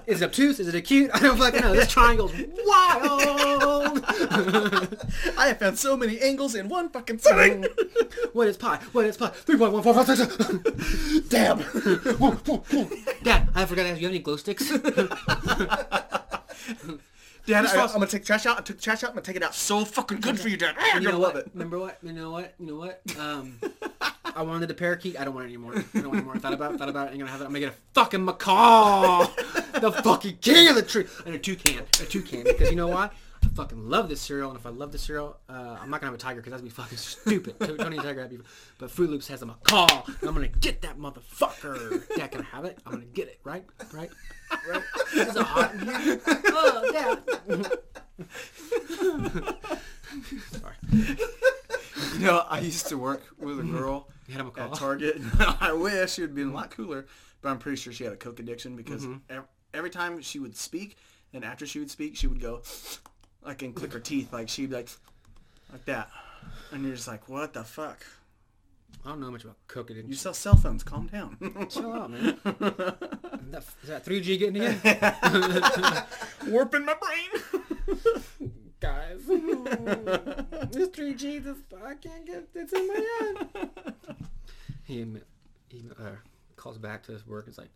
[0.05, 0.59] Is it obtuse?
[0.59, 1.11] Is it acute?
[1.13, 1.73] I don't fucking know.
[1.73, 2.33] This triangle's
[2.65, 3.72] wild.
[5.37, 7.65] I have found so many angles in one fucking thing.
[8.33, 8.77] what is pi?
[8.91, 9.27] What is pi?
[9.29, 10.37] Three point one four five six.
[11.29, 11.59] Damn.
[13.23, 14.07] Dad, I forgot to ask you.
[14.07, 14.69] Have any glow sticks?
[17.45, 18.57] Dad, I, I'm gonna take the trash out.
[18.57, 19.09] I took the trash out.
[19.09, 19.53] I'm gonna take it out.
[19.53, 20.75] So fucking good for you, Dad.
[20.79, 21.35] Ah, You're you know gonna what?
[21.35, 21.51] love it.
[21.53, 21.97] Remember what?
[22.01, 22.53] You know what?
[22.57, 23.01] You know what?
[23.19, 23.59] Um,
[24.23, 25.19] I wanted the parakeet.
[25.19, 25.73] I don't want it anymore.
[25.75, 26.35] I don't want it anymore.
[26.35, 26.77] I thought about it.
[26.77, 27.11] Thought about it.
[27.11, 27.45] Ain't gonna have it.
[27.45, 29.25] I'm gonna get a fucking macaw.
[29.79, 31.05] the fucking king of the tree.
[31.25, 31.79] And a toucan.
[31.79, 32.43] A toucan.
[32.43, 33.09] Because you know why?
[33.55, 34.49] Fucking love this cereal.
[34.49, 36.63] And if I love this cereal, uh, I'm not gonna have a tiger because that'd
[36.63, 37.59] be fucking stupid.
[37.59, 38.23] Don't don't need a tiger.
[38.23, 38.43] That'd be.
[38.79, 39.87] But Froot Loops has a macaw.
[40.07, 42.03] And I'm gonna get that motherfucker.
[42.15, 42.79] Dad, can I have it?
[42.85, 43.39] I'm gonna get it.
[43.43, 43.65] Right?
[43.93, 44.09] Right?
[44.67, 44.81] Right?
[45.13, 46.21] Is it hot in here?
[46.27, 47.79] Oh, Dad.
[50.51, 50.75] Sorry.
[52.17, 54.65] You know, I used to work with a girl You had a macaw.
[54.71, 55.21] at Target.
[55.59, 57.05] I wish she would been a lot cooler,
[57.41, 60.55] but I'm pretty sure she had a coke addiction because ev- every time she would
[60.55, 60.97] speak,
[61.33, 62.61] and after she would speak, she would go
[63.45, 64.89] like and click her teeth, like she'd be like
[65.71, 66.09] like that,
[66.71, 68.05] and you're just like, what the fuck?
[69.05, 70.01] I don't know much about cooking.
[70.07, 70.83] You sell cell phones.
[70.83, 71.37] Calm down.
[71.69, 72.25] Chill out, man.
[72.45, 74.79] is, that, is that 3G getting in?
[76.53, 78.11] Warping my brain.
[78.79, 83.95] Guys, this 3G, this, I can't get it's in my head.
[84.83, 85.21] He, email,
[85.99, 86.11] uh,
[86.55, 87.45] calls back to his work.
[87.47, 87.71] It's like,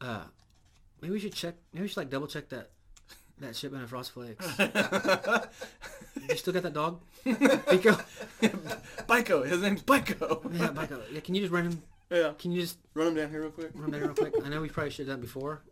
[0.00, 0.24] uh,
[1.00, 1.54] maybe we should check.
[1.72, 2.70] Maybe we should like double check that
[3.40, 4.46] that shipment of Frost Flakes.
[6.28, 7.96] you still got that dog, Pico?
[9.08, 9.46] Bico.
[9.46, 10.42] His name's Bico.
[10.52, 11.02] Yeah, Pico.
[11.12, 11.82] Yeah, can you just run him?
[12.10, 12.32] Yeah.
[12.38, 13.70] Can you just Run him down here real quick.
[13.74, 14.34] run that real quick?
[14.44, 15.62] I know we probably should have done it before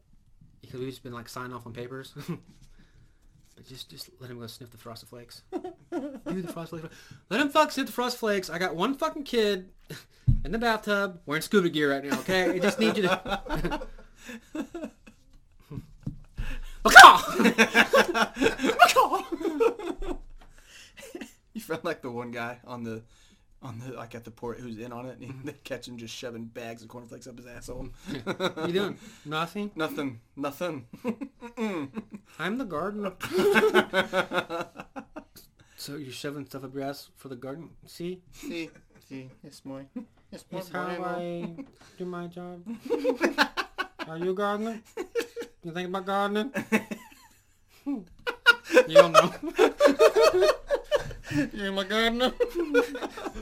[0.61, 2.13] because we've just been like signing off on papers.
[3.57, 5.43] but just just let him go sniff the frosted flakes.
[5.53, 6.95] Do the frosted flakes.
[7.29, 8.51] Let him fuck sniff the frosted flakes.
[8.51, 9.71] I got one fucking kid
[10.45, 12.19] in the bathtub wearing scuba gear right now.
[12.21, 13.81] Okay, I just need you to.
[21.55, 23.03] you felt like the one guy on the
[23.61, 25.47] on the like at the port who's in on it and he, mm-hmm.
[25.47, 27.89] they catch him just shoving bags of cornflakes up his asshole.
[28.25, 28.99] What you doing?
[29.25, 29.73] Nothing.
[29.75, 30.21] nothing.
[30.37, 30.87] Nothing.
[32.39, 33.15] I'm the gardener.
[35.77, 37.71] so you're shoving stuff up your ass for the garden?
[37.87, 38.23] See?
[38.33, 38.71] see,
[39.09, 39.83] see, it's my
[40.31, 41.05] it's my That's how bueno.
[41.05, 41.65] I
[41.99, 42.63] do my job.
[44.09, 44.81] Are you a gardener?
[45.65, 46.53] You think about gardening?
[47.87, 48.05] you
[48.95, 49.33] don't know.
[51.53, 52.31] You're my gardener.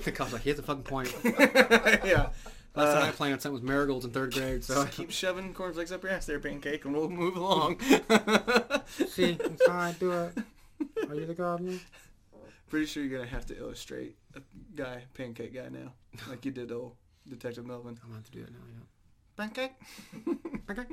[0.04, 1.14] the cop's like, he has a fucking point.
[1.24, 2.30] yeah.
[2.74, 5.54] Last time Uh, I planted something was marigolds in third grade, so Just keep shoving
[5.54, 7.80] cornflakes up your ass there, pancake, and we'll move along.
[9.08, 10.38] see, that's how I do it.
[11.08, 11.78] Are you the gardener?
[12.68, 14.40] Pretty sure you're gonna have to illustrate a
[14.74, 15.92] guy, pancake guy now,
[16.28, 16.96] like you did old
[17.28, 17.98] Detective Melvin.
[18.02, 18.84] I'm gonna have to do it now, yeah.
[19.36, 19.72] Pancake.
[20.66, 20.88] Pancake?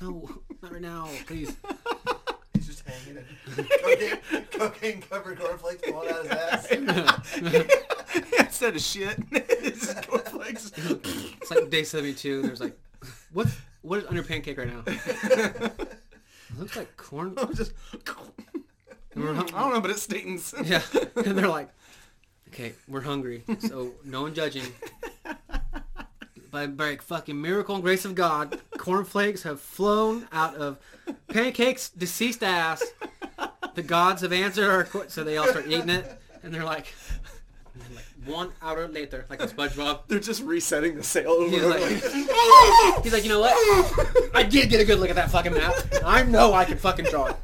[0.00, 0.28] No,
[0.62, 1.54] not right now, please.
[2.54, 3.18] He's just hanging
[3.56, 4.18] and cocaine,
[4.50, 6.66] cocaine covered cornflakes falling out his ass.
[8.38, 10.72] Instead of shit, it's cornflakes.
[10.76, 12.42] It's like day 72.
[12.42, 12.78] There's like,
[13.32, 13.46] what?
[13.82, 14.82] What is under pancake right now?
[14.86, 15.88] It
[16.58, 17.34] looks like corn.
[17.54, 17.72] just.
[19.14, 20.54] And we're I hung- don't know, but it stings.
[20.64, 20.82] yeah,
[21.16, 21.68] and they're like,
[22.48, 24.64] okay, we're hungry, so no one judging.
[26.50, 30.78] By, by fucking miracle and grace of God, cornflakes have flown out of
[31.28, 32.82] Pancake's deceased ass.
[33.74, 36.92] The gods have answered our qu- so they all start eating it, and they're like,
[37.72, 40.00] and then like one hour later, like a SpongeBob.
[40.08, 41.50] They're just resetting the sail over.
[41.50, 41.82] He's like,
[43.04, 44.30] he's like, you know what?
[44.34, 45.74] I did get a good look at that fucking map.
[46.04, 47.36] I know I can fucking draw it.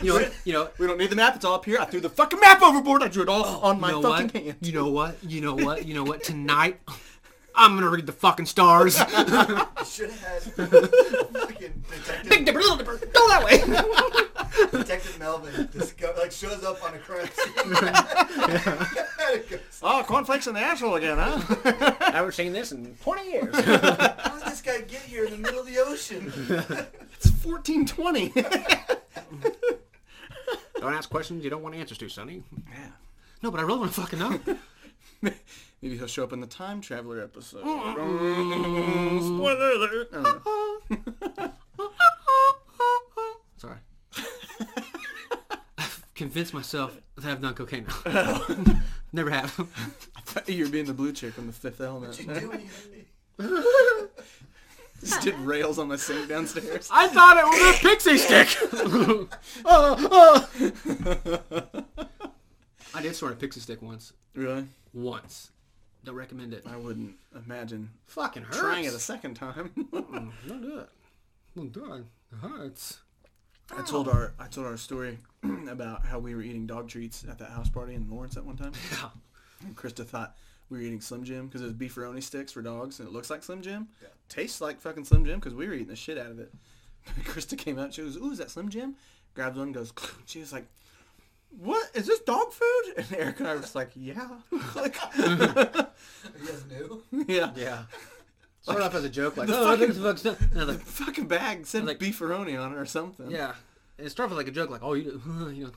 [0.00, 0.34] You know, what?
[0.44, 1.36] you know, we don't need the map.
[1.36, 1.78] It's all up here.
[1.78, 3.02] I threw the fucking map overboard.
[3.02, 4.42] I drew it all oh, on my Oh, you know fucking what?
[4.42, 4.56] hand.
[4.60, 5.16] You know what?
[5.22, 5.86] You know what?
[5.86, 6.24] You know what?
[6.24, 6.80] Tonight,
[7.54, 8.96] I'm gonna read the fucking stars.
[9.86, 11.84] Should have had fucking
[12.28, 13.58] Big Dipper, Little Dipper, go that way.
[14.78, 17.72] detective Melvin just go, like shows up on a crime scene.
[19.50, 21.40] Goes, Oh, cornflakes in the asshole again, huh?
[22.00, 23.54] I haven't seen this in 20 years.
[23.54, 26.26] How did this guy get here in the middle of the ocean?
[27.14, 28.32] it's 1420.
[30.80, 32.42] don't ask questions you don't want answers to, Sonny.
[32.70, 32.88] yeah.
[33.42, 34.40] No, but I really want to fucking know.
[35.82, 37.62] Maybe he'll show up in the time traveler episode.
[37.62, 37.98] Spoiler
[39.72, 40.08] alert.
[40.12, 40.46] I don't
[41.38, 41.52] know.
[43.56, 43.78] Sorry.
[45.78, 48.44] I've convinced myself that I've done cocaine now.
[48.48, 48.80] Oh.
[49.12, 49.58] Never have.
[50.16, 52.16] I thought you were being the blue chick from the Fifth Element.
[52.16, 53.06] What you do when you hit me?
[55.00, 56.88] Just did rails on the sink downstairs.
[56.92, 58.56] I thought it was a pixie stick.
[59.64, 60.48] oh,
[61.64, 61.84] oh.
[62.94, 64.12] I did snort a pixie stick once.
[64.34, 64.66] Really?
[64.94, 65.50] Once.
[66.04, 66.64] Don't recommend it.
[66.66, 67.14] I wouldn't
[67.46, 68.58] imagine Fucking hurts.
[68.58, 69.70] trying it a second time.
[69.92, 70.88] Mm, Don't do it.
[71.56, 72.04] Don't do it.
[72.32, 72.98] It hurts.
[73.76, 75.18] I told our I told our story
[75.68, 78.56] about how we were eating dog treats at that house party in Lawrence at one
[78.56, 78.72] time.
[78.92, 79.10] Yeah.
[79.64, 80.36] And Krista thought
[80.70, 83.30] we were eating Slim Jim because it was beefaroni sticks for dogs and it looks
[83.30, 83.86] like Slim Jim.
[84.02, 84.08] Yeah.
[84.28, 86.52] Tastes like fucking Slim Jim because we were eating the shit out of it.
[87.24, 87.94] Krista came out.
[87.94, 88.96] She goes, "Ooh, is that Slim Jim?"
[89.34, 89.92] Grabs one, goes.
[90.26, 90.66] She was like,
[91.58, 94.28] "What is this dog food?" And Eric and I were just like, "Yeah."
[94.74, 97.02] Like, You guys knew?
[97.28, 97.52] yeah.
[97.56, 97.82] Yeah.
[98.62, 100.40] Started off as a joke, like, The oh, fucking- this is fucked stuff.
[100.40, 103.30] And I was like, Fucking bag said Like- beefaroni on it or something.
[103.30, 103.54] yeah.
[103.98, 105.20] And it started off like a joke, like, oh, you,
[105.52, 105.70] you know,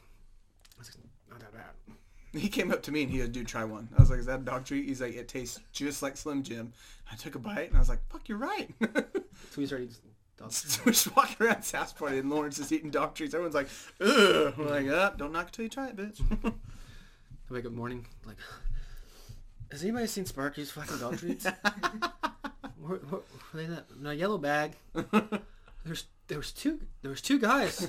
[0.80, 0.84] I
[1.30, 2.40] not that bad.
[2.40, 3.90] He came up to me and he goes, dude, try one.
[3.98, 4.86] I was like, is that a dog treat?
[4.88, 6.74] He's like, it tastes just like Slim Jim.
[7.12, 8.74] I took a bite and I was like, fuck, you're right.
[8.82, 10.15] So we started eating dog
[10.50, 11.64] so we're just walking around
[11.98, 13.34] party and Lawrence is eating dog treats.
[13.34, 13.70] Everyone's like,
[14.02, 14.54] ugh.
[14.58, 16.22] I'm like, uh, don't knock it till you try it, bitch.
[17.50, 18.38] I wake up morning, like,
[19.72, 21.46] has anybody seen Sparky's fucking dog treats?
[22.82, 23.22] where, where,
[23.52, 24.74] where they in a yellow bag.
[25.86, 27.88] There's there was two there was two guys.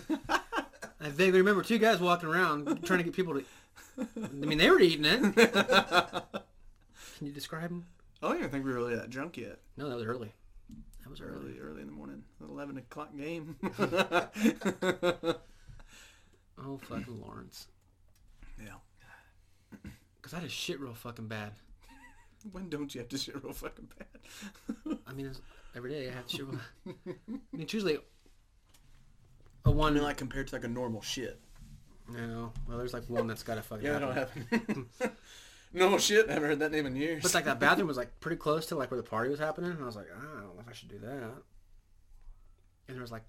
[1.01, 3.45] I vaguely remember two guys walking around trying to get people to.
[3.99, 5.21] I mean, they were eating it.
[7.17, 7.87] Can you describe them?
[8.23, 9.59] I don't even think we were really that drunk yet.
[9.77, 10.33] No, that was early.
[11.07, 11.57] That was early.
[11.57, 12.25] Early, early in the morning.
[12.41, 13.57] 11 o'clock game.
[16.59, 17.67] Oh fucking Lawrence.
[18.59, 18.77] yeah.
[20.23, 21.53] Cause I just shit real fucking bad.
[22.51, 24.99] When don't you have to shit real fucking bad?
[25.07, 25.41] I mean, it's,
[25.77, 26.47] every day I have to shit.
[26.47, 26.59] Real,
[26.89, 26.91] I
[27.29, 27.99] mean, it's usually
[29.67, 29.93] a one.
[29.95, 31.39] mean, like compared to like a normal shit.
[32.09, 33.85] No, well, there's like one that's got to fucking.
[33.85, 34.31] Yeah, I don't have
[35.77, 36.29] normal shit.
[36.29, 37.23] I haven't heard that name in years.
[37.23, 39.71] But like that bathroom was like pretty close to like where the party was happening,
[39.71, 41.33] and I was like, "Ah, I don't know if I should do that.
[42.89, 43.25] And there was like,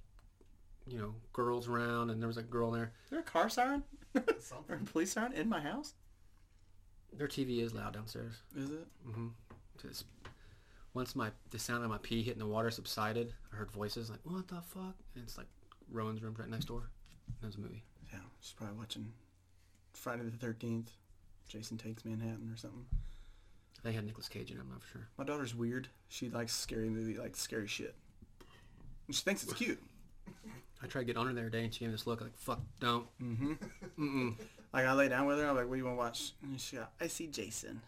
[0.87, 2.91] you know, girls around, and there was a girl in there.
[3.05, 3.83] Is there a car siren?
[4.15, 4.79] or Something.
[4.81, 5.93] a police siren in my house?
[7.13, 8.35] Their TV is loud downstairs.
[8.55, 8.87] Is it?
[9.07, 9.27] Mm-hmm.
[9.81, 10.05] Just,
[10.93, 14.19] once my the sound of my pee hitting the water subsided, I heard voices like,
[14.23, 15.47] "What the fuck?" And it's like
[15.91, 16.89] Rowan's room right next door.
[17.41, 17.83] That was a movie.
[18.11, 19.11] Yeah, she's probably watching
[19.93, 20.91] Friday the Thirteenth.
[21.47, 22.85] Jason Takes Manhattan or something.
[23.83, 24.61] They had Nicolas Cage in it.
[24.61, 25.07] I'm not sure.
[25.17, 25.87] My daughter's weird.
[26.09, 27.95] She likes scary movie, like scary shit.
[29.07, 29.81] And she thinks it's cute.
[30.83, 32.21] I tried to get on her the other day, and she gave me this look
[32.21, 33.53] like, "Fuck, don't." Mm-hmm.
[33.99, 34.35] Mm-mm.
[34.73, 36.59] Like I lay down with her, I'm like, "What do you want to watch?" And
[36.59, 37.81] she got, "I see Jason."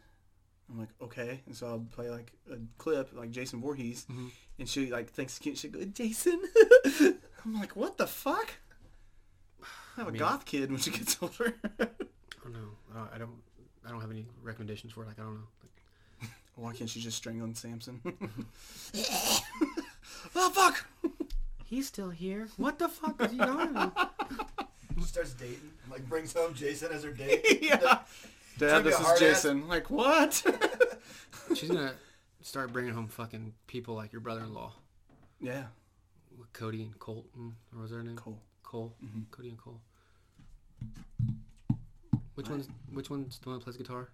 [0.71, 4.31] I'm like, "Okay." And so I'll play like a clip, like Jason Voorhees, Mhm.
[4.59, 5.57] and she like thinks it's cute.
[5.57, 6.41] She go, "Jason."
[7.45, 8.53] I'm like, "What the fuck?"
[9.61, 9.65] I
[9.97, 11.53] have a I mean- goth kid when she gets older.
[11.79, 11.87] I
[12.43, 12.69] don't know.
[12.95, 13.41] I- I don't.
[13.85, 15.07] I don't have any recommendations for it.
[15.07, 15.47] Like I don't know.
[16.21, 18.01] Like, Why can't she just strangle Samson?
[20.35, 20.85] oh fuck!
[21.65, 22.47] He's still here.
[22.57, 23.91] What the fuck is he doing?
[24.97, 25.71] She starts dating.
[25.89, 27.59] Like brings home Jason as her date.
[27.61, 27.99] yeah.
[28.57, 29.67] Dad, this is hard ass- Jason.
[29.67, 30.43] Like what?
[31.55, 31.93] She's gonna
[32.41, 34.73] start bringing home fucking people like your brother-in-law,
[35.39, 35.63] yeah.
[36.37, 38.17] with Cody and Colton, or was their name?
[38.17, 38.39] Cool.
[38.63, 38.93] Cole.
[39.03, 39.25] Mhm.
[39.31, 39.79] Cody and Cole.
[42.39, 44.07] Which one's Which one's the one that plays guitar?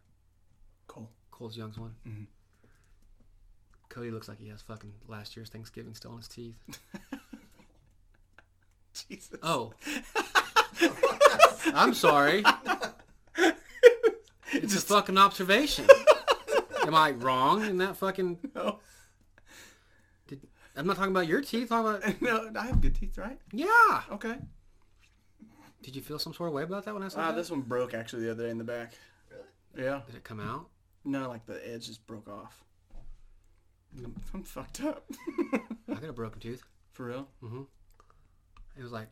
[0.87, 1.11] Cool.
[1.29, 1.93] Cole's Young's one.
[2.07, 2.25] Mhm.
[3.87, 6.57] Cody looks like he has fucking last year's Thanksgiving still in his teeth.
[9.07, 9.37] Jesus.
[9.43, 9.73] Oh.
[11.75, 12.43] I'm sorry.
[14.53, 15.85] It's a fucking observation.
[16.87, 18.39] Am I wrong in that fucking?
[18.55, 18.79] No.
[20.75, 21.71] I'm not talking about your teeth.
[21.71, 23.37] I'm talking about no, I have good teeth, right?
[23.51, 24.01] yeah.
[24.11, 24.37] Okay.
[25.85, 27.35] Did you feel some sort of way about that when I said Ah, that?
[27.35, 28.93] this one broke actually the other day in the back.
[29.29, 29.87] Really?
[29.87, 30.01] Yeah.
[30.07, 30.67] Did it come out?
[31.03, 32.63] No, like the edge just broke off.
[34.03, 35.05] I'm, I'm fucked up.
[35.53, 36.63] I got a broken tooth.
[36.93, 37.27] For real?
[37.43, 37.61] Mm-hmm.
[38.79, 39.09] It was like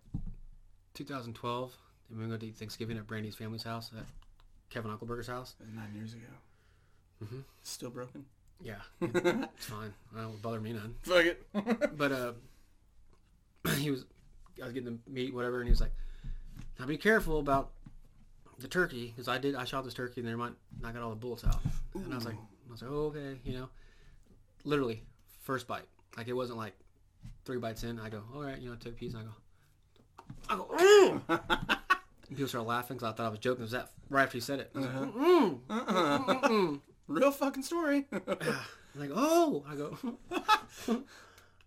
[0.96, 1.78] 2012.
[2.10, 4.06] And we were going to eat Thanksgiving at Brandy's family's house, at
[4.72, 5.54] Kevin Uncleberger's house.
[5.76, 6.26] Nine years ago.
[7.24, 7.40] Mm-hmm.
[7.62, 8.26] Still broken?
[8.64, 9.94] Yeah, it's fine.
[10.18, 10.96] I don't bother me none.
[11.04, 11.98] Fuck it.
[11.98, 12.32] But uh,
[13.78, 14.06] he was,
[14.60, 15.94] I was getting the meat, whatever, and he was like,
[16.80, 17.72] "Now be careful about
[18.60, 21.10] the turkey, because I did, I shot this turkey, and there might not got all
[21.10, 21.60] the bullets out."
[21.96, 23.70] And I was like, I was like, "Oh, okay," you know.
[24.66, 25.04] Literally,
[25.42, 25.88] first bite.
[26.18, 26.74] Like it wasn't like
[27.46, 28.00] three bites in.
[28.00, 29.34] I go, "All right," you know, take a piece, and I go,
[30.50, 30.66] I go,
[31.30, 31.78] "Mm."
[32.30, 33.62] People started laughing because I thought I was joking.
[33.62, 34.72] It was that right after you said it.
[34.76, 35.06] I was Uh-huh.
[35.06, 36.48] "Mm, uh-uh.
[36.50, 38.08] mm." Real fucking story.
[38.12, 38.20] I'm
[38.96, 39.98] like, "Oh," I go.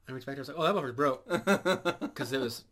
[0.09, 0.39] I'm expecting.
[0.39, 1.29] I was like, "Oh, that buffer's broke."
[2.01, 2.65] because it was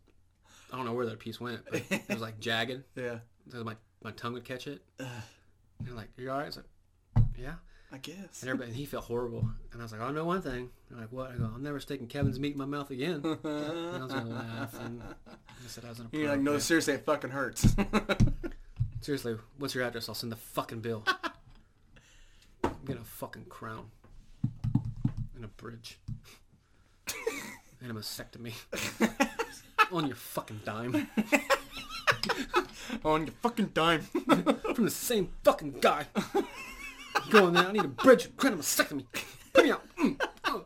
[0.71, 2.83] I don't know where that piece went, but it was like jagged.
[2.95, 3.19] yeah.
[3.51, 4.81] So my my tongue would catch it.
[4.99, 5.07] And
[5.81, 6.65] they're like, "You all right?" It's like,
[7.37, 7.55] "Yeah."
[7.91, 8.41] I guess.
[8.41, 9.47] And everybody, and he felt horrible.
[9.71, 11.79] And I was like, "I know one thing." They're like, "What?" I go, "I'm never
[11.79, 15.85] sticking Kevin's meat in my mouth again." And I was gonna laugh, and I said
[15.85, 17.75] I was in a You're like, no, seriously, it fucking hurts.
[19.01, 20.09] Seriously, what's your address?
[20.09, 21.03] I'll send the fucking bill.
[22.63, 23.91] I'm Get a fucking crown
[25.35, 25.99] and a bridge
[27.81, 28.53] and a mastectomy
[29.91, 31.07] on your fucking dime
[33.03, 34.01] On your fucking dime.
[34.01, 36.05] from the same fucking guy.
[37.29, 39.05] Going there, I need a bridge, crown, and a mastectomy.
[39.53, 39.83] Put me out.
[39.97, 40.21] Mm.
[40.45, 40.65] Oh.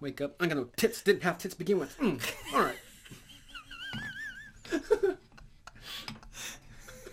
[0.00, 0.36] Wake up.
[0.40, 1.02] I got no tits.
[1.02, 1.96] Didn't have tits to begin with.
[1.98, 2.20] Mm.
[2.54, 2.76] All right.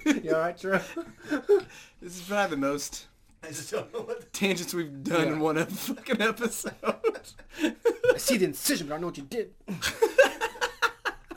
[0.24, 0.80] you all right, Drew?
[2.02, 3.08] this is probably the most
[3.44, 4.32] I just don't know what.
[4.34, 6.74] tangents we've done in one fucking episode.
[6.84, 9.54] I see the incision, but I don't know what you did.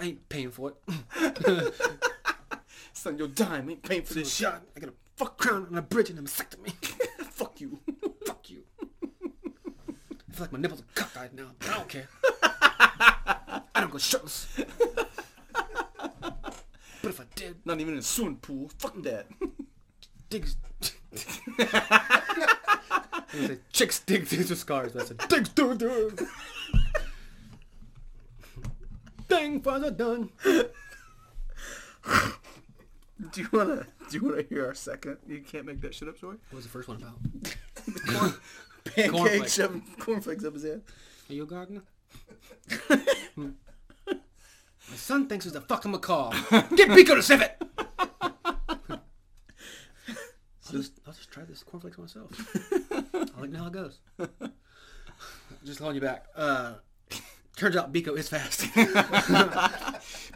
[0.05, 0.77] I ain't paying for it.
[2.93, 4.37] Son, your dime ain't paying for this.
[4.37, 4.61] Shot.
[4.77, 6.75] I got a fuck crown on a bridge and a mastectomy.
[7.31, 7.81] Fuck you.
[8.27, 8.65] Fuck you.
[9.03, 9.07] I
[10.31, 12.09] feel like my nipples are cockeyed now, but I don't care.
[12.43, 14.47] I don't go shirtless.
[16.11, 16.35] But
[17.03, 18.71] if I did, Not even in a swimming pool.
[18.79, 19.27] Fuck that.
[20.29, 20.57] digs.
[21.59, 24.93] I chicks dig through scars.
[24.93, 25.49] That's a digs.
[29.29, 30.31] Thing father done.
[30.45, 30.71] Do
[33.41, 33.87] you wanna?
[34.11, 35.17] Do you wanna hear our second?
[35.27, 36.37] You can't make that shit up story.
[36.51, 37.15] What was the first one about?
[38.85, 39.55] Pancake Cornflakes.
[39.55, 40.83] shoving cornflakes up his head.
[41.31, 41.83] Are you a gardener?
[43.37, 43.53] My
[44.97, 46.31] son thinks he's a fucking macaw.
[46.77, 47.57] Get Pico to save it!
[50.67, 52.31] I'll just, I'll just try this cornflakes myself.
[53.15, 54.01] I'll let you know how it goes.
[55.65, 56.27] Just calling you back.
[56.37, 56.75] Uh,
[57.57, 58.61] turns out Bico is fast.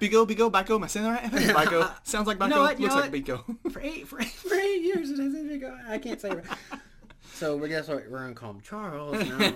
[0.01, 0.77] Bigo, Bigo, Bico.
[0.77, 1.33] Am I saying that right?
[1.57, 1.91] Bico.
[2.05, 2.79] Sounds like Bico.
[2.79, 3.73] you Looks know like Bico.
[3.73, 6.45] for eight for eight, for eight years, it has been going- I can't say it.
[7.35, 8.11] So we guess what?
[8.11, 9.53] We're gonna call him Charles now,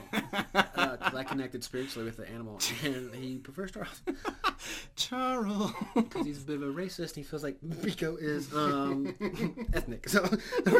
[0.52, 4.02] because I connected spiritually with the animal, and he prefers Charles
[4.94, 5.72] Charles.
[5.94, 7.16] because he's a bit of a racist.
[7.16, 9.12] He feels like Bico is um
[9.74, 10.08] ethnic.
[10.08, 10.28] So we're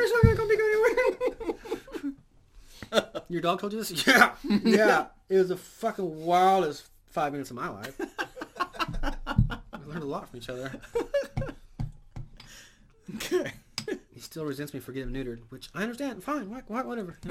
[0.01, 1.55] just not gonna call Bico
[2.93, 3.23] anywhere.
[3.29, 4.07] Your dog told you this?
[4.07, 4.33] Yeah.
[4.65, 5.07] yeah.
[5.33, 7.99] It was the fucking wildest five minutes of my life.
[7.99, 10.71] we learned a lot from each other.
[13.15, 13.53] Okay.
[14.15, 16.23] He still resents me for getting neutered, which I understand.
[16.23, 16.51] Fine.
[16.51, 17.19] Why, why, whatever.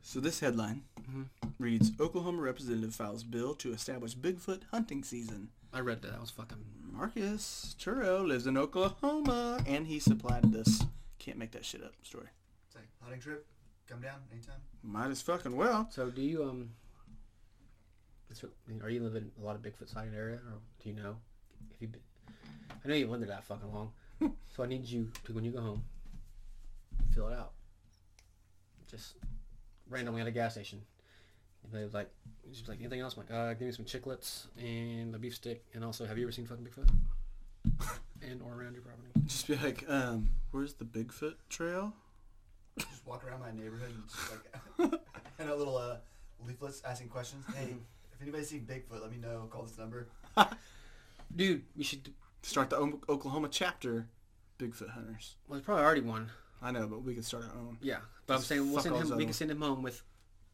[0.00, 1.22] So this headline mm-hmm.
[1.58, 5.48] reads: Oklahoma representative files bill to establish Bigfoot hunting season.
[5.72, 6.14] I read that.
[6.16, 6.64] I was fucking.
[6.92, 10.84] Marcus Churro lives in Oklahoma, and he supplied this.
[11.18, 11.94] Can't make that shit up.
[12.04, 12.28] Story.
[12.68, 13.44] It's like hunting trip.
[13.88, 14.60] Come down anytime.
[14.82, 15.88] Might as fucking well.
[15.90, 16.70] So do you um?
[18.32, 18.48] so,
[18.82, 21.16] Are you living in a lot of Bigfoot sighting area, or do you know
[21.70, 21.88] if you?
[21.88, 22.00] Been,
[22.84, 23.92] I know you've lived there that fucking long,
[24.56, 25.84] so I need you to when you go home,
[27.14, 27.52] fill it out.
[28.90, 29.14] Just
[29.88, 30.82] randomly at a gas station.
[31.62, 32.10] And they was like,
[32.52, 33.16] she's like, anything else?
[33.16, 36.24] I'm like, uh, give me some chiclets and a beef stick, and also, have you
[36.24, 36.88] ever seen fucking Bigfoot?
[38.22, 39.08] and or around your property?
[39.26, 41.92] Just be like, um, where's the Bigfoot trail?
[42.78, 45.00] Just walk around my neighborhood and just like
[45.38, 45.96] and a little uh,
[46.46, 47.44] leaflets asking questions.
[47.54, 47.74] Hey,
[48.12, 49.46] if anybody's seen Bigfoot, let me know.
[49.50, 50.08] Call this number.
[51.36, 52.12] Dude, we should.
[52.42, 54.06] Start the O- Oklahoma chapter,
[54.58, 55.36] Bigfoot hunters.
[55.48, 56.30] Well, there's probably already one.
[56.60, 57.78] I know, but we could start our own.
[57.80, 59.08] Yeah, but I'm saying we'll fuck send all him.
[59.08, 60.02] those We other can send him home with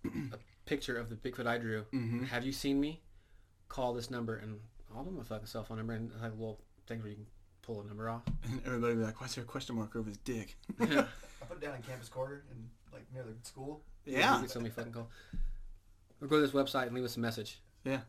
[0.04, 1.84] a picture of the Bigfoot I drew.
[1.92, 2.28] Mhm.
[2.28, 3.00] Have you seen me?
[3.68, 4.60] Call this number, and
[4.94, 7.16] I'll give him a fucking cell phone number and have a little thing where you
[7.16, 7.26] can
[7.62, 8.22] pull a number off.
[8.44, 10.56] And everybody be like, why's there a question mark over his dick?
[10.80, 10.86] Yeah,
[11.42, 13.82] I put it down in campus quarter and like near the school.
[14.04, 14.38] you Yeah.
[14.38, 15.08] can send me a fucking call.
[16.20, 17.60] Or go to this website and leave us a message.
[17.84, 18.00] Yeah.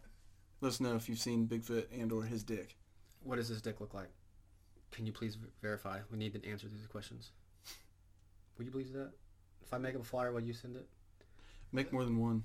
[0.62, 2.76] Let us know if you've seen Bigfoot and or his dick.
[3.24, 4.10] What does this dick look like?
[4.92, 6.00] Can you please verify?
[6.12, 7.32] We need to answer these questions.
[8.58, 9.12] Would you please do that?
[9.64, 10.88] If I make up a flyer, will you send it?
[11.72, 12.44] Make more than one.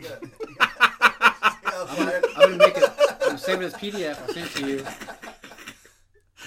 [0.00, 0.08] Yeah.
[0.20, 2.22] yeah, I'm gonna, fire.
[2.36, 2.90] I'm gonna make it.
[3.28, 4.20] I'm saving it as PDF.
[4.20, 4.84] I'll send it to you.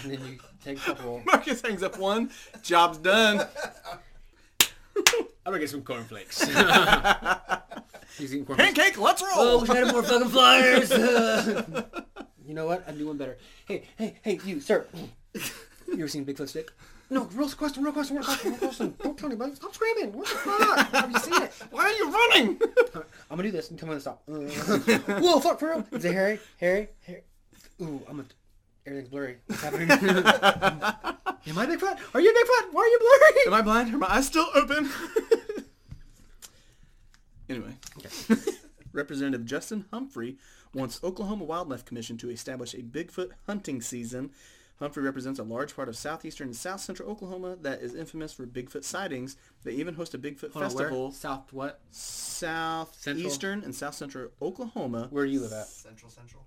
[0.04, 1.22] And then you take a couple.
[1.26, 2.30] Marcus hangs up one.
[2.62, 3.48] Job's done.
[5.46, 6.42] I'm gonna get some cornflakes.
[8.18, 8.74] He's eating cornflakes.
[8.74, 9.32] Pancake, let's roll.
[9.36, 10.90] Oh, we had more fucking flyers.
[12.48, 12.84] you know what?
[12.88, 13.38] I'd do one better.
[13.68, 14.86] Hey, hey, hey, you, sir.
[15.34, 16.72] You ever seen Bigfoot stick?
[17.12, 18.96] No, real question, real question, real question, real question.
[19.04, 19.54] Don't tell anybody.
[19.54, 20.12] Stop screaming.
[20.14, 20.92] What the fuck?
[20.94, 21.52] Have you seen it?
[21.70, 22.60] Why are you running?
[23.30, 24.24] I'm gonna do this and tell me to stop.
[24.26, 25.88] Whoa, fuck, for real?
[25.92, 26.40] Is it Harry?
[26.60, 26.88] Harry?
[27.06, 27.22] Harry?
[27.82, 28.26] Ooh, I'm a...
[28.86, 29.38] Everything's blurry.
[29.48, 29.90] What's happening?
[29.91, 31.99] Am I Bigfoot?
[32.14, 32.72] Are you Bigfoot?
[32.72, 33.48] Why are you blurry?
[33.48, 33.94] Am I blind?
[33.94, 34.90] Are my eyes still open?
[37.49, 37.72] anyway.
[38.94, 40.38] Representative Justin Humphrey
[40.74, 44.32] wants Oklahoma Wildlife Commission to establish a Bigfoot hunting season.
[44.80, 48.45] Humphrey represents a large part of southeastern and south central Oklahoma that is infamous for
[48.45, 49.38] Bigfoot sightings.
[49.64, 50.84] They even host a Bigfoot Hold on, where?
[50.86, 51.80] festival South what?
[51.91, 55.07] southeastern and south central Oklahoma.
[55.12, 55.68] Where do you live at?
[55.68, 56.45] Central, central.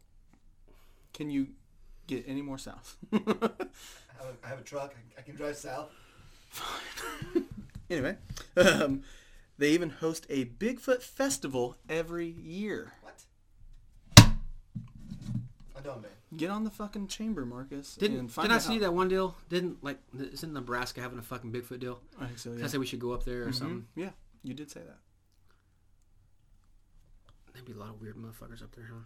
[1.14, 1.48] Can you
[2.08, 2.96] get any more south?
[3.12, 3.52] I have a,
[4.44, 4.94] I have a truck.
[5.16, 5.90] I, I can drive south.
[6.50, 7.44] Fine.
[7.90, 8.16] anyway,
[8.56, 9.02] um,
[9.58, 12.92] they even host a Bigfoot festival every year.
[13.02, 13.22] What?
[14.16, 16.10] I don't, man.
[16.36, 19.08] Get on the fucking chamber, Marcus, Didn't, and find didn't I see how- that one
[19.08, 19.34] deal?
[19.48, 22.00] Didn't, like, isn't Nebraska having a fucking Bigfoot deal?
[22.20, 22.52] I think so.
[22.52, 22.64] Yeah.
[22.64, 23.54] I say we should go up there or Mhm.
[23.54, 23.86] something?
[23.96, 24.10] Yeah,
[24.42, 24.98] you did say that.
[27.52, 29.00] There'd be a lot of weird motherfuckers up there, huh?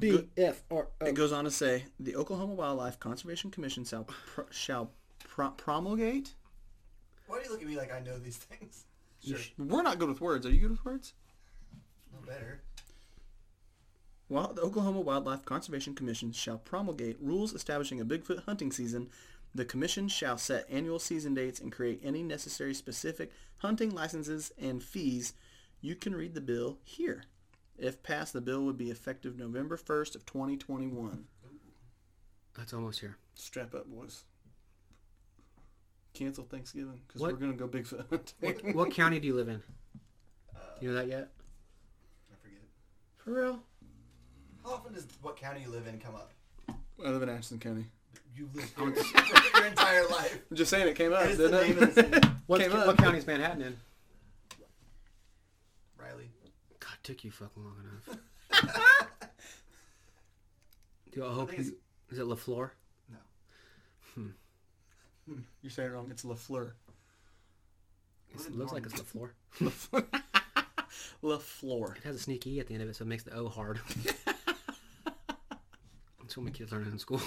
[0.00, 0.28] Good.
[0.36, 4.90] F R It goes on to say the Oklahoma Wildlife Conservation Commission shall pr- shall
[5.20, 6.34] pro- promulgate.
[7.26, 8.84] Why do you look at me like I know these things?
[9.24, 9.38] Sure.
[9.56, 10.44] We're not good with words.
[10.44, 11.14] Are you good with words?
[12.12, 12.60] No better.
[14.28, 19.08] Well, the Oklahoma Wildlife Conservation Commission shall promulgate rules establishing a Bigfoot hunting season.
[19.54, 24.82] The commission shall set annual season dates and create any necessary specific hunting licenses and
[24.82, 25.34] fees.
[25.82, 27.24] You can read the bill here.
[27.78, 31.24] If passed, the bill would be effective November 1st of 2021.
[32.56, 33.16] That's almost here.
[33.34, 34.24] Strap up, boys.
[36.14, 37.32] Cancel Thanksgiving because What?
[37.32, 38.34] we're gonna go Bigfoot hunting.
[38.66, 39.62] What, what county do you live in?
[40.54, 41.30] Uh, You know that yet?
[42.30, 42.60] I forget.
[43.16, 43.60] For real?
[44.62, 46.30] How often does what county you live in come up?
[46.68, 47.86] I live in Ashton County.
[48.36, 48.94] You live here
[49.56, 50.38] your entire life.
[50.50, 52.14] I'm just saying it came up, It is the didn't name of the it?
[52.14, 52.28] city.
[52.46, 52.86] What, Came up.
[52.86, 53.76] what county is Manhattan in?
[55.98, 56.30] Riley.
[57.02, 58.18] Took you fucking long enough.
[61.12, 61.76] Do I hope it's- you...
[62.10, 62.70] Is it LaFleur?
[63.10, 63.18] No.
[64.14, 64.26] Hmm.
[65.62, 66.08] You're saying it wrong.
[66.10, 66.72] It's Lafleur.
[68.30, 69.30] It's- It looks like it's LaFleur.
[71.22, 71.96] Lafleur.
[71.96, 73.48] It has a sneaky E at the end of it, so it makes the O
[73.48, 73.80] hard.
[76.20, 77.20] That's what my kids learn in school.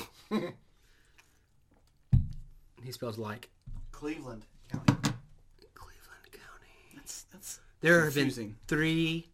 [2.83, 3.49] he spells like
[3.91, 4.93] Cleveland County.
[5.73, 6.95] Cleveland County.
[6.95, 9.27] That's that's There have been three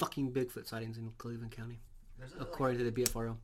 [0.00, 1.78] fucking Bigfoot sightings in Cleveland County,
[2.18, 3.36] There's a, like, according to the BFRO.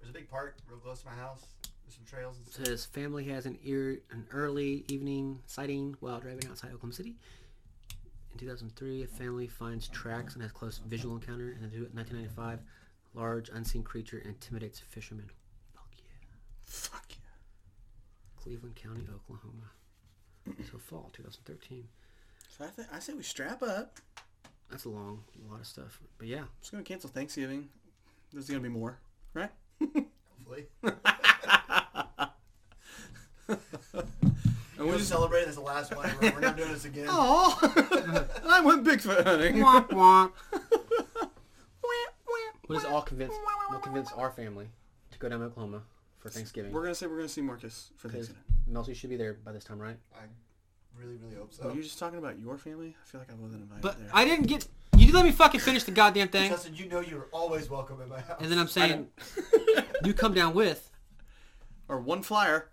[0.00, 1.46] there's a big park real close to my house.
[1.84, 2.66] There's some trails and stuff.
[2.66, 7.14] says family has an ear an early evening sighting while driving outside Oklahoma City.
[8.32, 11.50] In 2003, a family finds tracks and has close visual encounter.
[11.50, 12.58] And in 1995,
[13.14, 15.30] large unseen creature intimidates fishermen.
[15.74, 16.34] Fuck yeah.
[16.64, 17.16] Fuck yeah.
[18.42, 19.70] Cleveland County, Oklahoma.
[20.70, 21.84] So fall 2013.
[22.48, 23.98] So I, th- I say we strap up.
[24.70, 26.00] That's a long, a lot of stuff.
[26.18, 27.68] But yeah, Just gonna cancel Thanksgiving.
[28.32, 28.98] There's gonna be more,
[29.34, 29.50] right?
[29.80, 30.66] Hopefully.
[34.76, 36.10] And We're just celebrating this the last one.
[36.20, 37.06] We're, we're not doing this again.
[37.08, 37.56] Oh,
[38.48, 39.56] I went Bigfoot hunting.
[39.56, 40.32] womp womp.
[42.68, 43.32] We'll just all convince.
[43.70, 44.66] We'll convince our family
[45.12, 45.82] to go down to Oklahoma
[46.18, 46.72] for Thanksgiving.
[46.72, 48.42] We're gonna say we're gonna see Marcus for Because Thanksgiving.
[48.94, 49.96] Melcy should be there by this time, right?
[50.16, 50.24] I
[50.98, 52.94] really, really hope Were you just talking about your family?
[53.02, 54.08] I feel like I wasn't invited But there.
[54.12, 54.66] I didn't get.
[54.96, 58.08] You let me fucking finish the goddamn thing, Justin, you know you're always welcome in
[58.08, 58.40] my house.
[58.40, 59.08] and then I'm saying
[60.04, 60.88] you come down with,
[61.88, 62.70] or one flyer.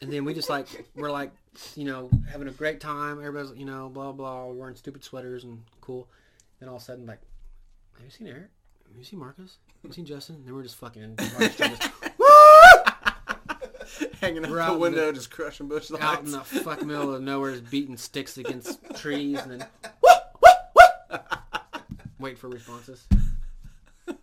[0.00, 1.30] and then we just like we're like
[1.74, 3.18] you know having a great time.
[3.18, 6.08] Everybody's you know blah blah we're wearing stupid sweaters and cool.
[6.60, 7.20] Then all of a sudden like,
[7.96, 8.50] have you seen Eric?
[8.88, 9.56] Have you seen Marcus?
[9.82, 10.36] Have you seen Justin?
[10.36, 11.16] And then we're just fucking
[11.56, 11.90] just
[14.20, 16.04] Hanging out We're out the in window, the- just crushing Busch Lights.
[16.04, 19.66] out in the fuck middle of nowhere, just beating sticks against trees, and then
[22.18, 23.06] wait for responses.
[24.06, 24.16] I'm.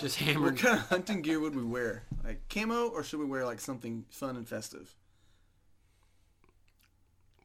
[0.00, 0.58] Just what hammered.
[0.58, 2.04] kind of hunting gear would we wear?
[2.24, 4.94] Like camo, or should we wear like something fun and festive?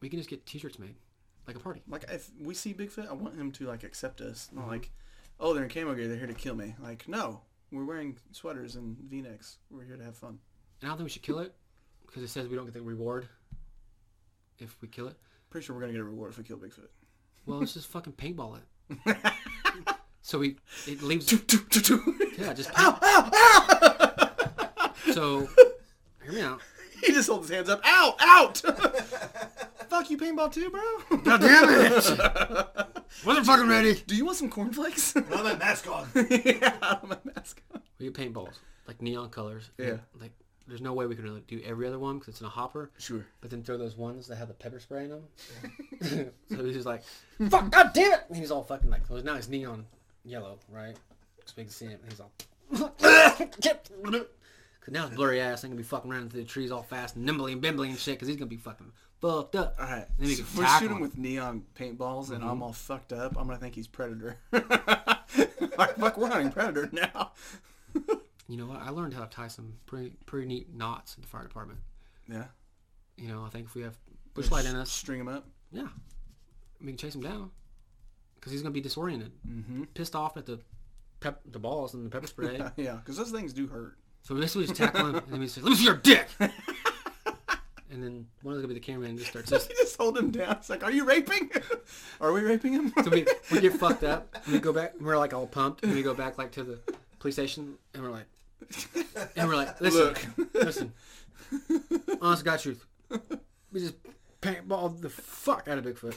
[0.00, 0.96] We can just get t-shirts made,
[1.46, 1.82] like a party.
[1.88, 4.48] Like if we see Bigfoot, I want him to like accept us.
[4.52, 4.70] Not mm-hmm.
[4.70, 4.90] like,
[5.38, 6.74] oh, they're in camo gear, they're here to kill me.
[6.82, 9.58] Like, no, we're wearing sweaters and V-necks.
[9.70, 10.38] We're here to have fun.
[10.82, 11.54] And I don't think we should kill it
[12.06, 13.28] because it says we don't get the reward
[14.58, 15.16] if we kill it.
[15.48, 16.88] Pretty sure we're gonna get a reward if we kill Bigfoot.
[17.46, 19.16] Well, let's just fucking paintball it.
[20.22, 20.56] So we
[20.86, 21.30] it leaves.
[22.38, 22.78] Yeah, just paint.
[22.78, 23.30] ow, ow,
[24.78, 24.92] ow!
[25.12, 25.48] so.
[26.22, 26.60] Hear me out.
[27.04, 27.80] he just holds his hands up.
[27.84, 28.58] Ow, out!
[29.88, 31.18] Fuck you, paintball too, bro.
[31.18, 31.92] God damn it!
[33.26, 34.00] Wasn't fucking ready.
[34.06, 35.12] Do you want some cornflakes?
[35.12, 36.08] Put on that mask on.
[36.14, 37.82] yeah, I have my mask on.
[37.98, 38.54] We get paintballs
[38.86, 39.70] like neon colors.
[39.76, 39.96] Yeah.
[40.20, 40.32] Like
[40.68, 42.90] there's no way we can really do every other one because it's in a hopper.
[42.98, 43.24] Sure.
[43.40, 45.22] But then throw those ones that have the pepper spray in them.
[46.50, 47.02] so he's just like,
[47.50, 48.20] fuck, god damn it!
[48.28, 49.84] And he's all fucking like, so now he's neon
[50.24, 50.96] yellow, right?
[51.44, 51.98] So we can see him.
[52.02, 52.32] And he's all,
[53.72, 56.82] cause now his blurry ass i ain't gonna be fucking running through the trees all
[56.82, 58.90] fast and nimbly and bimbly and shit, cause he's gonna be fucking
[59.20, 59.76] fucked up.
[59.78, 60.06] All right.
[60.18, 61.00] Then we So can if we're shooting him.
[61.02, 62.48] with neon paintballs and Mm-hmm.
[62.50, 64.36] I'm all fucked up, I'm gonna think he's Predator.
[64.52, 67.32] like, fuck, we're hunting Predator now.
[68.48, 68.80] You know what?
[68.82, 71.78] I learned how to tie some pretty pretty neat knots in the fire department.
[72.28, 72.44] Yeah.
[73.16, 73.96] You know, I think if we have
[74.34, 75.46] Busch Light in us, String him up.
[75.70, 75.88] yeah,
[76.80, 77.50] we can chase him down.
[78.40, 79.84] Cause he's gonna be disoriented, Mm-hmm.
[79.94, 80.58] pissed off at the
[81.20, 82.60] pep the balls and the pepper spray.
[82.76, 83.96] yeah, because those things do hurt.
[84.22, 86.26] So basically, we just tackle him, and then we say, "Let me see your dick."
[86.40, 89.70] and then one of us gonna be the cameraman and just starts just.
[89.70, 90.52] just hold him down.
[90.52, 91.50] It's like, are you raping?
[92.20, 92.92] are we raping him?
[93.04, 94.34] So we, we get fucked up.
[94.44, 94.94] And we go back.
[94.96, 96.78] And we're like all pumped, and we go back like to the
[97.22, 98.26] police station, and we're like,
[99.36, 100.54] and we're like, listen, Look.
[100.54, 100.92] listen,
[102.20, 102.84] honest God truth,
[103.72, 103.94] we just
[104.40, 106.16] paintballed the fuck out of Bigfoot,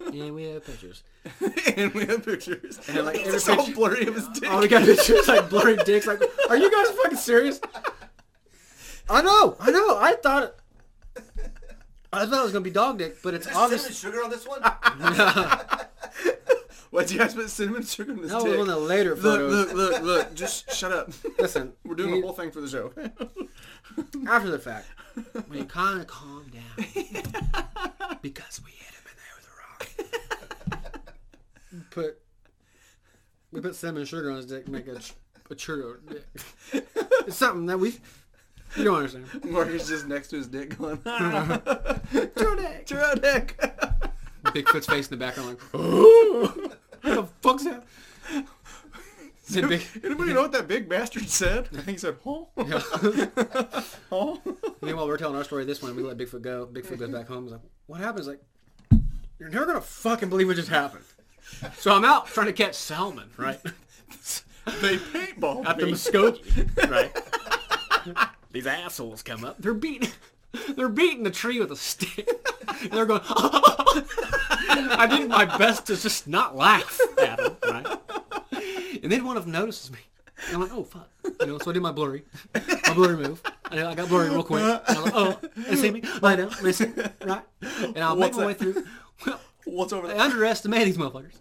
[0.12, 1.02] and we have pictures.
[1.76, 2.78] and we have pictures.
[2.88, 4.48] And like, it's every just all picture- blurry of his dick.
[4.52, 6.06] Oh, we got pictures like blurry dicks.
[6.06, 7.60] Like, are you guys fucking serious?
[9.08, 9.96] I know, I know.
[9.98, 10.54] I thought.
[12.12, 13.98] I thought it was gonna be dog dick, but it's Is there cinnamon obvious.
[13.98, 14.60] sugar on this one?
[16.94, 18.52] What do you guys put cinnamon sugar in this was dick?
[18.56, 19.52] one of the later Look, photos.
[19.52, 20.34] look, look, look.
[20.34, 21.10] Just shut up.
[21.40, 22.92] Listen, We're doing you- the whole thing for the show.
[24.28, 24.86] after the fact,
[25.48, 26.86] when you kind of calm down,
[28.22, 31.90] because we hit him in there with a rock.
[31.90, 32.20] Put
[33.50, 35.14] we put cinnamon sugar on his dick, make a, ch-
[35.50, 36.24] a churro dick.
[37.26, 37.98] It's something that we
[38.76, 39.26] you don't understand.
[39.46, 42.86] Marcus just next to his dick going, Churro dick.
[42.86, 43.58] Churro dick.
[44.44, 45.60] Bigfoot's face in the background, like,
[47.02, 47.84] what the fuck's that?
[49.54, 51.68] Then big, Anybody know what that big bastard said?
[51.72, 52.82] I think he said, "Oh, yeah.
[54.12, 54.40] oh."
[54.82, 55.94] Meanwhile, we're telling our story this one.
[55.96, 56.66] We let Bigfoot go.
[56.70, 57.44] Bigfoot goes back home.
[57.44, 58.40] He's like, "What happens?" Like,
[59.38, 61.04] "You're never gonna fucking believe what just happened."
[61.76, 63.60] So I'm out trying to catch salmon, right?
[64.80, 65.92] They paintballed At the me.
[65.92, 67.12] Muskogee, right?
[68.50, 69.58] These assholes come up.
[69.58, 70.08] They're beating,
[70.74, 72.26] they're beating the tree with a stick.
[72.80, 73.20] And they're going.
[73.26, 77.53] I did my best to just not laugh at them?
[79.04, 80.00] And then one of them notices me.
[80.48, 81.08] And I'm like, oh fuck,
[81.40, 81.58] you know.
[81.58, 82.24] So I did my blurry,
[82.54, 83.40] my blurry move.
[83.70, 84.62] I, I got blurry real quick.
[84.62, 86.92] And I'm like, oh, they see me, lie down, listen,
[87.24, 87.42] right?
[87.60, 88.84] And I'll make my way through.
[89.24, 90.18] Well, What's over there?
[90.18, 91.34] I underestimate these motherfuckers.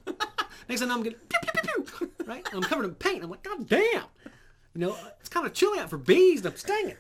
[0.70, 2.48] Next thing I'm getting pew, pew, pew, pew, right?
[2.54, 3.24] I'm covered in paint.
[3.24, 4.04] I'm like, God damn.
[4.76, 6.40] You know, it's kind of chilly out for bees.
[6.40, 6.96] And I'm stinging.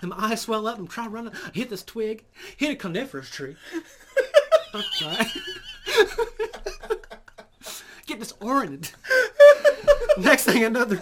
[0.00, 0.78] And my eyes swell up.
[0.78, 1.28] I'm trying to run.
[1.28, 2.24] I hit this twig.
[2.56, 3.56] Hit a coniferous tree.
[5.02, 5.26] Right?
[8.10, 8.90] Get disoriented.
[10.18, 11.00] Next thing I know, they're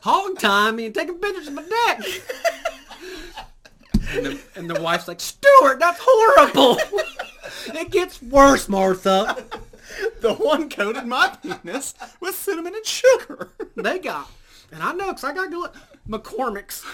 [0.00, 2.00] hog tying me and taking pictures of my neck.
[4.10, 6.78] And the, and the wife's like, Stuart, that's horrible.
[7.66, 9.44] It gets worse, Martha.
[10.20, 13.52] The one coated my penis with cinnamon and sugar.
[13.76, 14.28] They got,
[14.72, 15.70] and I know because I got good
[16.08, 16.84] McCormick's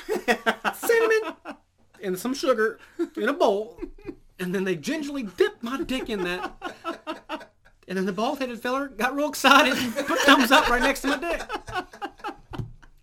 [0.87, 1.57] cinnamon
[2.03, 2.79] and some sugar
[3.17, 3.81] in a bowl,
[4.39, 7.54] and then they gingerly dipped my dick in that.
[7.87, 11.09] And then the bald-headed feller got real excited and put thumbs up right next to
[11.09, 11.43] my dick.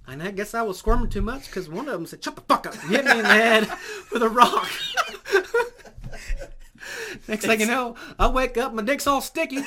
[0.08, 2.42] And I guess I was squirming too much because one of them said, "Shut the
[2.42, 3.72] fuck up!" and hit me in the head
[4.12, 4.70] with a rock.
[7.28, 9.66] Next thing you know, I wake up, my dick's all sticky, and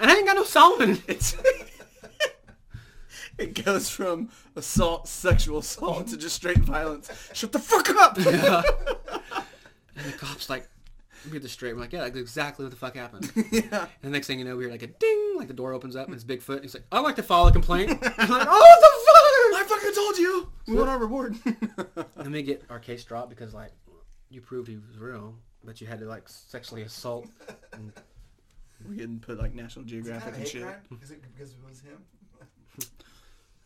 [0.00, 1.02] I ain't got no salmon.
[1.06, 1.36] It's
[3.38, 7.10] it goes from assault, sexual assault to just straight violence.
[7.32, 8.18] Shut the fuck up.
[8.18, 8.62] Yeah.
[9.96, 10.68] and the cop's like,
[11.24, 11.74] we get this straight.
[11.74, 13.30] We're like, yeah, that's exactly what the fuck happened.
[13.52, 13.86] yeah.
[14.02, 15.96] And the next thing you know, we hear like a ding, like the door opens
[15.96, 16.62] up and it's Bigfoot.
[16.62, 17.90] He's like, I'd like to file a complaint.
[18.18, 19.60] I'm like, oh, the fuck!
[19.60, 20.48] I fucking told you.
[20.66, 21.34] We want our reward.
[21.44, 22.10] the fuck!
[22.16, 23.72] And we get our case dropped because like,
[24.30, 25.34] you proved he was real,
[25.64, 27.26] but you had to like sexually assault.
[27.72, 27.92] And
[28.86, 30.62] We're getting put like National Geographic and shit.
[30.62, 31.00] crime?
[31.02, 31.98] Is it because it was him?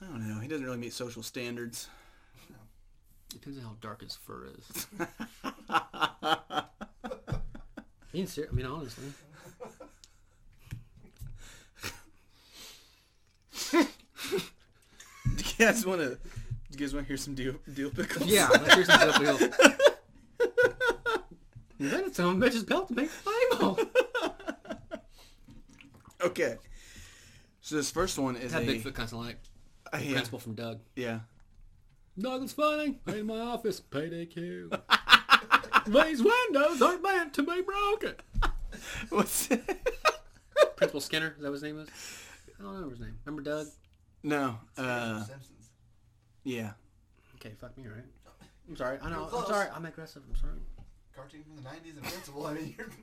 [0.00, 0.40] I don't know.
[0.40, 1.88] He doesn't really meet social standards.
[3.28, 4.86] depends on how dark his fur is.
[8.12, 9.04] Being ser- I mean, honestly.
[13.72, 13.78] Do
[15.36, 16.08] you guys want to?
[16.10, 16.18] Do
[16.70, 18.26] you guys want to hear some deal deal pickles?
[18.26, 19.38] Yeah, let's hear some real.
[21.78, 23.76] And then it's some bitches built to make flame
[26.24, 26.56] Okay.
[27.60, 29.38] So this first one is That a Bigfoot kind of like
[29.92, 30.80] uh, yeah, principal from Doug.
[30.96, 31.20] yeah.
[32.16, 33.00] Nothing's funny.
[33.06, 34.68] In my office, payday kill.
[35.86, 38.14] These windows aren't meant to be broken.
[39.10, 39.48] What's
[40.76, 41.88] Principal Skinner, is that what his name is?
[42.58, 43.18] I don't know his name.
[43.24, 43.66] Remember Doug?
[44.22, 44.58] no?
[44.76, 45.70] Uh, Simpsons.
[46.44, 46.70] yeah.
[47.36, 48.04] Okay, fuck me, right?
[48.68, 48.98] I'm sorry.
[49.02, 49.16] I know.
[49.16, 49.48] You're I'm close.
[49.48, 49.68] sorry.
[49.74, 50.22] I'm aggressive.
[50.28, 50.60] I'm sorry.
[51.16, 52.46] Cartoon from the 90s and Principal.
[52.46, 52.86] I mean, you're...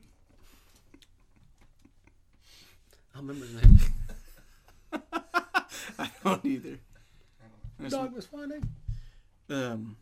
[3.14, 3.80] I don't remember his name.
[6.00, 6.80] I don't either.
[7.78, 8.62] There's- Doug was funny.
[9.50, 9.98] Um,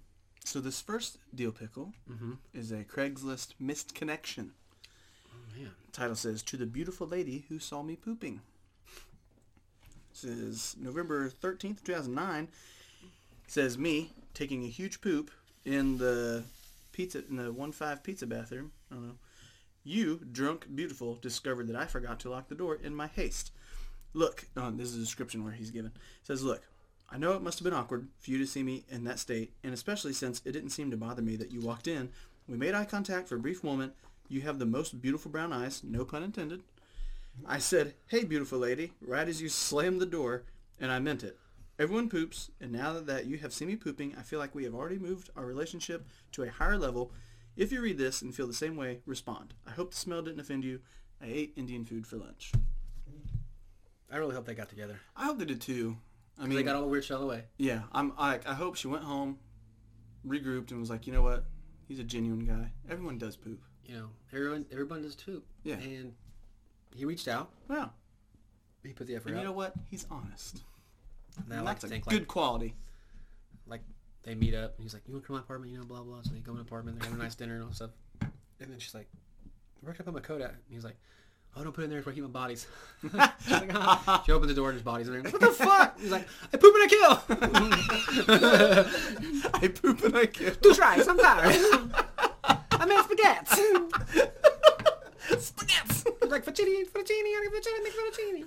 [0.48, 2.34] so this first deal pickle Mm-hmm.
[2.53, 4.52] is a Craigslist missed connection.
[5.30, 5.72] Oh, man.
[5.91, 8.41] Title says, To the beautiful lady who saw me pooping.
[10.11, 12.48] This is November 13th, 2009.
[13.48, 15.32] says, Me taking a huge poop
[15.65, 16.44] in the
[16.91, 18.72] pizza in the 1-5 pizza bathroom.
[18.91, 19.15] I don't know.
[19.84, 23.52] You, drunk, beautiful, discovered that I forgot to lock the door in my haste.
[24.14, 25.91] Look, oh, this is a description where he's given.
[25.95, 26.64] It says, Look,
[27.10, 29.54] I know it must have been awkward for you to see me in that state,
[29.64, 32.10] and especially since it didn't seem to bother me that you walked in.
[32.48, 33.94] We made eye contact for a brief moment.
[34.28, 36.64] You have the most beautiful brown eyes, no pun intended.
[37.46, 40.44] I said, hey, beautiful lady, right as you slammed the door,
[40.80, 41.38] and I meant it.
[41.80, 44.74] Everyone poops, and now that you have seen me pooping, I feel like we have
[44.74, 47.12] already moved our relationship to a higher level.
[47.56, 49.54] If you read this and feel the same way, respond.
[49.66, 50.80] I hope the smell didn't offend you.
[51.22, 52.52] I ate Indian food for lunch.
[54.12, 55.00] I really hope they got together.
[55.16, 55.98] I hope they did too.
[56.40, 57.44] I mean, they got all the weird shit out of the way.
[57.58, 58.14] yeah, I'm.
[58.18, 59.40] I, I hope she went home,
[60.26, 61.46] regrouped, and was like, you know what?
[61.88, 62.72] He's a genuine guy.
[62.90, 63.62] Everyone does poop.
[63.86, 65.42] You know, everyone, everyone does too.
[65.64, 65.76] Yeah.
[65.76, 66.14] And
[66.94, 67.50] he reached out.
[67.70, 67.92] Wow.
[68.84, 69.42] He put the effort And out.
[69.42, 69.74] you know what?
[69.90, 70.62] He's honest.
[71.44, 72.76] and I And like that's to a think good like, quality.
[73.66, 73.82] like
[74.24, 75.72] they meet up and he's like, you want to come to my apartment?
[75.72, 76.22] You know, blah, blah.
[76.24, 77.00] So they go in the apartment.
[77.00, 77.92] They have a nice dinner and all that stuff.
[78.22, 78.32] And
[78.72, 79.08] then she's like,
[79.82, 80.50] where can I put my coat at?
[80.52, 80.98] And he's like,
[81.58, 82.00] oh, don't put it in there.
[82.00, 82.68] It's where I keep my bodies.
[83.02, 84.24] she's like, ah.
[84.26, 85.32] She opened the door and his body's in there.
[85.32, 86.00] What the fuck?
[86.00, 87.22] He's like, I poop and I kill.
[89.62, 90.54] I poop and I kill.
[90.56, 91.08] Two tries.
[91.08, 91.56] I'm tired.
[92.72, 93.62] I made spaghetti.
[95.40, 96.28] Spaghetti.
[96.28, 98.46] Like, fettuccine, fettuccine, I fettuccine, make fettuccine.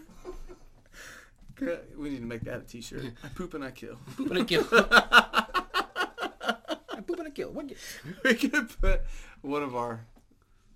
[1.99, 3.05] We need to make that a t-shirt.
[3.23, 3.97] I poop and I kill.
[4.09, 4.65] I Poop and I kill.
[6.91, 7.51] I poop and I kill.
[7.53, 7.70] What?
[8.24, 9.03] we could put
[9.43, 10.07] one of our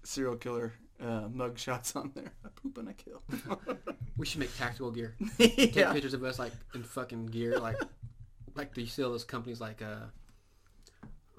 [0.03, 2.33] serial killer uh, mug shots on there.
[2.45, 3.23] I poop and I kill.
[4.17, 5.17] We should make tactical gear.
[5.39, 5.93] Take yeah.
[5.93, 7.77] pictures of us like in fucking gear, like
[8.55, 10.07] like do you see all those companies like uh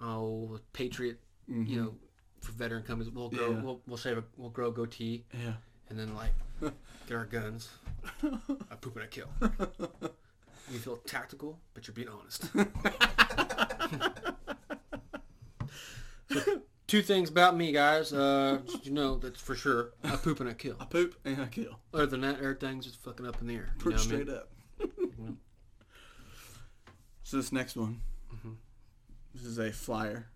[0.01, 1.95] oh Patriot, you know,
[2.41, 3.13] for veteran companies.
[3.13, 3.61] We'll grow, Yeah.
[3.61, 5.53] we'll we'll shave, a, we'll grow a goatee, Yeah.
[5.89, 6.33] and then like
[7.07, 7.69] get our guns.
[8.21, 9.29] I poop and I kill.
[10.69, 12.49] You feel tactical, but you're being honest.
[16.87, 18.13] Two things about me, guys.
[18.13, 19.93] Uh, you know that's for sure.
[20.03, 20.75] I poop and I kill.
[20.79, 21.79] I poop and I kill.
[21.93, 23.69] Other than that, everything's just fucking up in the air.
[23.75, 24.25] You Pretty know what I mean?
[24.27, 25.37] straight up.
[27.23, 28.01] So this next one,
[28.31, 28.57] Mhm.
[29.33, 30.27] this is a flyer,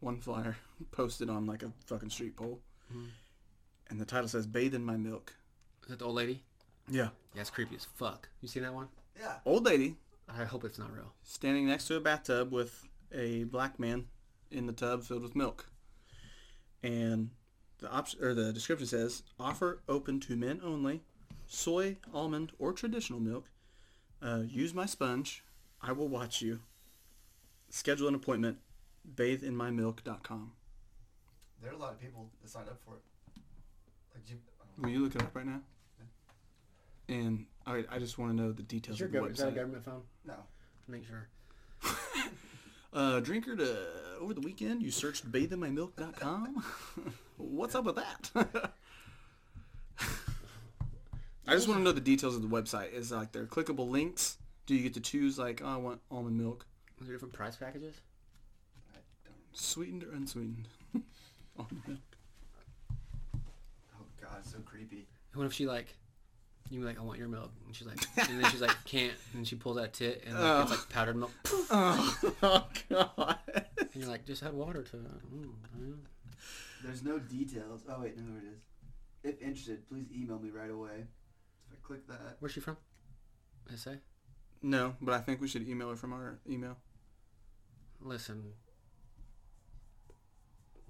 [0.00, 0.58] one flyer
[0.90, 2.62] posted on like a fucking street pole,
[2.92, 3.08] Mhm.
[3.88, 5.34] and the title says "Bathe in my milk."
[5.84, 6.44] Is that the old lady?
[6.86, 8.28] Yeah, Yeah, it's creepy as fuck.
[8.42, 8.90] You seen that one?
[9.16, 9.40] Yeah.
[9.46, 9.96] old lady
[10.28, 11.14] I hope it's not real.
[11.22, 14.08] standing next to a bathtub with a black man
[14.52, 15.66] in the tub filled with milk,
[16.82, 17.30] and
[17.78, 21.02] the option or the description says offer open to men only,
[21.46, 23.46] soy, almond, or traditional milk.
[24.22, 25.42] Uh, use my sponge.
[25.80, 26.60] I will watch you.
[27.70, 28.58] Schedule an appointment.
[29.16, 30.52] Batheinmymilk.com.
[31.60, 33.02] There are a lot of people that signed up for it.
[34.14, 34.36] Like you.
[34.78, 35.60] Will you look it up right now?
[37.08, 39.38] And I, I just want to know the details Is, your of the gov- is
[39.38, 39.54] that a website.
[39.56, 40.02] government phone?
[40.24, 40.34] No.
[40.86, 41.28] Make sure.
[42.92, 43.76] Uh, drinker to
[44.20, 46.62] over the weekend, you searched batheinmymilk.com.
[47.38, 48.30] What's up with that?
[51.48, 52.92] I just want to know the details of the website.
[52.92, 54.36] Is like there clickable links?
[54.66, 56.66] Do you get to choose like oh, I want almond milk,
[57.00, 57.94] Is there different price packages?
[59.52, 60.68] Sweetened or unsweetened?
[61.58, 62.00] almond milk.
[63.34, 65.08] Oh God, so creepy.
[65.34, 65.94] What if she like,
[66.72, 69.12] you be like, I want your milk, and she's like, and then she's like, can't,
[69.34, 71.30] and she pulls that tit, and like, it's like powdered milk,
[71.70, 73.38] Oh, oh god.
[73.78, 75.34] and you're like, just add water to it.
[75.34, 75.96] Mm, mm.
[76.84, 77.82] There's no details.
[77.88, 78.60] Oh wait, no, there it is.
[79.36, 81.06] If interested, please email me right away.
[81.70, 82.76] If I click that, Where's she from?
[83.76, 83.92] SA.
[84.62, 86.76] No, but I think we should email her from our email.
[88.00, 88.52] Listen,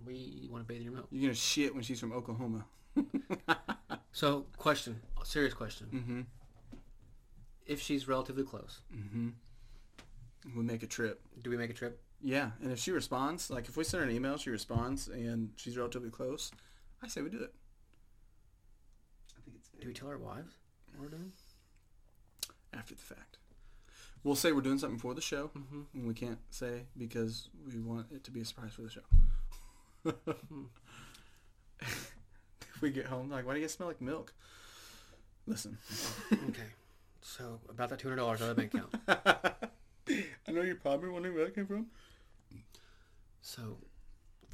[0.07, 1.09] we want to bathe in your milk.
[1.11, 2.65] You're gonna shit when she's from Oklahoma.
[4.13, 5.87] So, question, serious question.
[5.93, 6.21] mm-hmm.
[7.67, 9.29] If she's relatively close, Mm-hmm.
[10.57, 11.21] We make a trip.
[11.41, 12.03] do we make a trip?
[12.21, 15.51] Yeah, and if she responds, like if we send her an email, she responds, and
[15.57, 16.51] she's relatively close,
[17.03, 17.55] I say we do it.
[19.39, 19.69] I think it's.
[19.81, 20.53] Do we tell our wives
[20.97, 21.33] what we're doing?
[22.75, 23.39] after the fact.
[24.25, 25.83] We'll say we're doing something for the show, Mm-hmm.
[25.95, 29.03] and we can't say because we want it to be a surprise for the show.
[32.83, 34.33] if we get home, like, why do you smell like milk?
[35.47, 35.79] Listen,
[36.33, 36.63] Okay.
[37.21, 38.95] So, about that $200 out of the bank account.
[40.49, 41.87] I know you're probably wondering where that came from.
[43.41, 43.79] So,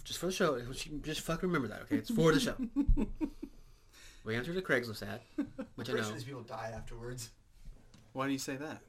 [0.05, 0.60] just for the show,
[1.02, 1.96] just fucking remember that, okay?
[1.96, 2.55] It's for the show.
[4.24, 5.20] we answered a Craigslist ad,
[5.76, 6.02] which I know.
[6.02, 7.30] sure these people die afterwards.
[8.12, 8.82] Why do you say that?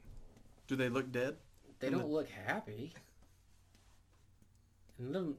[0.67, 1.37] Do they look dead?
[1.79, 2.93] They don't look happy.
[4.97, 5.37] And them,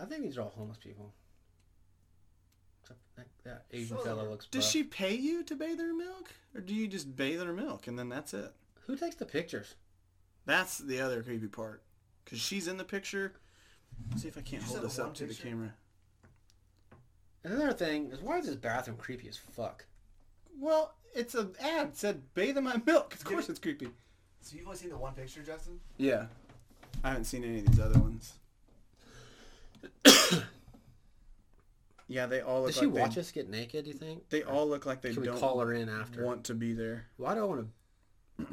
[0.00, 1.12] I think these are all homeless people.
[3.16, 4.72] Except that, that Asian Some of fellow them looks Does buff.
[4.72, 7.98] she pay you to bathe her milk, or do you just bathe her milk and
[7.98, 8.52] then that's it?
[8.86, 9.74] Who takes the pictures?
[10.46, 11.82] That's the other creepy part,
[12.24, 13.34] because she's in the picture.
[14.10, 15.74] Let's see if I can't hold this up one to the camera.
[17.44, 19.84] Another thing is why is this bathroom creepy as fuck?
[20.58, 23.14] Well, it's an ad it said bathe in my milk.
[23.14, 23.88] Of course, it's creepy.
[24.40, 25.78] So you've only seen the one picture, Justin?
[25.98, 26.26] Yeah,
[27.04, 28.34] I haven't seen any of these other ones.
[32.12, 33.84] yeah, they all look Does she watch they, us get naked?
[33.84, 34.28] Do you think?
[34.28, 36.24] they all look like they we don't call her in after?
[36.24, 37.06] want to be there.
[37.16, 37.66] Why do I want
[38.38, 38.46] to?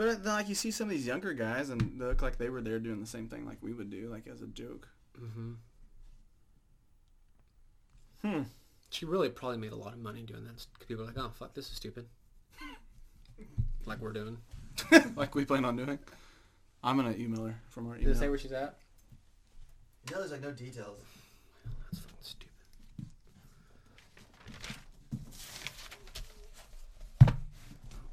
[0.00, 2.48] But uh, like you see some of these younger guys, and they look like they
[2.48, 4.88] were there doing the same thing like we would do, like as a joke.
[5.22, 5.52] Mm-hmm.
[8.24, 8.42] Hmm.
[8.88, 10.66] She really probably made a lot of money doing that.
[10.88, 12.06] People are like, oh fuck, this is stupid.
[13.84, 14.38] like we're doing.
[15.16, 15.98] like we plan on doing.
[16.82, 18.12] I'm gonna email her from our Does email.
[18.14, 18.78] it say where she's at?
[20.08, 20.98] You know, there's like no details.
[21.90, 22.48] That's fucking stupid.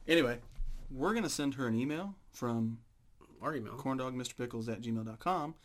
[0.08, 0.38] Anyway,
[0.92, 2.80] we're gonna send her an email from
[3.42, 3.74] Our email.
[3.74, 5.56] corndogmrpickles at gmail.com.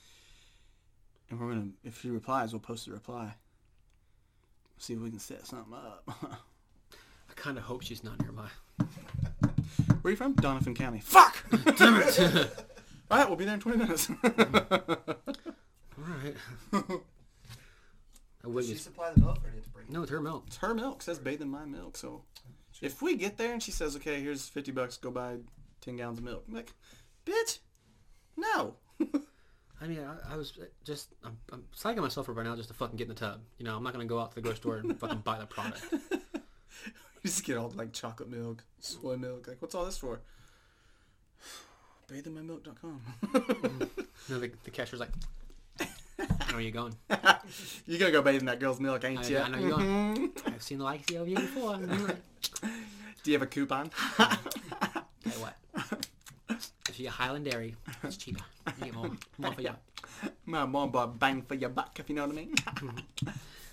[1.31, 3.35] And we're gonna if she replies, we'll post the reply.
[4.79, 6.03] See if we can set something up.
[7.31, 8.49] I kind of hope she's not nearby.
[10.03, 10.35] Where are you from?
[10.35, 10.99] Donovan County.
[11.01, 11.45] Fuck!
[11.77, 12.65] Damn it!
[13.13, 14.09] Alright, we'll be there in 20 minutes.
[14.11, 14.27] All
[15.99, 16.35] right.
[18.43, 19.93] I would Does she just supply the milk, or do you have to bring it?
[19.93, 20.45] no, it's her milk.
[20.47, 21.01] it's her milk.
[21.01, 21.99] It says bathe in my milk.
[21.99, 22.23] So
[22.81, 25.37] if we get there and she says, okay, here's 50 bucks, go buy
[25.83, 26.45] 10 gallons of milk.
[26.49, 26.73] I'm like,
[27.27, 27.59] bitch,
[28.37, 28.77] no.
[29.83, 32.75] I mean, I, I was just I'm, I'm psyching myself up right now just to
[32.75, 33.43] fucking get in the tub.
[33.59, 35.47] You know, I'm not gonna go out to the grocery store and fucking buy the
[35.47, 35.85] product.
[37.25, 39.47] You just get all like chocolate milk, soy milk.
[39.47, 40.23] Like, what's all this for?
[42.13, 43.01] Batheinmymilk.com.
[43.35, 43.41] You
[44.29, 45.09] know, the, the cashier's like,
[46.17, 46.95] "Where are you going?
[47.87, 49.39] you gonna go bathe in that girl's milk, ain't I- you?
[49.39, 49.87] I know you're going.
[50.29, 50.49] Mm-hmm.
[50.49, 52.69] I've seen the likes of you before." Like, mm-hmm.
[53.23, 53.91] Do you have a coupon?
[54.19, 54.37] Tell
[55.25, 55.57] you what,
[56.89, 58.45] if you get Hiland Dairy, it's cheaper.
[58.79, 59.71] You get more, more for you.
[60.45, 62.55] My mom bought bang for your buck, if you know what I mean.
[62.55, 63.29] Mm-hmm.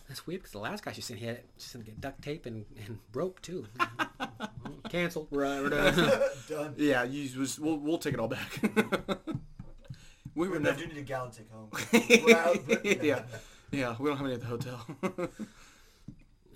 [0.09, 2.45] That's weird because the last guy she sent had she sent to get duct tape
[2.47, 3.65] and, and rope too.
[4.89, 5.27] Canceled.
[5.31, 6.21] Right, we're done.
[6.49, 6.73] Done.
[6.77, 8.59] Yeah, you was we'll, we'll take it all back.
[8.61, 8.71] we
[10.35, 10.79] We were I never.
[10.79, 11.69] do need a gallon take home.
[12.25, 13.21] We're out, but- yeah,
[13.71, 13.95] yeah.
[13.99, 14.83] We don't have any at the hotel.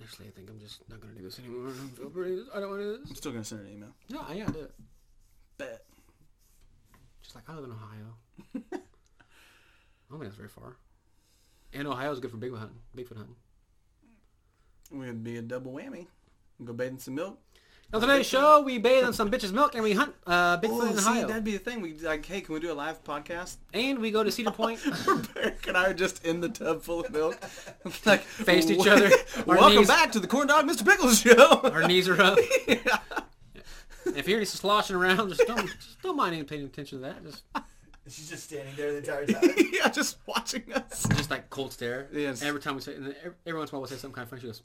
[0.02, 1.68] Actually, I think I'm just not gonna do this anymore.
[1.68, 2.42] I don't feel pretty.
[2.54, 3.18] I don't want to do I'm this.
[3.18, 3.90] still gonna send an email.
[4.10, 4.72] No, I gotta do it.
[5.58, 5.84] Bet.
[7.22, 8.16] Just like I live in Ohio.
[8.54, 8.58] I
[10.10, 10.76] don't think that's very far.
[11.72, 12.78] And Ohio's good for Bigfoot hunting.
[12.96, 13.36] Bigfoot hunting.
[14.90, 16.06] We'd be a double whammy.
[16.64, 17.38] Go bathe in some milk.
[17.92, 20.98] On today's show, we bathe in some bitch's milk and we hunt uh, Bigfoot in
[20.98, 21.28] see, Ohio.
[21.28, 21.80] that'd be the thing.
[21.80, 23.56] We like, hey, can we do a live podcast?
[23.72, 24.80] And we go to Cedar Point.
[25.36, 27.38] Eric and I are just in the tub full of milk,
[28.06, 29.10] like Faced each other.
[29.46, 30.84] Our Welcome knees- back to the Corn Dog Mr.
[30.84, 31.60] Pickles show.
[31.62, 32.38] Our knees are up.
[34.06, 37.22] If you're just sloshing around, just don't, just don't mind any paying attention to that.
[37.24, 37.42] Just,
[38.08, 39.50] She's just standing there the entire time.
[39.72, 41.06] yeah, just watching us.
[41.16, 42.08] just like cold stare.
[42.12, 42.42] Yes.
[42.42, 44.14] Every time we say, and then every, every once in a while we'll say something
[44.14, 44.42] kind of funny.
[44.42, 44.62] She goes,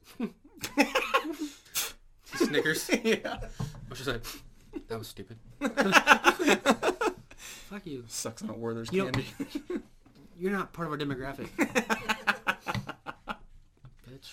[2.38, 2.90] she snickers.
[3.04, 3.40] yeah.
[3.90, 4.26] Or she's like,
[4.90, 5.38] that was stupid.
[7.70, 8.04] Fuck you.
[8.08, 9.26] Sucks on a Werther's You candy.
[10.38, 11.48] You're not part of our demographic.
[14.10, 14.32] Bitch.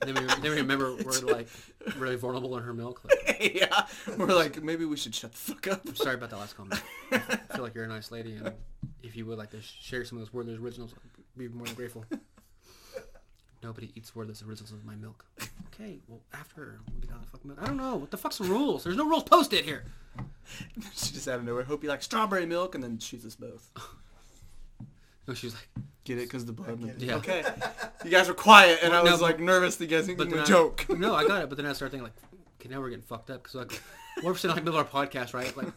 [0.00, 1.48] Then we, then we remember we're like
[1.96, 3.02] really vulnerable in her milk.
[3.04, 3.86] Like, yeah.
[4.16, 5.86] We're like, maybe we should shut the fuck up.
[5.86, 6.82] I'm sorry about that last comment.
[7.12, 7.18] I
[7.54, 8.52] feel like you're a nice lady, and
[9.02, 11.74] if you would like to share some of those Werther's originals, I'd be more than
[11.74, 12.04] grateful.
[13.62, 15.24] Nobody eats Werther's originals with my milk.
[15.74, 17.62] Okay, well after we get out of the fucking milk.
[17.62, 18.84] I don't know what the fuck's the rules.
[18.84, 19.84] There's no rules posted here.
[20.94, 21.64] She just out of nowhere.
[21.64, 23.70] Hope you like strawberry milk, and then shoots us both.
[25.30, 25.68] No, she was like,
[26.02, 26.28] Get it?
[26.28, 26.80] Cause the blood.
[26.80, 27.00] get it.
[27.02, 27.14] Yeah.
[27.16, 27.44] Okay.
[28.04, 30.06] You guys were quiet, and Well, I no, was but- like nervous that you guys
[30.06, 30.86] think but it then was I, a joke.
[30.98, 31.48] no, I got it.
[31.50, 32.14] But then I started thinking like,
[32.58, 33.80] okay, now we're getting fucked up because like,
[34.24, 35.54] we're sitting like middle of our podcast, right?
[35.56, 35.68] Like,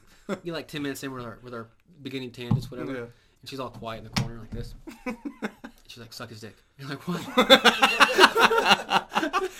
[0.43, 1.67] you like ten minutes in with our with our
[2.01, 2.93] beginning tangents, whatever.
[2.93, 2.99] Yeah.
[2.99, 4.73] And she's all quiet in the corner like this.
[5.87, 6.55] she's like, suck his dick.
[6.79, 7.21] You're like, what?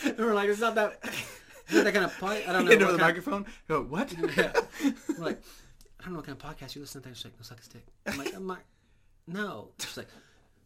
[0.06, 1.02] and we're like, it's not that.
[1.70, 2.48] That kind of podcast.
[2.48, 2.72] I don't know.
[2.72, 3.46] Hand what over the kind- microphone.
[3.68, 4.14] Go what?
[4.38, 4.52] Yeah.
[5.18, 5.42] We're like,
[6.00, 7.14] I don't know what kind of podcast you listen to.
[7.14, 7.86] She's like, no, suck his dick.
[8.06, 8.64] I'm like, I'm like,
[9.28, 9.70] no.
[9.80, 10.08] She's like,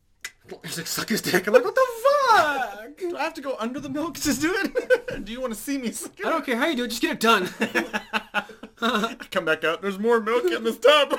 [0.66, 1.48] she's like, suck his dick.
[1.48, 1.88] I'm like, what the
[2.30, 2.98] fuck?
[2.98, 5.26] Do I have to go under the milk to do it?
[5.26, 5.92] do you want to see me?
[5.92, 6.26] suck it?
[6.26, 6.90] I don't care how you do it.
[6.90, 7.48] Just get it done.
[9.32, 9.82] Come back out.
[9.82, 11.18] There's more milk in this tub.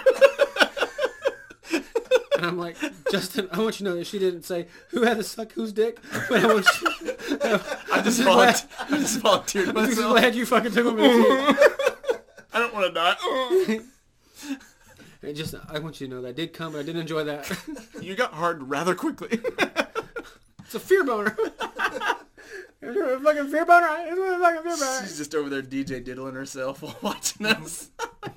[2.36, 2.76] And I'm like,
[3.10, 5.72] Justin, I want you to know that she didn't say who had to suck whose
[5.72, 5.98] dick,
[6.28, 6.88] but I want you.
[7.92, 8.70] I just volunteered.
[8.78, 10.12] I just volunteered myself.
[10.12, 11.56] glad you fucking took you.
[12.52, 13.80] I don't want to die.
[15.22, 17.24] And just, I want you to know that I did come, but I didn't enjoy
[17.24, 17.50] that.
[18.00, 19.40] you got hard rather quickly.
[20.68, 21.34] It's a fear boner.
[22.82, 23.88] A fucking fear boner?
[23.88, 25.00] There a fucking fear boner?
[25.00, 27.88] She's just over there DJ diddling herself while watching us.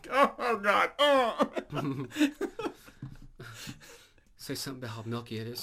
[0.10, 0.92] oh, oh God.
[0.98, 2.08] Oh.
[4.38, 5.60] Say something about how milky it is.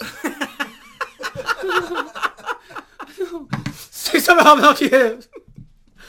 [3.72, 5.28] Say something about how milky it is.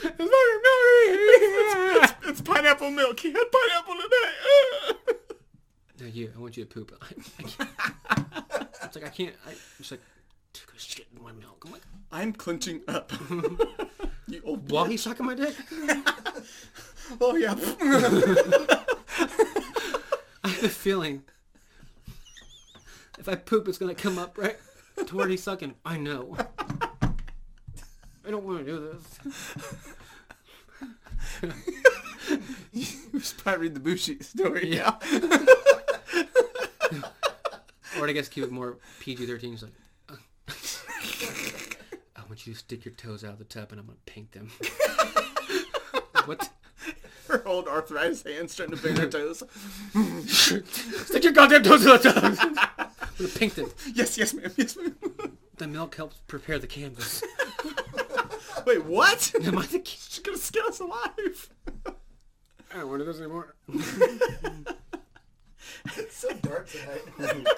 [0.04, 2.30] It's fucking milky.
[2.30, 3.20] It's pineapple milk.
[3.20, 5.16] He had pineapple today.
[6.02, 6.32] No, you.
[6.36, 6.98] I want you to poop.
[7.02, 7.06] I,
[7.40, 7.70] I can't.
[8.84, 9.36] It's like I can't.
[9.48, 10.02] I, it's like
[10.54, 11.64] took a shit in my milk.
[11.66, 11.82] I'm like,
[12.12, 13.12] I'm clenching up.
[14.28, 14.92] you old while bitch.
[14.92, 15.56] he's sucking my dick.
[17.20, 17.56] Oh yeah.
[20.44, 21.24] I have a feeling
[23.18, 24.58] if I poop, it's gonna come up right
[25.06, 25.74] to where he's sucking.
[25.84, 26.38] I know.
[28.30, 29.20] I don't want to do this.
[33.12, 34.76] you should probably read the Boo Sheet story.
[34.76, 34.94] Yeah.
[38.00, 39.42] Or I guess keep it more PG-13.
[39.42, 39.74] He's like,
[40.10, 40.14] uh,
[42.16, 44.32] I want you to stick your toes out of the tub and I'm gonna paint
[44.32, 44.52] them.
[46.26, 46.50] what?
[47.28, 49.44] Her old arthritis hands trying to paint her toes.
[50.28, 52.24] Stick your goddamn toes out of the tub.
[52.78, 53.70] I'm gonna paint them.
[53.94, 54.52] Yes, yes, ma'am.
[54.56, 54.96] Yes, ma'am.
[55.58, 57.22] The milk helps prepare the canvas.
[58.66, 59.32] Wait, what?
[59.44, 59.82] Am I the?
[59.84, 61.50] She's gonna skin us alive.
[62.72, 63.56] I don't want to do this anymore.
[65.96, 67.56] It's so dark tonight.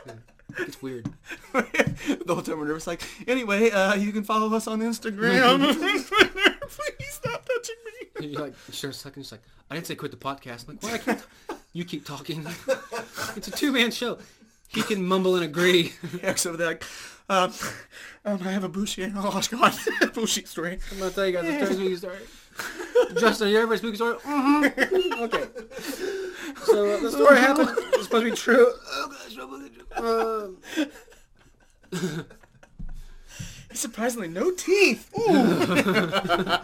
[0.60, 1.12] It's weird.
[1.54, 5.74] the whole time we're nervous, like, anyway, uh, you can follow us on Instagram.
[5.74, 6.06] Please
[7.10, 7.76] stop touching
[8.20, 8.28] me.
[8.28, 9.24] You're like, sure, sucking.
[9.24, 9.42] She's like,
[9.72, 10.68] I didn't say quit the podcast.
[10.68, 10.94] I'm like, why?
[10.94, 11.24] I can't.
[11.74, 12.46] You keep talking.
[13.36, 14.20] It's a two-man show.
[14.68, 15.94] He can mumble and agree.
[16.22, 16.84] Eric's over there like,
[17.30, 17.54] um,
[18.26, 19.48] um, I have a Boo Sheet, oh gosh,
[20.14, 20.80] Boo Sheet story.
[20.92, 22.18] I'm gonna tell you guys a very spooky story.
[23.20, 24.18] Justin, you ever a spooky story?
[24.18, 25.24] Mm-hmm.
[25.24, 25.46] Okay.
[26.66, 27.70] So uh, the story happened.
[27.94, 28.72] It's supposed to be true.
[28.88, 29.14] Oh
[29.96, 30.58] gosh.
[31.94, 32.26] Um,
[33.74, 35.10] Surprisingly, no teeth.
[35.18, 35.32] Ooh.
[35.32, 35.46] You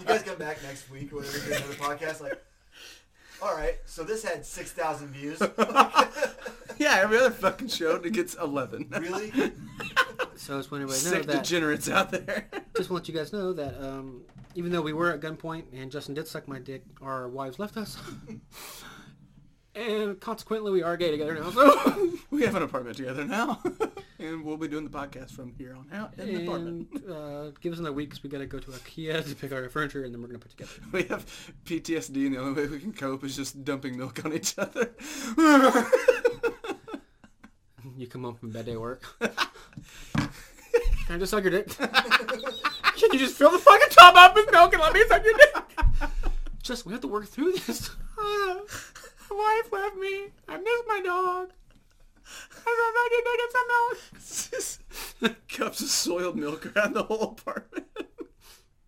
[0.05, 2.21] guys come back next week or whatever, do another podcast.
[2.21, 2.41] Like,
[3.41, 5.39] all right, so this had six thousand views.
[6.77, 8.87] yeah, every other fucking show it gets 11.
[8.99, 9.31] really?
[10.35, 11.43] so I just want everybody to know Sick that.
[11.43, 12.47] degenerates out there.
[12.77, 14.21] Just want you guys to know that um,
[14.53, 17.75] even though we were at gunpoint and Justin did suck my dick, our wives left
[17.75, 17.97] us.
[19.73, 21.49] and consequently, we are gay together now.
[21.49, 22.11] So.
[22.29, 23.61] We have an apartment together now,
[24.19, 26.87] and we'll be doing the podcast from here on out in the apartment.
[26.93, 29.51] and uh, give us another week because we got to go to IKEA to pick
[29.51, 30.71] out our furniture and then we're going to put together.
[30.91, 31.25] We have
[31.65, 34.91] PTSD, and the only way we can cope is just dumping milk on each other.
[37.95, 39.01] You come home from bad day work.
[39.19, 40.29] Can
[41.09, 41.69] I just suck your dick?
[41.75, 41.89] Can
[43.11, 45.55] you just fill the fucking tub up with milk and let me suck your dick?
[46.61, 47.89] Just, we have to work through this.
[48.17, 48.61] My
[49.31, 50.27] wife left me.
[50.47, 51.49] I miss my dog.
[52.65, 54.81] I know, you Just
[55.49, 57.85] cups of soiled milk around the whole apartment.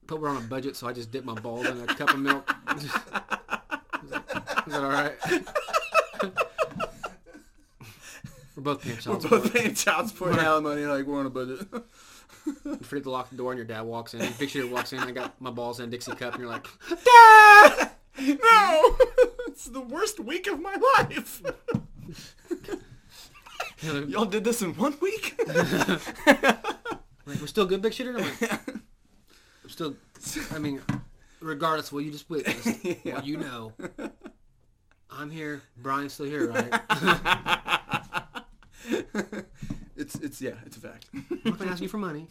[0.05, 2.19] But we're on a budget, so I just dip my balls in a cup of
[2.19, 2.49] milk.
[2.75, 3.83] is, that,
[4.65, 5.15] is that all right?
[8.55, 9.53] we're both paying We're child both support.
[9.53, 11.67] paying child support and alimony like we're on a budget.
[12.65, 14.27] You forget to lock the door, and your dad walks in.
[14.39, 14.99] Big Shooter walks in.
[14.99, 17.91] I got my balls in a Dixie cup, and you're like, Dad!
[18.19, 18.97] No!
[19.47, 21.43] it's the worst week of my life.
[23.81, 25.39] You know, Y'all did this in one week?
[26.27, 28.17] like, we're still good, Big Shooter.
[28.17, 29.95] I'm like, I'm still.
[30.53, 30.81] I mean,
[31.39, 33.21] regardless what you just witnessed, Yeah.
[33.23, 33.73] you know,
[35.09, 35.61] I'm here.
[35.77, 36.81] Brian's still here, right?
[39.95, 41.05] it's it's yeah, it's a fact.
[41.13, 42.27] I'm not gonna ask you for money.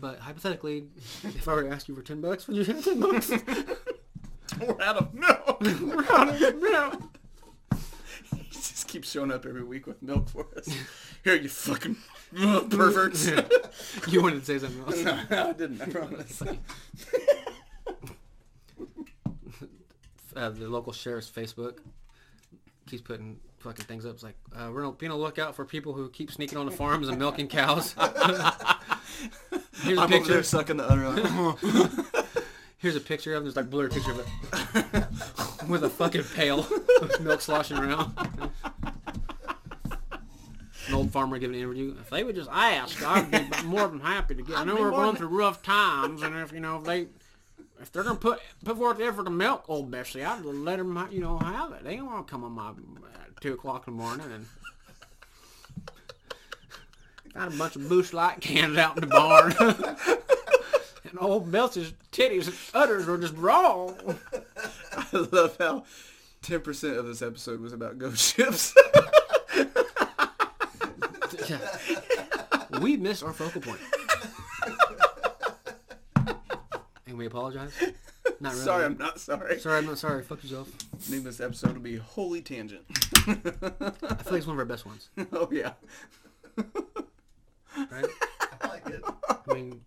[0.00, 0.86] But hypothetically,
[1.24, 3.30] if I were to ask you for ten bucks, would you have ten bucks?
[3.30, 5.60] We're out of milk.
[5.60, 7.02] We're out of milk.
[8.90, 10.66] He keeps showing up every week with milk for us.
[11.24, 11.96] Here, you fucking
[12.40, 13.30] ugh, perverts.
[14.08, 15.04] You wanted to say something else.
[15.04, 15.80] no, no, I didn't.
[15.80, 16.42] I promise.
[20.34, 21.78] uh, the local sheriff's Facebook
[22.88, 24.14] keeps putting fucking things up.
[24.14, 26.66] It's like uh, we're gonna be on the lookout for people who keep sneaking on
[26.66, 27.94] the farms and milking cows.
[29.82, 30.32] Here's a I'm over picture.
[30.32, 31.10] there sucking the udder.
[31.10, 31.28] Like,
[32.78, 33.44] Here's a picture of him.
[33.44, 34.26] There's like blurry picture of it
[35.68, 36.66] with a fucking pail
[37.00, 38.14] of milk sloshing around.
[41.00, 41.96] An old farmer giving an interview.
[41.98, 44.58] If they would just ask, I'd be more than happy to get.
[44.58, 47.06] I know we're going than- through rough times, and if you know if they
[47.80, 51.08] if they're gonna put put forth the effort to milk old Bessie, I'd let them
[51.10, 51.84] you know have it.
[51.84, 54.46] They don't want to come on my at two o'clock in the morning and.
[57.32, 59.54] Got a bunch of Busch Light cans out in the barn.
[61.08, 63.94] and old Belsie's titties and udders were just raw.
[64.92, 65.84] I love how
[66.42, 68.74] 10% of this episode was about ghost ships.
[72.80, 73.80] we missed our focal point.
[77.06, 77.72] and we apologize.
[78.40, 78.64] Not really.
[78.64, 79.60] sorry, I'm not sorry.
[79.60, 80.22] Sorry, I'm not sorry.
[80.22, 80.68] Fuck yourself.
[80.94, 82.82] I think this episode will be Holy tangent.
[82.88, 83.42] I feel
[84.00, 85.72] like it's one of our best ones, oh, yeah.
[87.76, 88.06] right?
[88.62, 89.04] I like it.
[89.28, 89.82] I mean,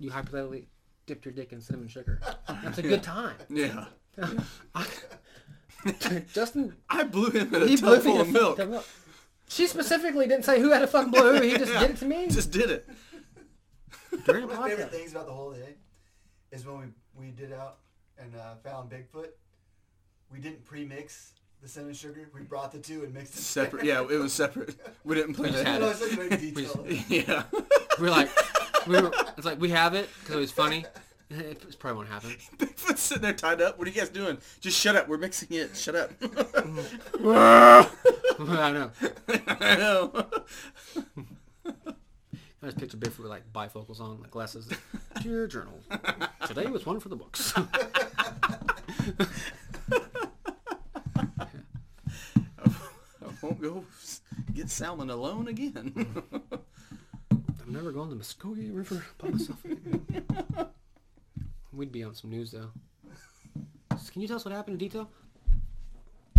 [0.00, 0.66] you hypothetically
[1.06, 2.20] dipped your dick in cinnamon sugar.
[2.62, 3.36] That's a good time.
[3.48, 3.86] Yeah.
[6.32, 8.58] Justin, I blew him in a tub full a of milk.
[9.48, 9.70] Fucking milk.
[9.70, 11.40] She specifically didn't say who had a fucking blue.
[11.40, 12.88] He just did it to me Just did it.
[14.24, 14.90] during the One of my favorite podcast.
[14.92, 15.74] things about the whole day
[16.52, 17.78] is when we, we did out
[18.18, 19.28] and uh, found Bigfoot.
[20.32, 22.28] We didn't pre-mix the cinnamon sugar.
[22.34, 23.84] We brought the two and mixed it Separate.
[23.84, 24.76] Yeah, it was separate.
[25.04, 25.70] We didn't plan just that.
[25.70, 25.84] had it.
[25.84, 26.86] know it's such a great detail.
[27.08, 27.42] Yeah.
[27.98, 28.28] We're like,
[28.86, 29.12] we were.
[29.36, 30.84] It's like we have it because it was funny.
[31.30, 32.30] It probably won't happen.
[32.58, 33.78] Bigfoot's sitting there tied up.
[33.78, 34.38] What are you guys doing?
[34.60, 35.08] Just shut up.
[35.08, 35.76] We're mixing it.
[35.76, 36.10] Shut up.
[38.48, 38.90] I know.
[39.48, 40.12] I know.
[41.66, 44.68] I just picture Bigfoot with like bifocals on, like glasses.
[45.22, 45.80] Dear journal,
[46.46, 47.52] today was one for the books.
[47.56, 47.66] I
[53.42, 53.84] won't go
[54.54, 56.06] get salmon alone again.
[57.32, 60.06] I'm never going to the Muskogee River by myself again.
[61.72, 62.70] We'd be on some news though.
[64.12, 65.10] Can you tell us what happened in detail?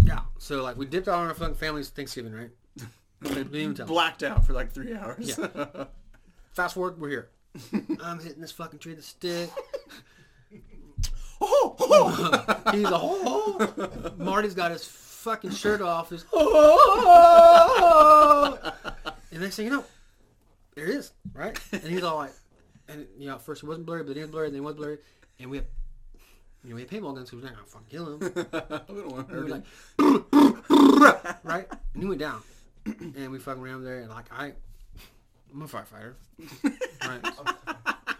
[0.09, 0.21] Yeah.
[0.39, 2.49] So like we dipped out on our fucking family's Thanksgiving, right?
[3.23, 3.85] Didn't even tell.
[3.85, 5.37] Blacked out for like three hours.
[5.37, 5.85] Yeah.
[6.53, 7.29] Fast forward, we're here.
[8.01, 9.51] I'm hitting this fucking tree with a stick.
[11.41, 12.71] oh, oh.
[12.71, 16.09] He's a oh, Mardy's got his fucking shirt off.
[16.09, 16.57] His oh,
[19.31, 19.85] and next thing you know,
[20.73, 21.59] there it is, right?
[21.71, 22.33] And he's all like,
[22.87, 24.75] and you know, first it wasn't blurry, but then it was blurry, then it was
[24.75, 24.97] blurry,
[25.39, 25.67] and we have,
[26.63, 28.19] you know, we have paintball guns, so we're not gonna fucking kill him.
[28.89, 30.25] we don't want to hurt him.
[30.99, 31.67] like, right?
[31.93, 32.41] And he went down,
[32.85, 34.53] and we fucking ran over there, and like I,
[35.53, 36.15] I'm a firefighter,
[37.05, 37.33] right?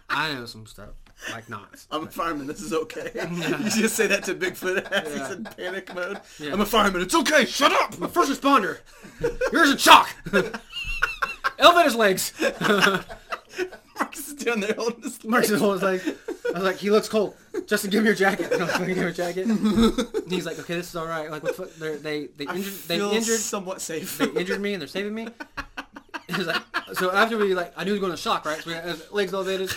[0.08, 0.90] I know some stuff,
[1.30, 1.86] like knots.
[1.90, 2.46] I'm a fireman.
[2.46, 3.10] This is okay.
[3.14, 6.20] you just say that to Bigfoot as he's in panic mode.
[6.38, 6.52] Yeah.
[6.52, 7.02] I'm a fireman.
[7.02, 7.44] It's okay.
[7.44, 7.94] Shut up.
[7.96, 8.78] I'm a first responder.
[9.52, 10.08] Yours in shock.
[11.58, 12.32] Elevator's legs.
[14.28, 17.34] Is down there holding his Mark's was like, I was like, he looks cold.
[17.66, 18.52] Justin, give me your jacket.
[18.52, 19.46] And I was like, give me your jacket.
[19.46, 21.30] And he's like, okay, this is all right.
[21.30, 21.74] Like, what the fuck?
[21.76, 24.18] They're, they they I injured they feel injured somewhat safe.
[24.18, 25.28] they injured me and they're saving me.
[26.36, 26.62] Was like,
[26.94, 28.60] so after we like, I knew he was going to shock, right?
[28.62, 29.70] So we had his legs elevated,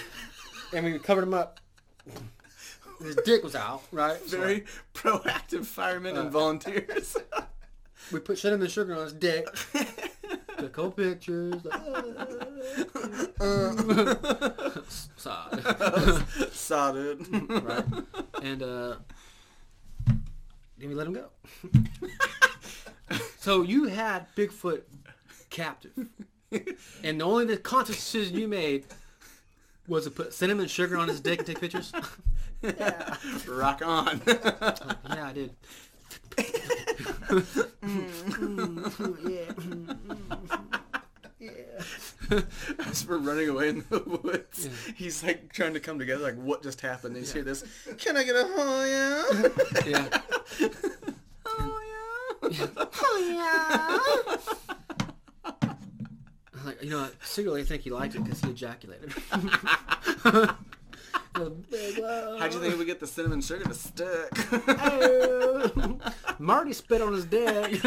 [0.73, 1.59] and we covered him up.
[3.01, 4.17] His dick was out, right?
[4.27, 7.17] So, Very like, proactive firemen and Uh, volunteers.
[8.11, 9.47] we put cinnamon sugar on his dick.
[10.63, 11.55] Took a couple pictures.
[11.65, 11.81] Like,
[15.17, 16.23] Sad.
[16.53, 17.27] Saw dude.
[17.63, 17.83] right?
[18.41, 18.95] And uh,
[20.77, 21.25] then we let him go.
[23.39, 24.83] so you had Bigfoot
[25.49, 25.91] captive,
[27.03, 28.85] and the only the conscious decision you made
[29.89, 31.91] was to put cinnamon sugar on his dick and take pictures.
[32.61, 33.17] Yeah.
[33.49, 34.21] Rock on.
[34.25, 35.55] yeah, I did.
[37.33, 37.41] Mm,
[37.83, 39.97] mm, mm,
[42.85, 46.23] As we're running away in the woods, he's like trying to come together.
[46.23, 47.15] Like, what just happened?
[47.15, 47.63] And you hear this.
[47.97, 49.49] Can I get a oh yeah?
[49.85, 50.19] Yeah.
[51.45, 51.81] Oh
[52.43, 52.67] yeah.
[53.01, 53.17] Oh
[55.45, 55.61] yeah.
[56.53, 59.13] I'm Like you know, I secretly think he liked it because he ejaculated.
[61.33, 62.39] The big love.
[62.39, 64.29] How'd you think we get the cinnamon sugar to stick?
[64.67, 65.97] Oh.
[66.39, 67.81] Mardy spit on his dick.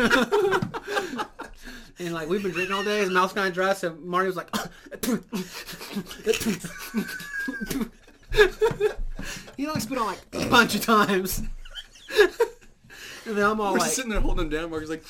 [1.99, 4.37] And like we've been drinking all day, his mouth's kind of dry, so Mardy was
[4.37, 4.55] like,
[9.57, 11.39] he like spit on like a bunch of times.
[13.25, 14.71] and then I'm all We're like, sitting there holding him down.
[14.71, 15.05] Mark's like,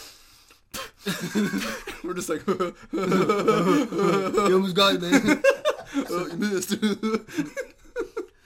[2.05, 2.47] we're just like,
[2.97, 5.43] you almost got it, man.
[6.09, 6.77] oh, you missed.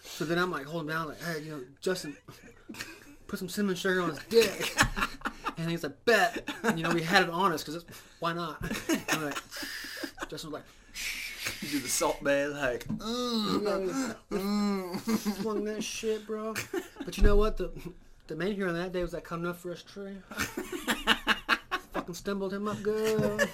[0.02, 2.16] So then I'm like holding down like, hey, you know, Justin,
[3.26, 4.74] put some cinnamon sugar on his dick.
[5.60, 6.48] And he's like, bet.
[6.62, 7.84] And you know, we had it on us because it's
[8.18, 8.62] why not?
[8.88, 9.38] And I'm like,
[10.28, 10.64] Justin was like,
[11.60, 12.84] you do the salt bath, like,
[15.42, 16.54] Flung that shit, bro.
[17.04, 17.56] But you know what?
[17.56, 17.70] The
[18.30, 20.16] the main hero on that day was that coming up for his tree.
[21.92, 23.48] Fucking stumbled him up good.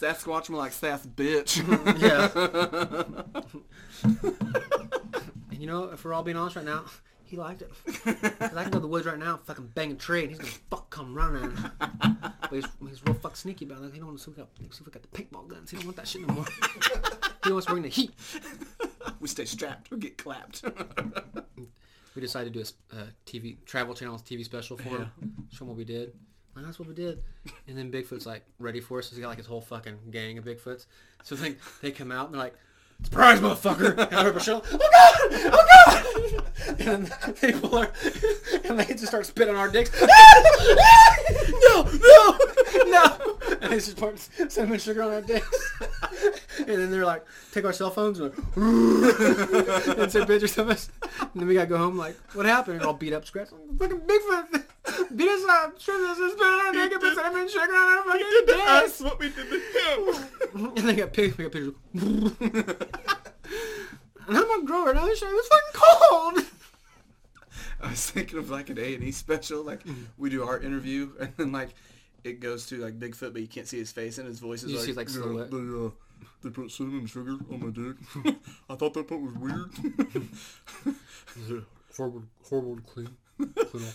[0.00, 1.62] Sasquatch me like Sass bitch.
[2.00, 2.30] Yeah.
[5.50, 6.84] and you know, if we're all being honest right now,
[7.26, 7.70] he liked it.
[8.40, 10.38] I can go to the woods right now and fucking bang a tree and he's
[10.38, 11.52] gonna fuck come running.
[11.78, 13.92] But he's, he's real fuck sneaky about it.
[13.92, 15.70] He don't want to see if we got, see if we got the paintball guns.
[15.70, 16.46] He don't want that shit no more.
[17.44, 18.12] he wants to bring the heat.
[19.20, 20.64] we stay strapped or get clapped.
[22.16, 25.10] We decided to do a uh, TV travel channels TV special for him,
[25.52, 26.14] show him what we did.
[26.56, 27.22] And that's what we did.
[27.68, 29.10] And then Bigfoot's like ready for us.
[29.10, 30.86] He's got like his whole fucking gang of Bigfoots.
[31.22, 32.54] So then they come out and they're like,
[33.04, 34.64] "Surprise, motherfucker!" And I rip a shell.
[34.72, 35.52] Oh god!
[35.52, 36.80] Oh god!
[36.80, 37.06] And
[37.40, 37.92] they pull her,
[38.64, 39.90] and they just start spitting on our dicks.
[40.00, 42.38] no, no,
[42.86, 43.38] no!
[43.60, 45.72] And they just pour cinnamon sugar on our dicks.
[46.66, 50.90] And then they're like, take our cell phones and, like, and take pictures of us.
[51.20, 52.76] And then we gotta go home like, what happened?
[52.76, 53.52] And all beat up, scratched.
[53.78, 54.62] Fucking Bigfoot
[55.16, 57.96] beat us up, stripped us, and spit on our dick and put cinnamon sugar on
[57.96, 58.64] our fucking dicks.
[58.64, 59.60] That's what we did to
[60.54, 60.72] him.
[60.76, 61.38] And they got pictures.
[61.38, 61.74] We got pictures.
[64.28, 64.90] and I'm a grower.
[64.90, 66.44] And I was sure it was fucking cold.
[67.82, 70.04] I was thinking of like an A and E special, like mm-hmm.
[70.16, 71.74] we do our interview, and then like
[72.24, 74.72] it goes to like Bigfoot, but you can't see his face, and his voice is
[74.72, 75.92] You like, see, like, "Yeah, silhouette."
[76.46, 77.96] They, put cinnamon sugar on my dick.
[78.70, 79.72] I thought that part was weird.
[81.96, 83.08] Horrible, horrible to clean.
[83.70, 83.86] clean.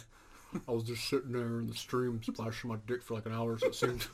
[0.67, 3.57] I was just sitting there in the stream splashing my dick for like an hour,
[3.57, 4.05] so it seemed.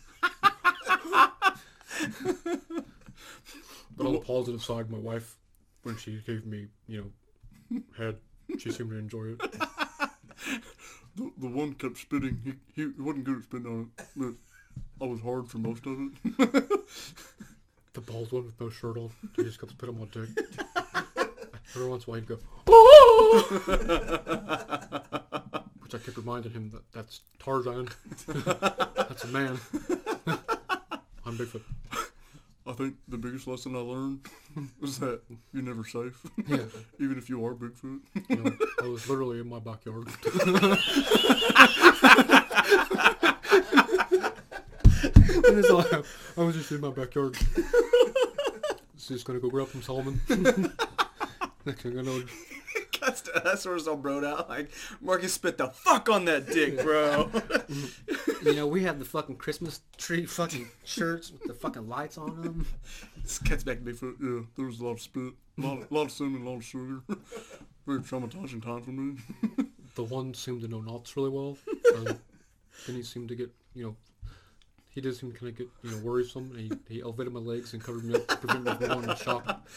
[3.98, 5.38] but on the positive side, my wife,
[5.82, 7.12] when she gave me, you
[7.72, 8.18] know, head,
[8.60, 9.40] she seemed to enjoy it.
[11.16, 12.60] The, the one kept spitting.
[12.76, 14.34] He, he wasn't good at spitting on it, but
[15.04, 16.80] I was hard for most of it.
[17.98, 20.30] The bald one with no shirt on, he just comes put spitting on dick.
[21.76, 22.38] Every once in a while he'd go,
[22.68, 23.48] oh!
[25.80, 27.90] which I kept reminding him that that's Tarzan.
[28.28, 29.60] that's a man.
[31.26, 31.64] I'm Bigfoot.
[32.68, 34.28] I think the biggest lesson I learned
[34.80, 35.22] was that
[35.52, 36.66] you're never safe, Yeah.
[37.00, 38.02] even if you are Bigfoot.
[38.30, 40.08] You know, I was literally in my backyard.
[45.46, 45.86] And it's all-
[46.38, 47.38] I was just in my backyard.
[49.00, 50.20] So just gonna go grab some salmon.
[51.66, 52.24] Next thing I know,
[52.92, 54.50] Cuts to us, we're just all broed out.
[54.50, 54.70] Like
[55.00, 57.30] Marcus spit the fuck on that dick, bro.
[58.44, 62.42] you know, we had the fucking Christmas tree fucking shirts with the fucking lights on
[62.42, 62.66] them.
[63.22, 64.16] this cuts back to Bigfoot.
[64.22, 66.58] Yeah, there was a lot of spit, a lot, a lot of cinnamon, a lot
[66.58, 67.02] of sugar.
[67.86, 69.16] Very traumatizing time for me.
[69.96, 71.58] The one seemed to know knots really well.
[71.96, 72.06] Um,
[72.88, 73.96] then he seemed to get, you know,
[74.98, 76.50] he does seem kind of get you know worrisome.
[76.56, 79.04] And he he elevated my legs and covered me up to prevent me from going
[79.04, 79.68] into shock,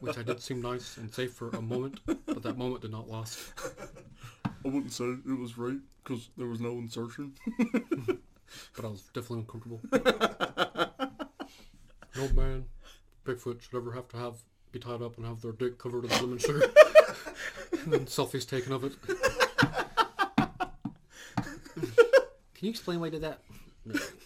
[0.00, 3.08] which I did seem nice and safe for a moment, but that moment did not
[3.08, 3.38] last.
[4.44, 7.34] I wouldn't say it was right because there was no insertion.
[8.74, 9.80] But I was definitely uncomfortable.
[12.16, 12.64] no man,
[13.24, 14.38] Bigfoot should ever have to have
[14.72, 16.62] be tied up and have their dick covered in lemon sugar,
[17.72, 18.94] and then selfies taken of it.
[21.76, 23.38] Can you explain why he did that?
[23.84, 24.00] No.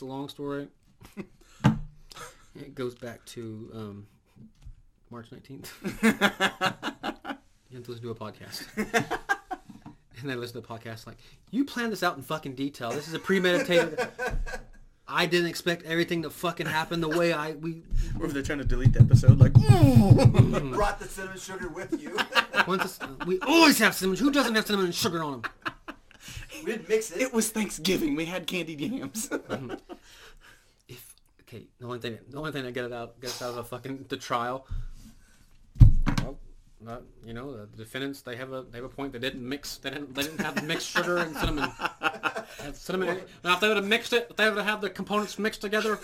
[0.00, 0.66] It's a long story.
[2.58, 4.06] It goes back to um,
[5.10, 5.68] March 19th.
[7.68, 8.64] you have to listen to a podcast.
[8.76, 11.18] And then listen to the podcast like,
[11.50, 12.90] you planned this out in fucking detail.
[12.92, 14.08] This is a premeditated.
[15.06, 17.82] I didn't expect everything to fucking happen the way I we
[18.18, 20.72] Or if they're trying to delete the episode, like, mm-hmm.
[20.72, 22.16] Brought the cinnamon sugar with you.
[22.66, 24.16] once it's, uh, we always have cinnamon.
[24.16, 25.52] Who doesn't have cinnamon and sugar on them?
[26.64, 27.20] we didn't mix it.
[27.20, 28.14] it was Thanksgiving.
[28.14, 29.28] We had candied yams.
[29.30, 29.76] If okay,
[31.80, 34.04] the only thing the only thing that get it out gets out of the fucking
[34.08, 34.66] the trial.
[36.22, 36.38] Well,
[36.86, 39.12] uh, you know the defendants they have a they have a point.
[39.12, 39.78] They didn't mix.
[39.78, 41.70] They didn't they didn't have mixed sugar and cinnamon.
[42.74, 43.20] Cinnamon.
[43.42, 45.62] Now if they would have mixed it, if they would have had the components mixed
[45.62, 45.98] together,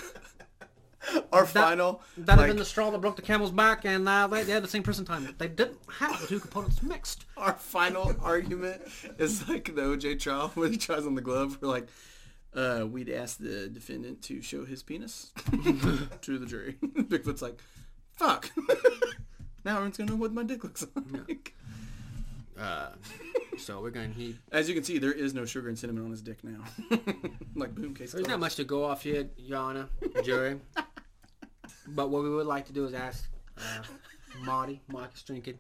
[1.33, 4.27] Our that final, that'd have been the straw that broke the camel's back, and uh,
[4.27, 5.35] they, they had the same person time.
[5.39, 7.25] They didn't have the two components mixed.
[7.37, 8.83] our final argument
[9.19, 11.59] is like the OJ trial where he tries on the glove.
[11.61, 11.89] We're like,
[12.57, 15.33] uh, we'd ask the defendant to show his penis
[16.23, 16.77] to the jury.
[16.83, 17.61] Bigfoot's like,
[18.17, 18.51] fuck.
[19.65, 21.55] now everyone's gonna know what my dick looks like.
[22.59, 22.89] Uh,
[23.59, 24.39] so we're going to need.
[24.51, 26.65] As you can see, there is no sugar and cinnamon on his dick now.
[27.55, 28.13] like boom case.
[28.13, 29.89] There's not much to go off yet, Your Honor,
[30.25, 30.59] jury.
[31.89, 33.29] But what we would like to do is ask
[33.59, 33.83] uh,
[34.41, 35.59] Mardy, Marcus Drinking,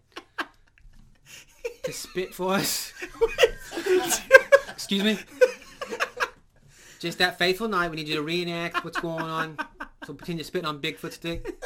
[1.82, 2.94] to spit for us.
[4.70, 5.18] Excuse me.
[7.06, 9.56] Just that faithful night, we need you to reenact what's going on.
[10.04, 11.64] So pretend you're spitting on Bigfoot's dick.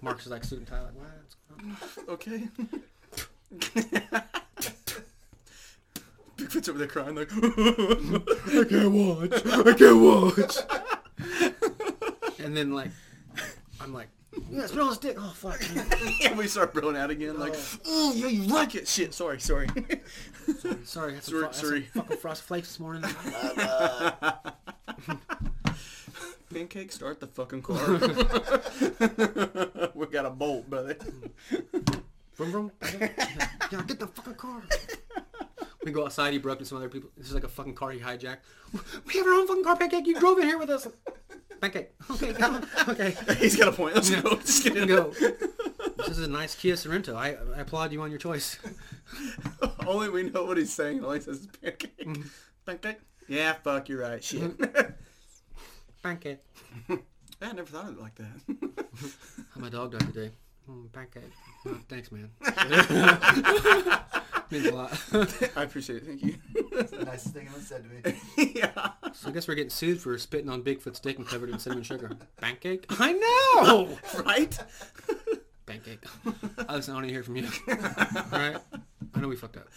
[0.00, 1.08] Marcus is like suit and tie, like, what?
[1.20, 1.76] What's going
[2.08, 2.14] on?
[2.14, 2.48] Okay.
[6.38, 9.46] Bigfoot's over there crying like, I can't watch.
[9.46, 10.56] I can't watch.
[12.38, 12.90] And then like,
[13.82, 14.08] I'm like,
[14.50, 15.16] yeah, on his dick.
[15.18, 15.60] Oh fuck.
[16.24, 17.54] and we start blowing out again like,
[17.86, 18.86] oh yeah, you like it.
[18.88, 19.68] Shit, sorry, sorry.
[20.84, 21.82] Sorry, Sorry, fro- I had some sorry.
[21.82, 23.04] fucking frosted flakes this morning.
[26.52, 27.76] Pancake, start the fucking car.
[29.94, 30.96] we got a bolt, brother.
[32.34, 32.72] Vroom vroom.
[33.00, 34.62] yeah, get the fucking car.
[35.84, 36.32] We go outside.
[36.32, 37.10] He broke into some other people.
[37.16, 38.38] This is like a fucking car he hijacked.
[39.06, 40.06] We have our own fucking car, pancake.
[40.06, 40.88] You drove in here with us.
[41.60, 41.90] Pancake.
[42.10, 42.66] Okay, come on.
[42.88, 43.94] Okay, He's got a point.
[43.94, 44.36] Let's go.
[44.36, 44.88] Just get in.
[44.88, 45.12] go.
[45.98, 47.14] This is a nice Kia Sorento.
[47.14, 48.58] I, I applaud you on your choice.
[49.86, 51.04] Only we know what he's saying.
[51.04, 52.06] All he says is pancake.
[52.66, 52.98] Pancake.
[53.28, 54.22] Yeah, fuck, you're right.
[54.22, 54.52] Shit.
[56.02, 56.38] Pancake.
[57.42, 58.86] I never thought of it like that.
[59.54, 60.30] How my dog died today.
[60.68, 61.22] Mm, pancake.
[61.66, 62.30] Oh, thanks, man.
[64.50, 65.02] Means a lot.
[65.56, 66.06] I appreciate it.
[66.06, 66.36] Thank you.
[66.72, 68.52] That's the nicest thing anyone said to me.
[68.56, 68.92] yeah.
[69.12, 71.84] So I guess we're getting sued for spitting on Bigfoot's dick and covered in cinnamon
[71.84, 72.10] sugar.
[72.38, 72.86] Pancake?
[72.98, 73.98] I know!
[74.24, 74.58] Right?
[75.66, 76.02] Pancake.
[76.66, 77.48] I listen, I want to hear from you.
[78.32, 78.56] Alright?
[79.14, 79.68] I know we fucked up.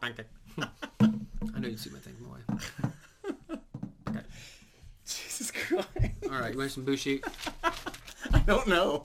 [0.00, 0.26] Pancake.
[0.58, 3.60] I know you see my thing, my way.
[4.08, 4.26] Okay.
[5.04, 5.88] Jesus Christ.
[6.26, 7.24] Alright, you want some Boo Sheet?
[8.32, 9.02] I don't know.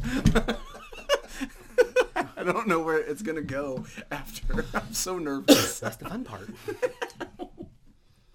[2.41, 4.65] I don't know where it's gonna go after.
[4.73, 5.79] I'm so nervous.
[5.79, 6.49] That's the fun part.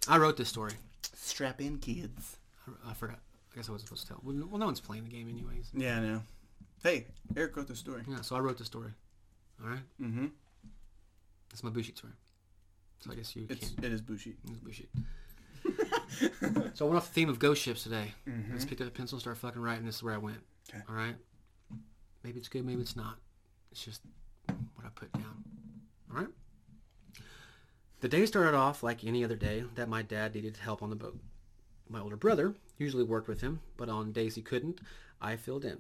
[0.09, 0.73] I wrote this story.
[1.15, 2.37] Strap in, kids.
[2.67, 3.19] I, I forgot.
[3.53, 4.21] I guess I wasn't supposed to tell.
[4.23, 5.71] Well, no- well, no one's playing the game anyways.
[5.75, 6.23] Yeah, I know.
[6.83, 7.07] Hey,
[7.37, 8.03] Eric wrote the story.
[8.09, 8.91] Yeah, so I wrote the story.
[9.63, 9.81] Alright?
[10.01, 10.27] Mm-hmm.
[11.49, 12.13] That's my Boo Sheet story.
[13.01, 13.85] So I guess you It's can't.
[13.87, 14.37] it is bushy.
[14.49, 14.89] It's bullshit.
[16.77, 18.13] so I went off the theme of ghost ships today.
[18.27, 19.85] I just picked up a pencil and started fucking writing.
[19.87, 20.39] This is where I went.
[20.71, 20.83] Okay.
[20.89, 21.17] All right.
[22.23, 22.65] Maybe it's good.
[22.65, 23.17] Maybe it's not.
[23.71, 24.03] It's just
[24.47, 25.45] what I put down.
[26.11, 26.29] All right.
[28.01, 30.97] The day started off like any other day that my dad needed help on the
[30.97, 31.19] boat.
[31.89, 34.81] My older brother usually worked with him, but on days he couldn't,
[35.21, 35.79] I filled in.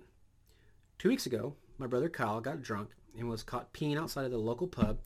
[0.99, 4.39] Two weeks ago, my brother Kyle got drunk and was caught peeing outside of the
[4.39, 4.99] local pub.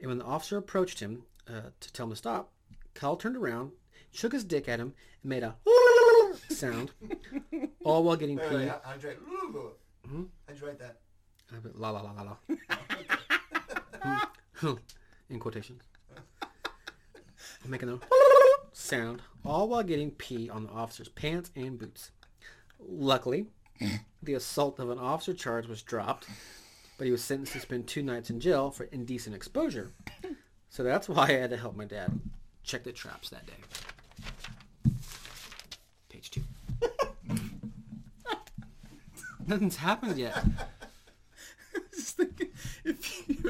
[0.00, 2.52] And when the officer approached him uh, to tell him to stop,
[2.94, 3.72] Kyle turned around,
[4.12, 5.56] shook his dick at him, and made a
[6.48, 6.92] sound,
[7.84, 8.68] all while getting Wait, wait, peed.
[8.68, 9.18] how- how'd you write?
[10.08, 10.22] Hmm?
[10.46, 11.00] How'd you write that?
[11.74, 12.36] la la la la
[14.62, 14.76] la.
[15.30, 15.82] In quotations.
[17.66, 17.98] Making a
[18.72, 22.10] sound, all while getting pee on the officer's pants and boots.
[22.80, 23.46] Luckily,
[24.22, 26.26] the assault of an officer charge was dropped,
[26.98, 29.92] but he was sentenced to spend two nights in jail for indecent exposure.
[30.70, 32.20] So that's why I had to help my dad
[32.64, 34.92] check the traps that day.
[36.08, 36.42] Page two.
[39.46, 40.44] Nothing's happened yet.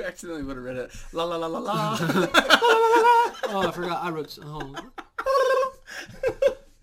[0.03, 1.97] You accidentally would have read it, la la la la la.
[3.55, 4.03] Oh, I forgot.
[4.03, 4.39] I wrote.
[4.43, 4.74] Oh.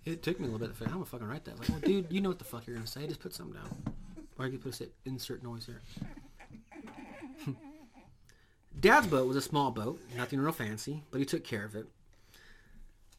[0.05, 0.93] It took me a little bit to figure.
[0.93, 1.59] I'm gonna fucking write that.
[1.59, 3.07] Like, well, dude, you know what the fuck you're gonna say.
[3.07, 3.95] Just put something down.
[4.37, 5.81] Or you could put a insert noise here.
[8.79, 11.87] Dad's boat was a small boat, nothing real fancy, but he took care of it.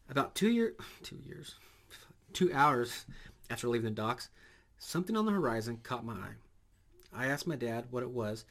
[0.08, 1.56] About two year, two years,
[2.32, 3.04] two hours
[3.50, 4.30] after leaving the docks,
[4.78, 6.34] something on the horizon caught my eye.
[7.12, 8.44] I asked my dad what it was,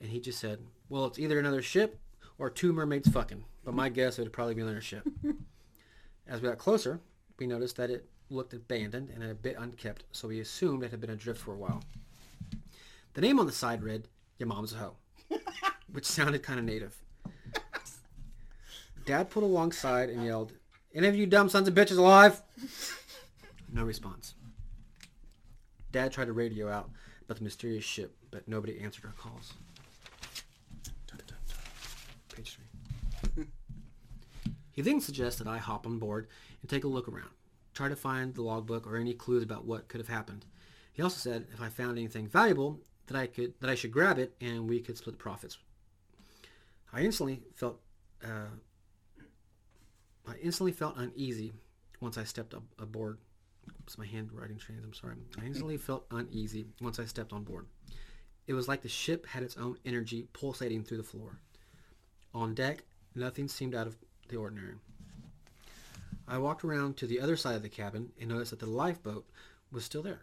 [0.00, 1.98] and he just said, "Well, it's either another ship
[2.38, 5.06] or two mermaids fucking." But my guess would probably be another ship.
[6.26, 7.00] As we got closer,
[7.38, 11.00] we noticed that it looked abandoned and a bit unkept, so we assumed it had
[11.00, 11.82] been adrift for a while.
[13.14, 14.08] The name on the side read,
[14.38, 14.96] Your Mom's a Hoe,
[15.92, 16.96] which sounded kind of native.
[19.06, 20.52] Dad pulled alongside and yelled,
[20.94, 22.42] Any of you dumb sons of bitches alive?
[23.72, 24.34] No response.
[25.92, 26.90] Dad tried to radio out
[27.22, 29.54] about the mysterious ship, but nobody answered our calls.
[32.34, 32.58] Page
[33.34, 33.44] three.
[34.72, 36.26] he then suggested I hop on board
[36.60, 37.30] and take a look around,
[37.74, 40.44] try to find the logbook or any clues about what could have happened.
[40.92, 44.18] He also said if I found anything valuable that I could that I should grab
[44.18, 45.58] it and we could split the profits.
[46.92, 47.80] I instantly felt
[48.24, 48.54] uh,
[50.26, 51.52] I instantly felt uneasy
[52.00, 53.18] once I stepped up aboard.
[53.82, 54.84] It's my handwriting trains.
[54.84, 55.16] I'm sorry.
[55.40, 57.66] I instantly felt uneasy once I stepped on board.
[58.46, 61.38] It was like the ship had its own energy pulsating through the floor.
[62.34, 62.82] On deck,
[63.14, 63.96] nothing seemed out of
[64.28, 64.74] the ordinary.
[66.26, 69.24] I walked around to the other side of the cabin and noticed that the lifeboat
[69.70, 70.22] was still there.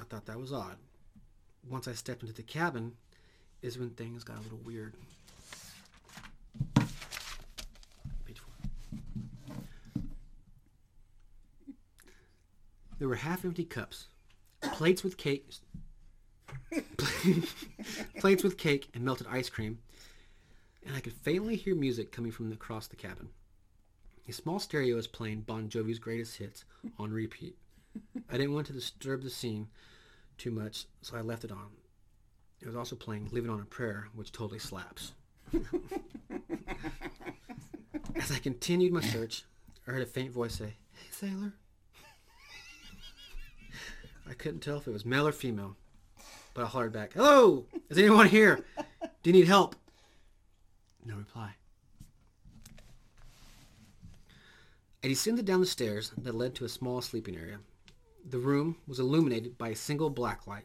[0.00, 0.76] I thought that was odd.
[1.68, 2.92] Once I stepped into the cabin
[3.60, 4.94] is when things got a little weird.
[8.24, 8.54] Page four.
[12.98, 14.06] There were half-empty cups,
[14.62, 15.50] plates with cake,
[18.18, 19.80] plates with cake and melted ice cream,
[20.86, 23.28] and I could faintly hear music coming from across the cabin.
[24.28, 26.64] A small stereo was playing Bon Jovi's greatest hits
[26.98, 27.56] on repeat.
[28.30, 29.68] I didn't want to disturb the scene
[30.38, 31.68] too much, so I left it on.
[32.60, 35.12] It was also playing Living on a Prayer, which totally slaps.
[38.16, 39.44] As I continued my search,
[39.86, 41.52] I heard a faint voice say, Hey, sailor.
[44.28, 45.76] I couldn't tell if it was male or female,
[46.54, 47.66] but I hollered back, Hello!
[47.88, 48.64] Is anyone here?
[49.22, 49.76] Do you need help?
[51.06, 51.54] No reply.
[55.04, 57.60] I descended down the stairs that led to a small sleeping area.
[58.28, 60.64] The room was illuminated by a single black light.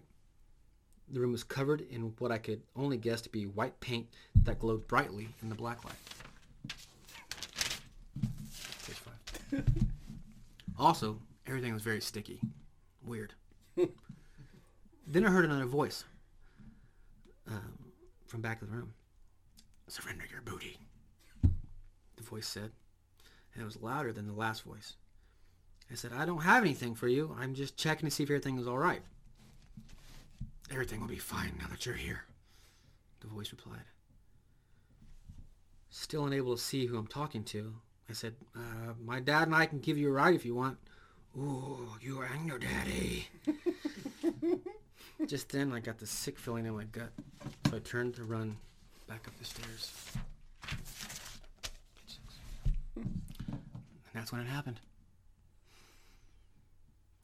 [1.10, 4.08] The room was covered in what I could only guess to be white paint
[4.44, 5.94] that glowed brightly in the black light.
[8.88, 9.64] Page five.
[10.80, 12.40] also, everything was very sticky.
[13.06, 13.34] Weird.
[15.06, 16.04] then I heard another voice
[17.48, 17.78] um,
[18.26, 18.94] from back of the room.
[19.92, 20.78] Surrender your booty.
[21.42, 22.72] The voice said,
[23.54, 24.94] and it was louder than the last voice.
[25.92, 27.36] I said, I don't have anything for you.
[27.38, 29.02] I'm just checking to see if everything is all right.
[30.72, 32.24] Everything will be fine now that you're here,
[33.20, 33.84] the voice replied.
[35.90, 37.74] Still unable to see who I'm talking to,
[38.10, 40.78] I said, uh, my dad and I can give you a ride if you want.
[41.38, 43.28] Ooh, you and your daddy.
[45.28, 47.12] Just then, I got this sick feeling in my gut,
[47.70, 48.56] so I turned to run
[49.12, 49.92] back up the stairs.
[52.96, 53.12] And
[54.14, 54.80] that's when it happened.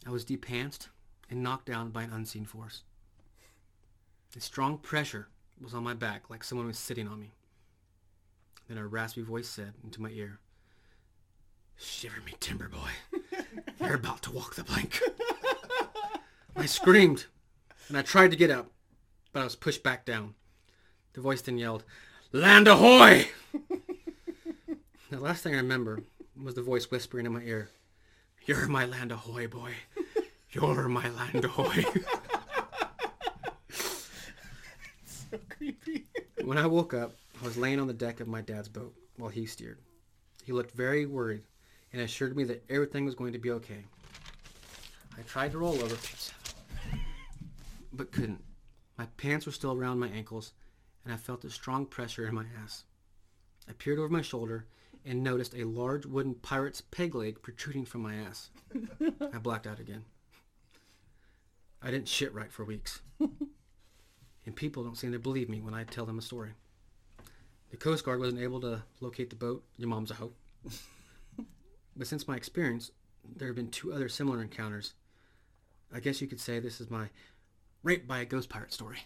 [0.05, 0.89] I was depantsed
[1.29, 2.83] and knocked down by an unseen force.
[4.35, 5.29] A strong pressure
[5.61, 7.31] was on my back like someone was sitting on me.
[8.67, 10.39] Then a raspy voice said into my ear,
[11.77, 13.21] Shiver me timber boy.
[13.79, 15.01] You're about to walk the plank.
[16.53, 17.27] I screamed
[17.87, 18.71] and I tried to get up,
[19.31, 20.33] but I was pushed back down.
[21.17, 21.83] The voice then yelled,
[22.31, 23.27] Land ahoy!
[25.09, 26.03] the last thing I remember
[26.39, 27.69] was the voice whispering in my ear,
[28.45, 29.73] You're my land ahoy boy.
[30.51, 31.85] You're my land ahoy.
[33.71, 36.05] so creepy.
[36.43, 39.31] when I woke up, I was laying on the deck of my dad's boat while
[39.31, 39.79] he steered.
[40.43, 41.41] He looked very worried
[41.93, 43.85] and assured me that everything was going to be okay.
[45.17, 45.97] I tried to roll over,
[47.91, 48.43] but couldn't.
[48.99, 50.53] My pants were still around my ankles,
[51.07, 52.83] and I felt a strong pressure in my ass.
[53.69, 54.65] I peered over my shoulder
[55.05, 58.49] and noticed a large wooden pirate's peg leg protruding from my ass.
[59.33, 60.03] I blacked out again.
[61.81, 62.99] I didn't shit right for weeks.
[63.19, 66.51] and people don't seem to believe me when I tell them a story.
[67.71, 69.63] The Coast Guard wasn't able to locate the boat.
[69.77, 70.33] Your mom's a hoe.
[71.95, 72.91] but since my experience,
[73.37, 74.93] there have been two other similar encounters.
[75.93, 77.07] I guess you could say this is my
[77.81, 78.99] rape by a ghost pirate story.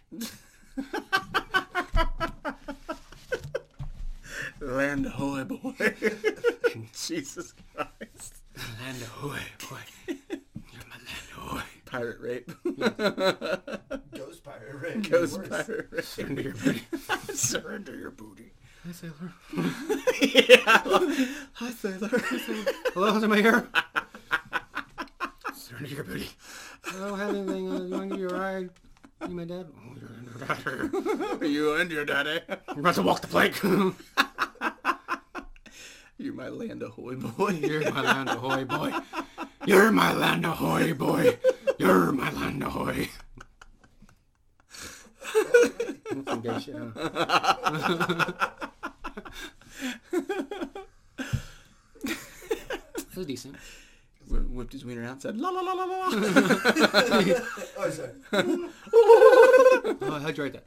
[4.62, 5.74] Land ahoy, boy.
[6.94, 8.36] Jesus Christ.
[8.80, 9.40] Land ahoy,
[9.70, 9.78] boy.
[10.08, 11.62] You're my land ahoy.
[11.86, 12.52] Pirate rape.
[14.16, 15.10] Ghost pirate, right?
[15.10, 15.48] Ghost Worse.
[15.50, 16.06] pirate rape.
[16.06, 16.84] Surrender your booty.
[17.34, 18.52] Surrender your booty.
[18.86, 19.34] Hi, sailor.
[20.22, 20.58] yeah.
[21.54, 22.10] Hi, sailor.
[22.94, 23.68] Hello, is my here?
[25.56, 26.30] Surrender your booty.
[26.88, 27.64] I don't have anything.
[27.66, 28.70] You want to give you a ride?
[29.28, 29.68] You my dad?
[29.70, 31.42] Oh, you're your dad.
[31.42, 32.40] Are you and your daddy?
[32.70, 33.62] We're about to walk the plank.
[36.18, 37.52] You're my land ahoy, boy.
[37.52, 38.94] You're my land ahoy boy.
[39.66, 41.38] You're my land ahoy boy.
[41.78, 43.10] You're my land ahoy.
[46.28, 46.92] Some gay shit, huh?
[53.12, 53.56] That was decent.
[54.32, 56.10] Wh- Whipped his wiener out and said, la la la la la.
[57.78, 58.12] Oh, sorry.
[58.94, 60.66] Oh, how'd you write that?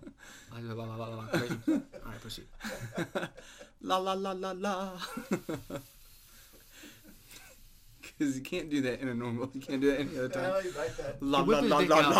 [0.52, 1.26] La, la, la, la, la, la.
[1.28, 1.56] Crazy.
[1.68, 2.46] All right, proceed.
[3.82, 4.90] La la la la la.
[8.00, 9.50] Because you can't do that in a normal.
[9.52, 10.64] You can't do that any other I know time.
[10.64, 11.22] you like that.
[11.22, 12.14] La He la whipped his la dick la out.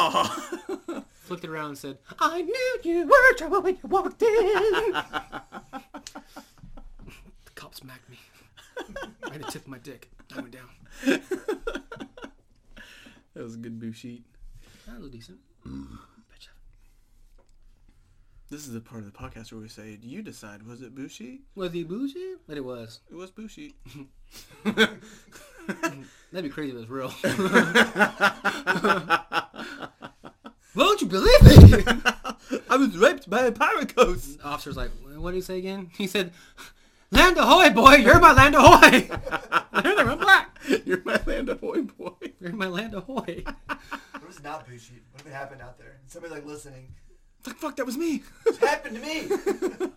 [0.88, 1.00] la.
[1.14, 4.28] Flicked it around and said, I knew you were trouble when you walked in.
[4.28, 5.02] the
[7.54, 8.18] cop smacked me.
[9.28, 10.10] I had to tip my dick.
[10.36, 10.68] I went down.
[13.34, 14.24] That was a good boo sheet.
[14.86, 15.38] That was decent.
[15.64, 16.50] Betcha.
[18.48, 20.64] This is the part of the podcast where we say, "Do you decide?
[20.64, 21.42] Was it boo sheet?
[21.56, 22.36] Was he bougie?
[22.46, 23.00] But it was.
[23.10, 23.74] It was boo sheet."
[24.64, 25.00] That'd
[26.32, 27.12] be crazy if it was real.
[30.74, 31.84] Won't you believe me?
[32.68, 34.40] I was raped by a pirate ghost.
[34.42, 35.90] Officer's like, what did he say again?
[35.96, 36.32] He said,
[37.10, 37.94] Land ahoy, boy!
[37.94, 39.08] You're my land ahoy!
[39.72, 40.43] I'm black.
[40.84, 42.32] You're my land ahoy boy.
[42.40, 43.44] You're my land ahoy.
[44.12, 45.02] What was not boo sheet?
[45.12, 45.98] What if it happened out there?
[46.06, 46.94] Somebody like listening.
[47.46, 48.22] Like fuck, that was me.
[48.46, 49.26] It happened to me.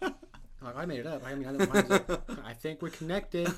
[0.02, 0.14] Like,
[0.62, 1.26] oh, I made it up.
[1.26, 2.22] I mean, I, didn't mind it.
[2.44, 3.50] I think we're connected.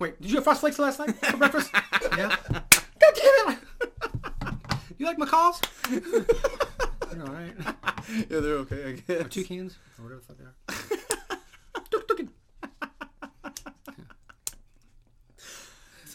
[0.00, 1.70] Wait, did you have Frost Flakes last night for breakfast?
[2.16, 2.34] yeah.
[2.50, 3.58] God damn it!
[4.98, 5.60] You like macaws?
[5.88, 6.02] You're
[7.22, 7.54] all right.
[8.08, 8.84] yeah, they're okay.
[8.84, 9.26] I guess.
[9.26, 11.00] Or toucans, or whatever the fuck they are.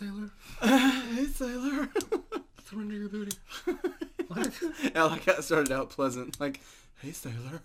[0.06, 0.30] Sailor,
[0.62, 1.90] hey, sailor.
[2.70, 3.36] surrender your booty.
[4.28, 4.52] What?
[4.96, 6.40] I like how it started out pleasant.
[6.40, 6.60] Like,
[7.00, 7.62] hey, sailor.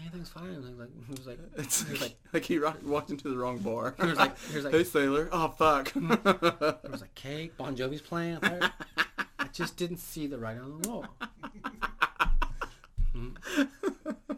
[0.00, 0.62] Anything's fine.
[0.64, 3.36] Like, like, he was like, It's he was like, like he rock, walked into the
[3.36, 3.94] wrong bar.
[4.00, 5.28] he was like, he was like, hey, sailor.
[5.32, 5.92] Oh fuck.
[5.92, 7.58] there was like cake.
[7.58, 8.38] Bon Jovi's playing.
[8.42, 8.72] I, thought-
[9.38, 11.06] I just didn't see the writing on the wall.
[13.12, 13.28] Hmm.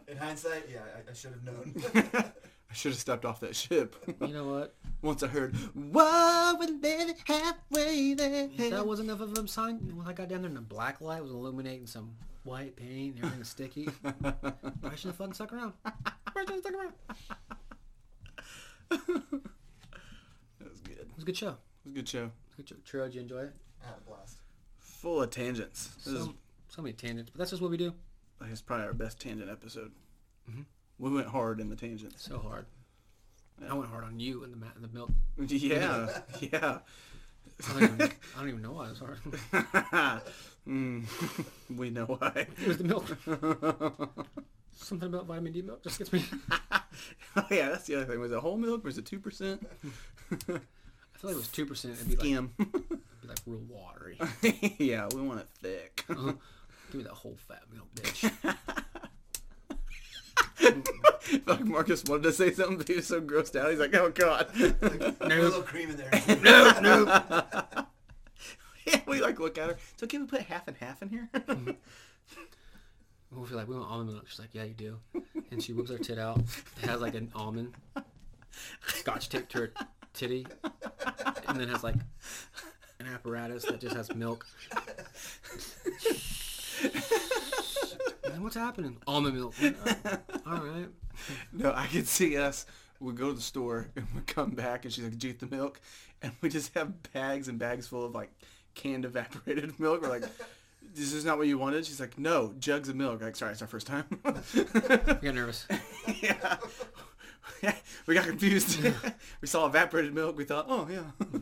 [0.09, 1.73] In hindsight, yeah, I, I should have known.
[2.69, 3.95] I should have stepped off that ship.
[4.19, 4.75] You know what?
[5.05, 9.95] Once I heard, "Whoa, we're living halfway there." That wasn't enough of a sign.
[9.95, 13.19] When I got down there and the black light was illuminating some white paint, and
[13.19, 13.87] everything was sticky.
[14.03, 15.73] I should have fucking stuck around.
[15.85, 15.91] I
[16.39, 16.93] should have stuck around.
[20.59, 20.97] That was good.
[20.97, 21.49] It It was a good show.
[21.49, 22.23] It was a good show.
[22.25, 22.75] It was a good show.
[22.83, 23.53] True, did you enjoy it?
[23.83, 24.37] I had a blast.
[24.79, 25.89] Full of tangents.
[26.03, 26.35] This is, So,
[26.69, 27.93] so many tangents, but that's just what we do.
[28.41, 29.91] It's probably our best tangent episode.
[30.49, 30.65] Mhm.
[30.97, 32.23] We went hard in the tangents.
[32.25, 32.65] So hard.
[33.69, 35.11] I went hard on you and the, ma- the milk.
[35.37, 36.07] Yeah,
[36.39, 36.79] yeah.
[37.69, 38.01] I don't, even,
[38.35, 39.19] I don't even know why it was hard.
[40.67, 41.45] mm,
[41.77, 42.47] we know why.
[42.61, 43.05] It was the milk.
[44.73, 46.23] Something about vitamin D milk just gets me.
[47.37, 48.19] oh yeah, that's the other thing.
[48.19, 49.65] Was it whole milk or was it two percent?
[50.31, 50.59] I feel
[51.23, 51.93] like it was two percent.
[51.93, 52.25] It'd be like,
[52.59, 52.79] it'd
[53.21, 54.19] be like real watery.
[54.77, 56.03] yeah, we want it thick.
[56.09, 56.33] Uh-huh.
[56.91, 58.31] Give me that whole fat milk, bitch.
[61.45, 63.69] like Marcus wanted to say something, but he was so grossed out.
[63.69, 66.11] He's like, "Oh God." No a little cream in there.
[66.43, 67.05] no, no.
[68.85, 69.77] yeah, we like look at her.
[69.97, 71.29] So can we put half and half in here?
[73.31, 74.27] We feel like we want almond milk.
[74.29, 74.99] She's like, yeah, you do.
[75.51, 76.39] And she whips her tit out.
[76.81, 77.73] It has like an almond
[78.87, 79.73] scotch tape to her
[80.13, 80.47] titty,
[81.47, 81.95] and then has like
[82.99, 84.45] an apparatus that just has milk.
[88.29, 88.97] Man, what's happening?
[89.07, 89.53] Almond milk.
[90.45, 90.87] All right.
[91.53, 92.65] no, I could see us.
[92.99, 95.39] We go to the store and we come back, and she's like, "Did you get
[95.49, 95.81] the milk?"
[96.21, 98.31] And we just have bags and bags full of like
[98.73, 100.01] canned evaporated milk.
[100.01, 100.23] We're like,
[100.93, 103.61] "This is not what you wanted." She's like, "No, jugs of milk." Like, sorry, it's
[103.61, 104.05] our first time.
[104.53, 105.67] We got nervous.
[106.21, 106.57] yeah.
[108.05, 108.79] we got confused.
[109.41, 110.37] we saw evaporated milk.
[110.37, 111.39] We thought, "Oh yeah."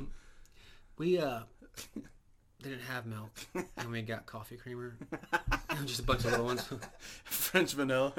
[0.97, 1.41] We uh
[2.61, 3.31] didn't have milk,
[3.77, 4.95] and we got coffee creamer.
[5.85, 6.67] Just a bunch of little ones.
[7.25, 8.13] French vanilla.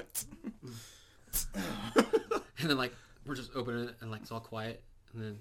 [2.60, 2.94] And then like
[3.26, 4.82] we're just opening it, and like it's all quiet.
[5.12, 5.38] And then,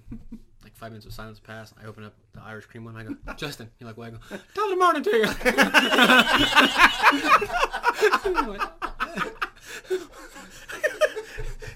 [0.62, 1.72] like five minutes of silence pass.
[1.82, 2.96] I open up the Irish cream one.
[2.96, 3.70] I go, Justin.
[3.78, 4.08] You're like, what?
[4.08, 4.18] I go,
[4.54, 5.24] top of the morning to you.
[5.26, 5.54] Like,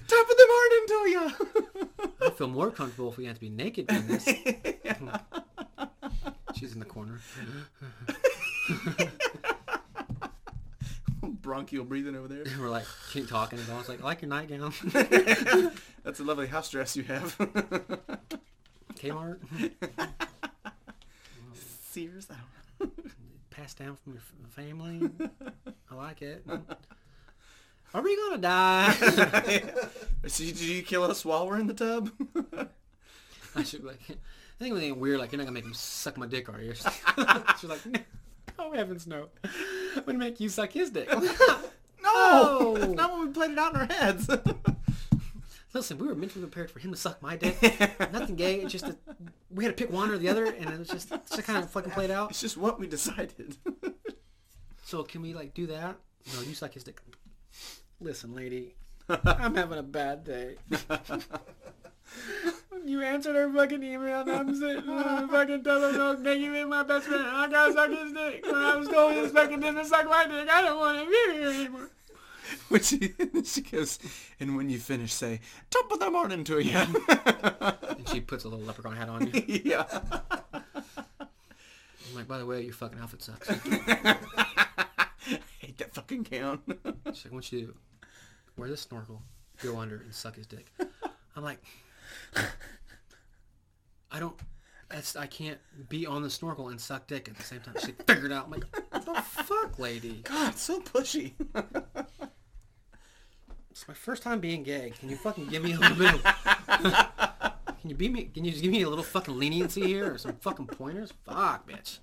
[0.07, 1.31] Top of the morning to you.
[2.21, 4.25] I feel more comfortable if we have to be naked doing this.
[6.55, 7.19] She's in the corner.
[11.49, 12.43] Bronchial breathing over there.
[12.59, 13.57] We're like, keep talking.
[13.57, 14.71] And I was like, I like your nightgown.
[16.03, 17.35] That's a lovely house dress you have.
[18.93, 19.39] Kmart.
[21.89, 22.27] Sears.
[22.29, 22.35] I
[22.79, 23.01] don't know.
[23.49, 25.09] Passed down from your family.
[25.91, 26.45] I like it.
[27.95, 28.93] Are we gonna die?
[30.27, 32.11] So did you kill us while we're in the tub?
[33.55, 34.01] I should like.
[34.07, 34.13] I
[34.59, 35.19] think it was weird.
[35.19, 36.75] Like you're not gonna make him suck my dick, are you?
[36.75, 37.99] She's like, no,
[38.61, 39.27] oh heavens no.
[39.95, 41.09] I'm gonna make you suck his dick.
[42.03, 44.29] no, that's not what we played it out in our heads.
[45.73, 47.61] Listen, we were mentally prepared for him to suck my dick.
[48.11, 48.55] Nothing gay.
[48.55, 48.97] It's just that
[49.51, 51.63] we had to pick one or the other, and it was just it's just kind
[51.63, 52.31] of fucking played out.
[52.31, 53.55] it's just what we decided.
[54.83, 55.97] So can we like do that?
[56.33, 56.99] No, you suck his dick.
[58.01, 58.73] Listen, lady,
[59.07, 60.55] I'm having a bad day.
[62.85, 66.51] You answered her fucking email, and I'm sitting in a fucking tub of milk naked
[66.51, 67.25] with my best friend.
[67.27, 68.45] I gotta suck his dick.
[68.45, 70.99] When I was told he was fucking him to suck my dick, I don't want
[70.99, 71.89] to be here anymore.
[72.69, 73.99] when she, she goes,
[74.39, 75.39] and when you finish, say,
[75.69, 76.77] top of the morning to you.
[77.99, 79.43] And she puts a little leprechaun hat on you.
[79.65, 79.83] yeah.
[81.21, 83.49] I'm like, by the way, your fucking outfit sucks.
[83.49, 84.17] I
[85.59, 86.61] hate that fucking gown.
[87.07, 87.73] She's like, I want you to
[88.55, 89.21] wear this snorkel,
[89.61, 90.71] go under, and suck his dick.
[91.35, 91.61] I'm like,
[94.11, 94.35] I don't,
[94.89, 97.75] that's, I can't be on the snorkel and suck dick at the same time.
[97.85, 98.45] She figured out.
[98.45, 100.21] I'm like, what the fuck, lady?
[100.23, 101.33] God, so pushy.
[103.79, 104.91] It's my first time being gay.
[104.99, 106.21] Can you fucking give me a little bit of,
[107.79, 110.17] can you be me, can you just give me a little fucking leniency here or
[110.17, 111.13] some fucking pointers?
[111.23, 111.99] Fuck, bitch.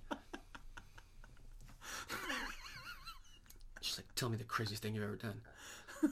[3.83, 5.43] She's like, tell me the craziest thing you've ever done.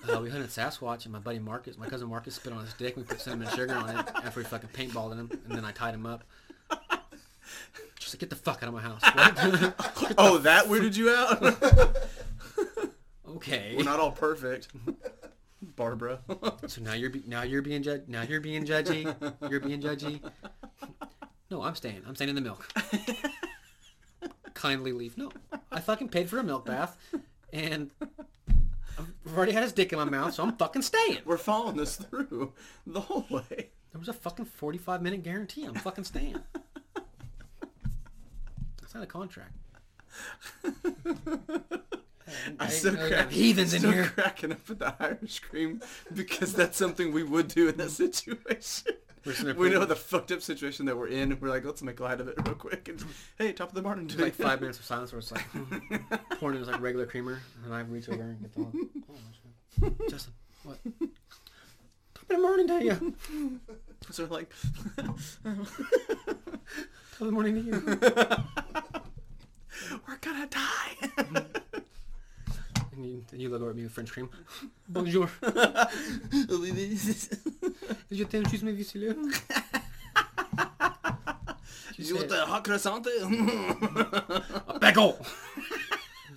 [0.09, 2.97] Uh, we hunted Sasquatch and my buddy Marcus, my cousin Marcus spit on his dick.
[2.97, 5.95] We put cinnamon sugar on it after we fucking paintballed him and then I tied
[5.95, 6.25] him up.
[7.99, 9.03] She's like, get the fuck out of my house.
[10.19, 11.43] Oh, that weirded you out?
[13.37, 13.75] okay.
[13.77, 14.69] We're not all perfect.
[15.77, 16.21] Barbara.
[16.67, 19.05] So now you're be- now you're being judge now you're being judgy.
[19.51, 20.21] You're being judgy.
[21.51, 22.03] No, I'm staying.
[22.07, 22.69] I'm staying in the milk.
[24.55, 25.17] Kindly leave.
[25.17, 25.31] No,
[25.73, 26.97] I fucking paid for a milk bath,
[27.53, 27.91] and
[28.99, 31.19] I've already had his dick in my mouth, so I'm fucking staying.
[31.25, 32.53] We're following this through
[32.87, 33.71] the whole way.
[33.93, 35.65] There was a fucking 45 minute guarantee.
[35.65, 36.37] I'm fucking staying.
[38.81, 39.53] That's not a contract.
[40.65, 44.07] I'm I- still, I crack- heathens in here.
[44.07, 45.81] cracking up at the Irish cream
[46.13, 48.95] because that's something we would do in that situation.
[49.25, 51.39] We're sitting there We know the fucked up situation that we're in.
[51.41, 52.89] We're like, let's make light of it real quick.
[52.89, 53.03] And
[53.39, 54.21] hey, top of the morning, dude.
[54.21, 56.05] like five minutes of silence where it's like hmm.
[56.37, 58.61] pouring in like regular creamer, and I reach over and get the
[59.83, 60.09] oh.
[60.11, 60.35] Justin,
[60.65, 60.79] what?
[62.15, 63.15] Top of the morning to you.
[64.11, 64.53] so like,
[64.97, 65.09] Top
[67.21, 67.83] of the morning to you.
[70.07, 70.97] we're gonna die.
[72.93, 74.29] And you, and you look over at me with French cream.
[74.89, 75.31] Bonjour.
[78.11, 79.15] Je t'aime, tu me visile.
[81.97, 83.07] you want the hot croissant?
[83.07, 85.19] A bagel.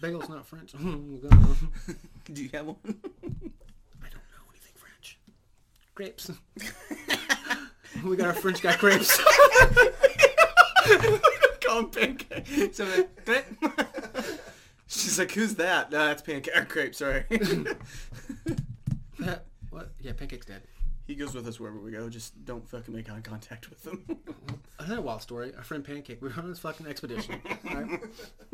[0.01, 0.71] Bagel's not French.
[0.73, 1.21] Don't
[2.29, 2.75] you have one?
[2.83, 2.89] I
[4.09, 5.19] don't know anything French.
[5.95, 6.31] Grapes.
[8.05, 9.17] we got our French guy crepes.
[11.61, 12.73] Call him pancake.
[12.73, 14.23] So uh, I'm
[14.87, 15.91] She's like, who's that?
[15.91, 16.55] No, that's pancake.
[16.55, 17.25] Uh, or crepe, sorry.
[19.69, 19.91] what?
[20.01, 20.61] Yeah, pancake's dead.
[21.07, 22.09] He goes with us wherever we go.
[22.09, 24.05] Just don't fucking make eye contact with him.
[24.79, 25.53] Another wild story.
[25.55, 27.41] Our friend Pancake, we were on this fucking expedition.
[27.63, 27.99] Right?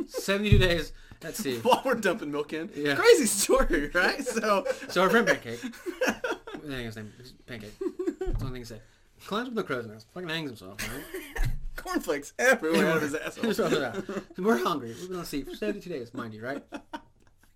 [0.07, 0.91] 72 days
[1.23, 1.57] at sea.
[1.59, 2.69] While we're dumping milk in.
[2.75, 2.95] Yeah.
[2.95, 4.23] Crazy story, right?
[4.25, 5.59] So, So our friend Pancake,
[6.07, 7.73] I think his name is Pancake.
[8.19, 8.81] That's the only thing he said.
[9.25, 11.47] Climbs up the crow's nest, fucking hangs himself, right?
[11.75, 14.03] cornflakes everywhere out of his asshole.
[14.37, 14.89] We're hungry.
[14.99, 16.63] We've been on sea for 72 days, mind you, right?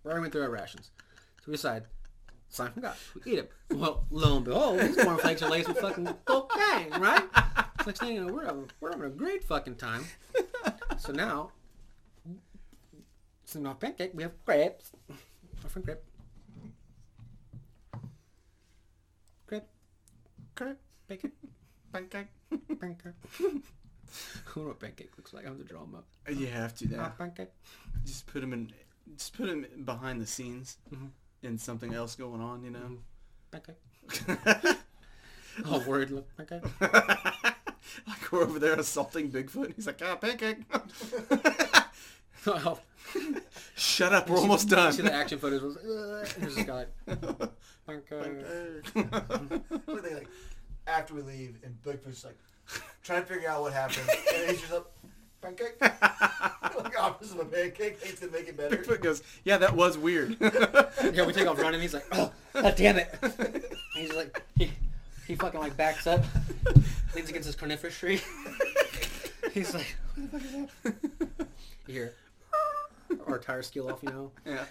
[0.03, 0.91] We're already went through our rations.
[1.38, 1.86] So we decide,
[2.49, 2.95] sign from God.
[3.26, 3.48] We eat them.
[3.80, 7.24] Well, lo and behold, these cornflakes are laced with fucking cocaine, right?
[7.86, 10.06] Next thing you know, we're having, we're having a great fucking time.
[10.98, 11.52] So now,
[13.45, 14.91] so now pancake, we have crepes.
[15.64, 16.03] Our friend crepe.
[19.48, 19.68] Crepe.
[20.56, 20.78] Crepe.
[21.07, 21.32] Bacon.
[21.94, 22.28] Pancake.
[22.80, 23.14] Pancake.
[23.40, 23.44] I
[24.56, 25.45] wonder what pancake looks like.
[25.45, 26.06] I have to draw them up.
[26.30, 26.88] You have to.
[26.99, 27.52] Ah, pancake.
[28.06, 28.72] Just put him in,
[29.18, 31.10] just put him behind the scenes Mhm.
[31.43, 32.97] In something else going on, you know?
[33.51, 33.76] Pancake.
[35.65, 36.11] Oh, word.
[36.11, 36.61] Look, okay.
[36.81, 39.76] like we're over there assaulting Bigfoot.
[39.76, 40.57] He's like, ah, pancake.
[42.47, 42.80] oh,
[43.76, 44.91] Shut up, we're almost done.
[44.91, 45.77] see the action footage was.
[45.77, 47.51] Uh, there's this guy like.
[47.89, 48.81] Okay.
[49.85, 50.27] What they like
[50.88, 52.38] after we leave and Bigfoot's like
[53.03, 54.85] trying to figure out what happened and he's just like
[55.48, 55.82] pancake.
[55.82, 58.78] like opposite of a pancake, hates to make it better.
[58.78, 60.38] Bigfoot goes, yeah, that was weird.
[61.14, 61.80] Yeah, we take off running.
[61.80, 63.14] He's like, oh, God damn it.
[63.22, 63.64] And
[63.95, 64.72] he's like, he,
[65.28, 66.24] he fucking like backs up,
[67.15, 68.19] leans against this coniferous tree.
[69.53, 70.52] he's like, what the fuck is
[70.84, 71.48] that?
[71.88, 72.14] You hear,
[73.26, 74.32] or tire skew off, you know.
[74.45, 74.65] yeah.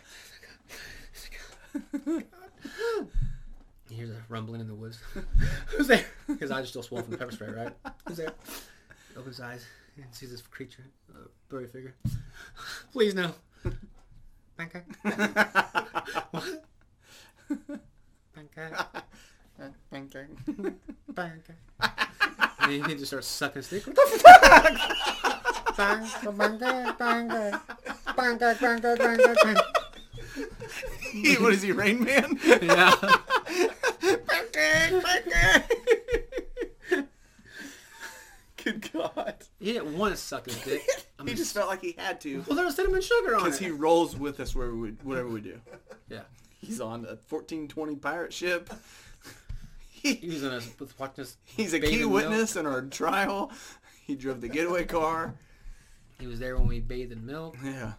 [3.88, 4.98] You hear the rumbling in the woods.
[5.68, 6.04] Who's there?
[6.38, 7.72] His eyes are still swollen from the pepper spray, right?
[8.06, 8.32] Who's there?
[9.16, 9.64] Opens his eyes
[10.02, 11.94] and sees this creature, a blurry figure.
[12.92, 13.32] Please no.
[14.58, 14.82] Pancake.
[16.30, 16.64] what?
[18.34, 18.72] Pancake.
[19.90, 20.26] Pancake.
[21.14, 21.56] Pancake.
[22.60, 23.86] And he, just starts sucking his dick.
[23.86, 25.76] What the fuck?
[25.76, 27.54] Pancake, pancake.
[28.16, 29.64] Pancake, pancake, pancake, pancake.
[31.12, 32.38] He- what is he, Rain Man?
[32.44, 32.94] Yeah.
[34.26, 36.22] pancake, pancake.
[38.66, 39.34] Good God.
[39.60, 40.82] He didn't want to suck his dick.
[41.20, 42.42] I He just felt like he had to.
[42.48, 43.64] well, there's cinnamon sugar on Because it.
[43.64, 45.60] he rolls with us wherever we, whatever we do.
[46.08, 46.22] Yeah.
[46.60, 48.72] He's on a 1420 pirate ship.
[49.90, 51.36] He He, was in a, with watching this.
[51.44, 53.50] he's a bathe key in witness in our trial.
[54.04, 55.34] He drove the getaway car.
[56.20, 57.56] He was there when we bathed in milk.
[57.64, 57.92] Yeah.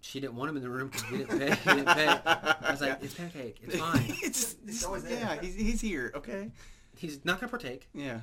[0.00, 1.54] She didn't want him in the room because we didn't pay.
[1.54, 2.06] He didn't pay.
[2.26, 3.58] I was like, it's pancake.
[3.62, 4.04] It's fine.
[4.22, 5.18] it's, He's always there.
[5.18, 6.52] yeah, he's, he's here, okay?
[6.96, 7.88] He's not gonna partake.
[7.94, 8.20] Yeah.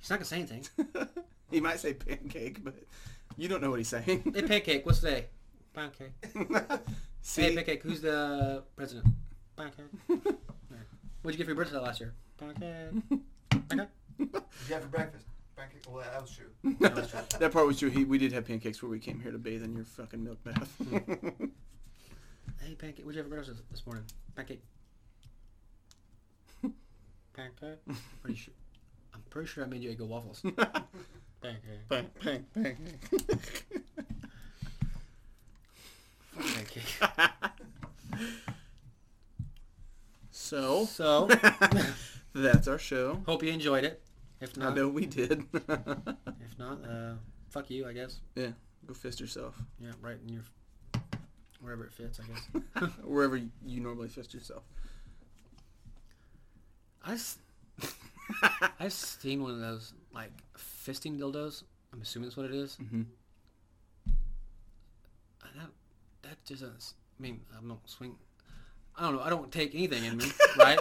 [0.00, 0.66] He's not gonna say anything.
[1.50, 2.74] he might say pancake, but
[3.36, 4.32] you don't know what he's saying.
[4.34, 4.86] Hey, pancake.
[4.86, 5.26] What's today?
[5.74, 6.12] Pancake.
[7.22, 7.82] See, Hey, pancake.
[7.82, 9.06] Who's the president?
[9.56, 9.86] Pancake.
[10.08, 10.18] There.
[11.22, 12.14] What'd you get for your birthday last year?
[12.38, 13.20] Pancake.
[13.68, 13.88] Pancake.
[14.18, 14.28] Did
[14.68, 15.26] you have for breakfast?
[15.54, 15.82] Pancake.
[15.88, 17.38] Well, that was true.
[17.38, 17.90] that part was true.
[17.90, 20.42] He, we did have pancakes where we came here to bathe in your fucking milk
[20.42, 20.74] bath.
[20.78, 20.96] Hmm.
[22.62, 23.04] Hey, pancake.
[23.04, 24.04] What'd you have for breakfast this morning?
[24.34, 24.62] Pancake.
[27.34, 27.78] Pancake.
[28.22, 28.54] Pretty sure.
[29.30, 30.42] I'm pretty sure I made you Eggo waffles.
[31.40, 31.88] pancake.
[31.88, 32.76] bang, bang, bang.
[36.36, 36.98] Pancake.
[40.30, 41.28] so, So,
[42.34, 43.22] that's our show.
[43.26, 44.02] hope you enjoyed it.
[44.40, 45.44] If I not, know we did.
[45.52, 47.14] if not, uh,
[47.50, 48.20] fuck you, I guess.
[48.34, 48.48] yeah,
[48.86, 49.60] go fist yourself.
[49.78, 50.42] Yeah, right in your
[51.60, 52.24] wherever it fits, I
[52.80, 52.90] guess.
[53.04, 54.62] Wherever you normally fist yourself.
[57.04, 57.38] I s-
[58.80, 61.62] I've seen one of those like fisting dildos.
[61.92, 62.76] I'm assuming that's what it is.
[62.82, 63.06] Mhm.
[64.06, 65.70] And That
[66.22, 66.92] that just doesn't.
[67.18, 68.16] I mean, I'm not swing.
[68.96, 69.22] I don't know.
[69.22, 70.26] I don't take anything in me,
[70.58, 70.78] right?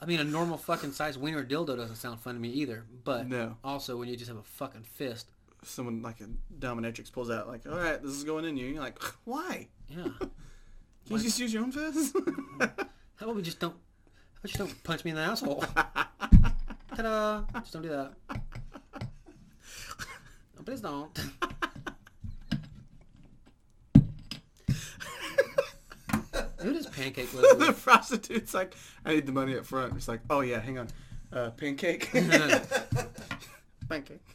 [0.00, 2.84] I mean, a normal fucking size wiener dildo doesn't sound fun to me either.
[3.04, 3.56] But No.
[3.64, 5.32] also, when you just have a fucking fist,
[5.64, 6.28] Someone like a
[6.60, 8.66] dominatrix pulls out like, all right, this is going in you.
[8.66, 9.66] You're like, why?
[9.88, 10.04] yeah.
[10.20, 12.14] Can you just use your own fist?
[12.60, 12.68] How
[13.26, 13.74] about we just don't?
[14.38, 15.64] How about you don't punch me in the asshole?
[16.94, 17.42] Ta-da!
[17.60, 18.12] Just don't do that.
[20.56, 21.10] No, please don't.
[26.60, 27.82] Who does pancake live the with?
[27.82, 29.94] prostitute's like, I need the money up front.
[29.96, 30.88] It's like, oh yeah, hang on.
[31.32, 32.10] Uh, pancake.
[32.12, 32.62] pancake.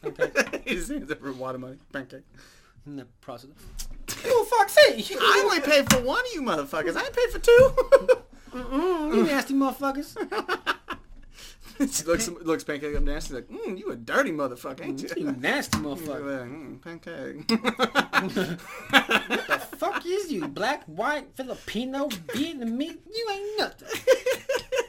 [0.02, 0.62] Pancake.
[0.64, 1.76] he just hands over a wad of money.
[1.92, 2.22] Pancake.
[2.86, 3.56] And the prostitute.
[4.26, 5.16] Oh fuck's sake!
[5.20, 6.96] I only paid for one of you motherfuckers.
[6.96, 8.24] I ain't paid for two.
[8.54, 10.16] Mm, you nasty motherfuckers.
[11.92, 15.08] she looks looks pancake up nasty like, mm, you a dirty motherfucker, ain't you?
[15.16, 16.40] You nasty motherfucker.
[16.40, 17.50] like, mm, pancake.
[18.90, 20.46] What the fuck is you?
[20.46, 22.98] Black, white, Filipino, Vietnamese?
[23.12, 23.88] You ain't nothing.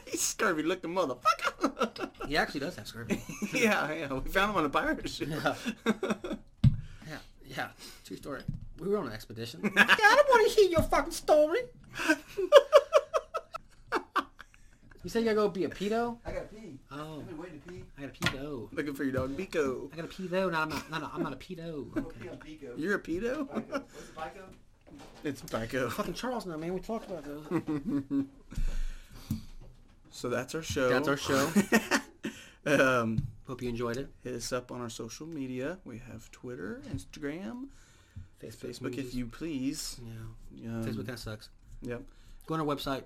[0.06, 2.10] He's scurvy looking motherfucker.
[2.28, 3.20] He actually does have scurvy.
[3.52, 4.12] yeah, yeah.
[4.12, 5.28] We found him on a pirate ship.
[5.28, 5.54] Yeah.
[7.08, 7.68] Yeah, yeah.
[8.04, 8.42] True story.
[8.78, 9.60] We were on an expedition.
[9.64, 11.60] yeah, I don't want to hear your fucking story.
[15.06, 16.18] You said you gotta go be a pedo?
[16.26, 16.80] I gotta pee.
[16.90, 17.84] Oh, I've been waiting to pee.
[17.96, 18.68] I got a pedo.
[18.72, 19.88] Looking for your dog, Bico.
[19.92, 20.50] I got a pedo.
[20.50, 20.90] No, I'm not.
[20.90, 21.86] No, no, I'm not a pedo.
[21.96, 22.28] I'm Okay.
[22.44, 22.72] pee Pico.
[22.76, 23.46] You're a pedo?
[23.54, 23.84] Pico.
[23.84, 24.44] What's the Pico?
[25.22, 25.92] It's Bico.
[25.92, 26.74] Fucking Charles now, man.
[26.74, 27.46] We talked about those.
[30.10, 30.88] So that's our show.
[30.88, 31.50] That's our show.
[32.66, 34.08] um, Hope you enjoyed it.
[34.24, 35.78] hit us up on our social media.
[35.84, 37.66] We have Twitter, Instagram,
[38.42, 39.14] Facebook, if movies.
[39.14, 40.00] you please.
[40.52, 40.70] Yeah.
[40.70, 41.50] Um, Facebook kind of sucks.
[41.82, 42.02] Yep.
[42.46, 43.04] Go on our website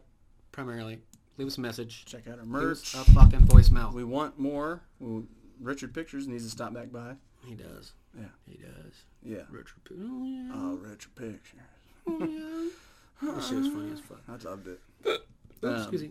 [0.53, 1.01] primarily.
[1.41, 2.05] Leave us a message.
[2.05, 2.93] Check out our merch.
[2.93, 3.95] a fucking voicemail.
[3.95, 4.83] We want more.
[4.99, 5.25] Well,
[5.59, 7.15] Richard Pictures needs to stop back by.
[7.47, 7.93] He does.
[8.15, 8.27] Yeah.
[8.47, 8.93] He does.
[9.23, 9.45] Yeah.
[9.51, 9.83] Richard.
[9.85, 10.07] Pictures.
[10.07, 10.51] Oh yeah.
[10.53, 11.61] Oh, Richard Pictures.
[12.07, 12.69] Oh yeah.
[13.35, 14.21] That shit was funny as fuck.
[14.29, 14.81] I loved it.
[15.07, 15.19] Oops,
[15.63, 16.11] Um, excuse me.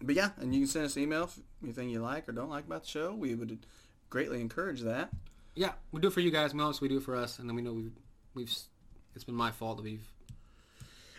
[0.00, 2.48] but yeah, and you can send us an email if anything you like or don't
[2.50, 3.14] like about the show.
[3.14, 3.58] We would
[4.08, 5.10] greatly encourage that.
[5.54, 6.54] Yeah, we do it for you guys.
[6.54, 7.92] Most we do it for us, and then we know we've
[8.34, 8.54] we've.
[9.14, 10.06] It's been my fault that we've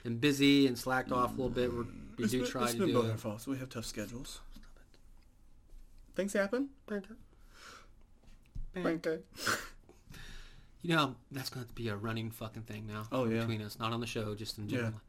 [0.04, 1.72] been busy and slacked off a little bit.
[1.72, 1.86] We're,
[2.18, 3.12] we It's do been- try it's to been do both it.
[3.12, 3.48] our faults.
[3.48, 4.40] We have tough schedules.
[4.54, 4.64] Stop
[4.94, 6.16] it.
[6.16, 6.70] Things happen.
[6.88, 7.16] Banker.
[8.74, 9.22] Banker.
[10.84, 13.08] You know, that's going to be a running fucking thing now.
[13.12, 13.40] Oh, yeah.
[13.40, 14.78] Between us, not on the show, just in Yeah.
[14.78, 15.02] general.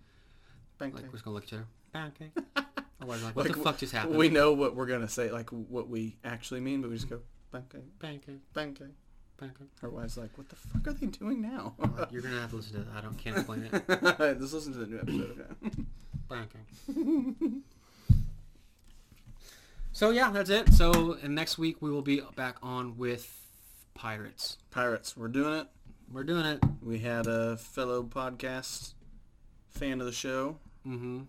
[0.80, 1.66] Like we're just gonna look at each other.
[3.00, 4.16] Otherwise, like, what Like, the fuck just happened?
[4.16, 7.20] We know what we're gonna say, like what we actually mean, but we just go
[7.52, 7.98] Pancake.
[8.00, 8.40] pancake.
[8.54, 8.88] Pancake.
[9.82, 11.74] Our wife's like, what the fuck are they doing now?
[11.78, 12.96] Like, you're gonna have to listen to that.
[12.96, 14.38] I don't can't explain it.
[14.40, 15.46] Just listen to the new episode.
[15.64, 15.82] Okay?
[16.28, 17.62] Pancake.
[19.92, 20.72] so yeah, that's it.
[20.72, 23.34] So and next week we will be back on with
[23.94, 24.58] pirates.
[24.70, 25.66] Pirates, we're doing it.
[26.12, 26.62] We're doing it.
[26.82, 28.94] We had a fellow podcast
[29.70, 31.22] fan of the show Mm-hmm.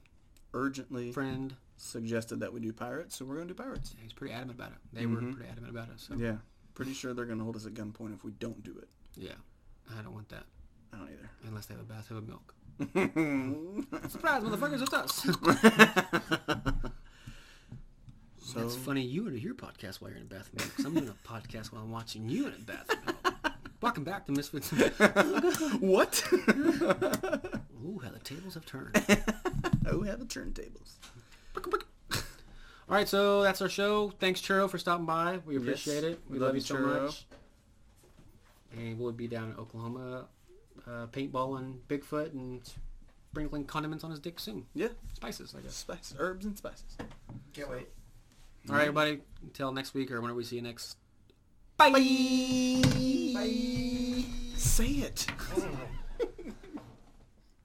[0.53, 1.53] urgently Friend.
[1.75, 3.93] suggested that we do pirates, so we're gonna do pirates.
[4.01, 4.77] He's pretty adamant about it.
[4.93, 5.33] They were Mhm.
[5.35, 5.99] pretty adamant about it.
[5.99, 6.37] So Yeah,
[6.75, 8.87] pretty sure they're gonna hold us at gunpoint if we don't do it.
[9.15, 9.33] yeah,
[9.97, 10.45] I don't want that
[10.93, 11.29] I don't either.
[11.43, 12.53] unless they have a bathtub of milk.
[14.07, 14.81] Surprise, motherfuckers!
[14.81, 15.15] It's us.
[18.41, 19.01] so That's funny.
[19.01, 20.69] You would your podcast while you're in a bathroom.
[20.69, 23.17] Because I'm doing a podcast while I'm watching you in a bathroom.
[23.81, 24.69] Welcome back to Misfits.
[25.81, 26.23] what?
[26.31, 28.95] Ooh, how the tables have turned.
[29.87, 30.93] oh, have the turntables.
[31.57, 34.13] All right, so that's our show.
[34.19, 35.39] Thanks, Churro, for stopping by.
[35.45, 36.21] We appreciate Yes, it.
[36.29, 37.25] We, love, you so much.
[38.77, 40.27] And we'll be down in Oklahoma,
[40.89, 42.61] uh, paintballing Bigfoot and
[43.31, 44.65] sprinkling condiments on his dick soon.
[44.73, 45.75] Yeah, Spices, I guess.
[45.75, 46.97] spice, herbs and spices.
[47.53, 47.87] Can't wait.
[48.69, 49.21] All right, everybody.
[49.41, 50.97] Until next week or whenever we see you next.
[51.77, 51.91] Bye.
[51.91, 52.01] Bye.
[54.55, 55.27] Say it.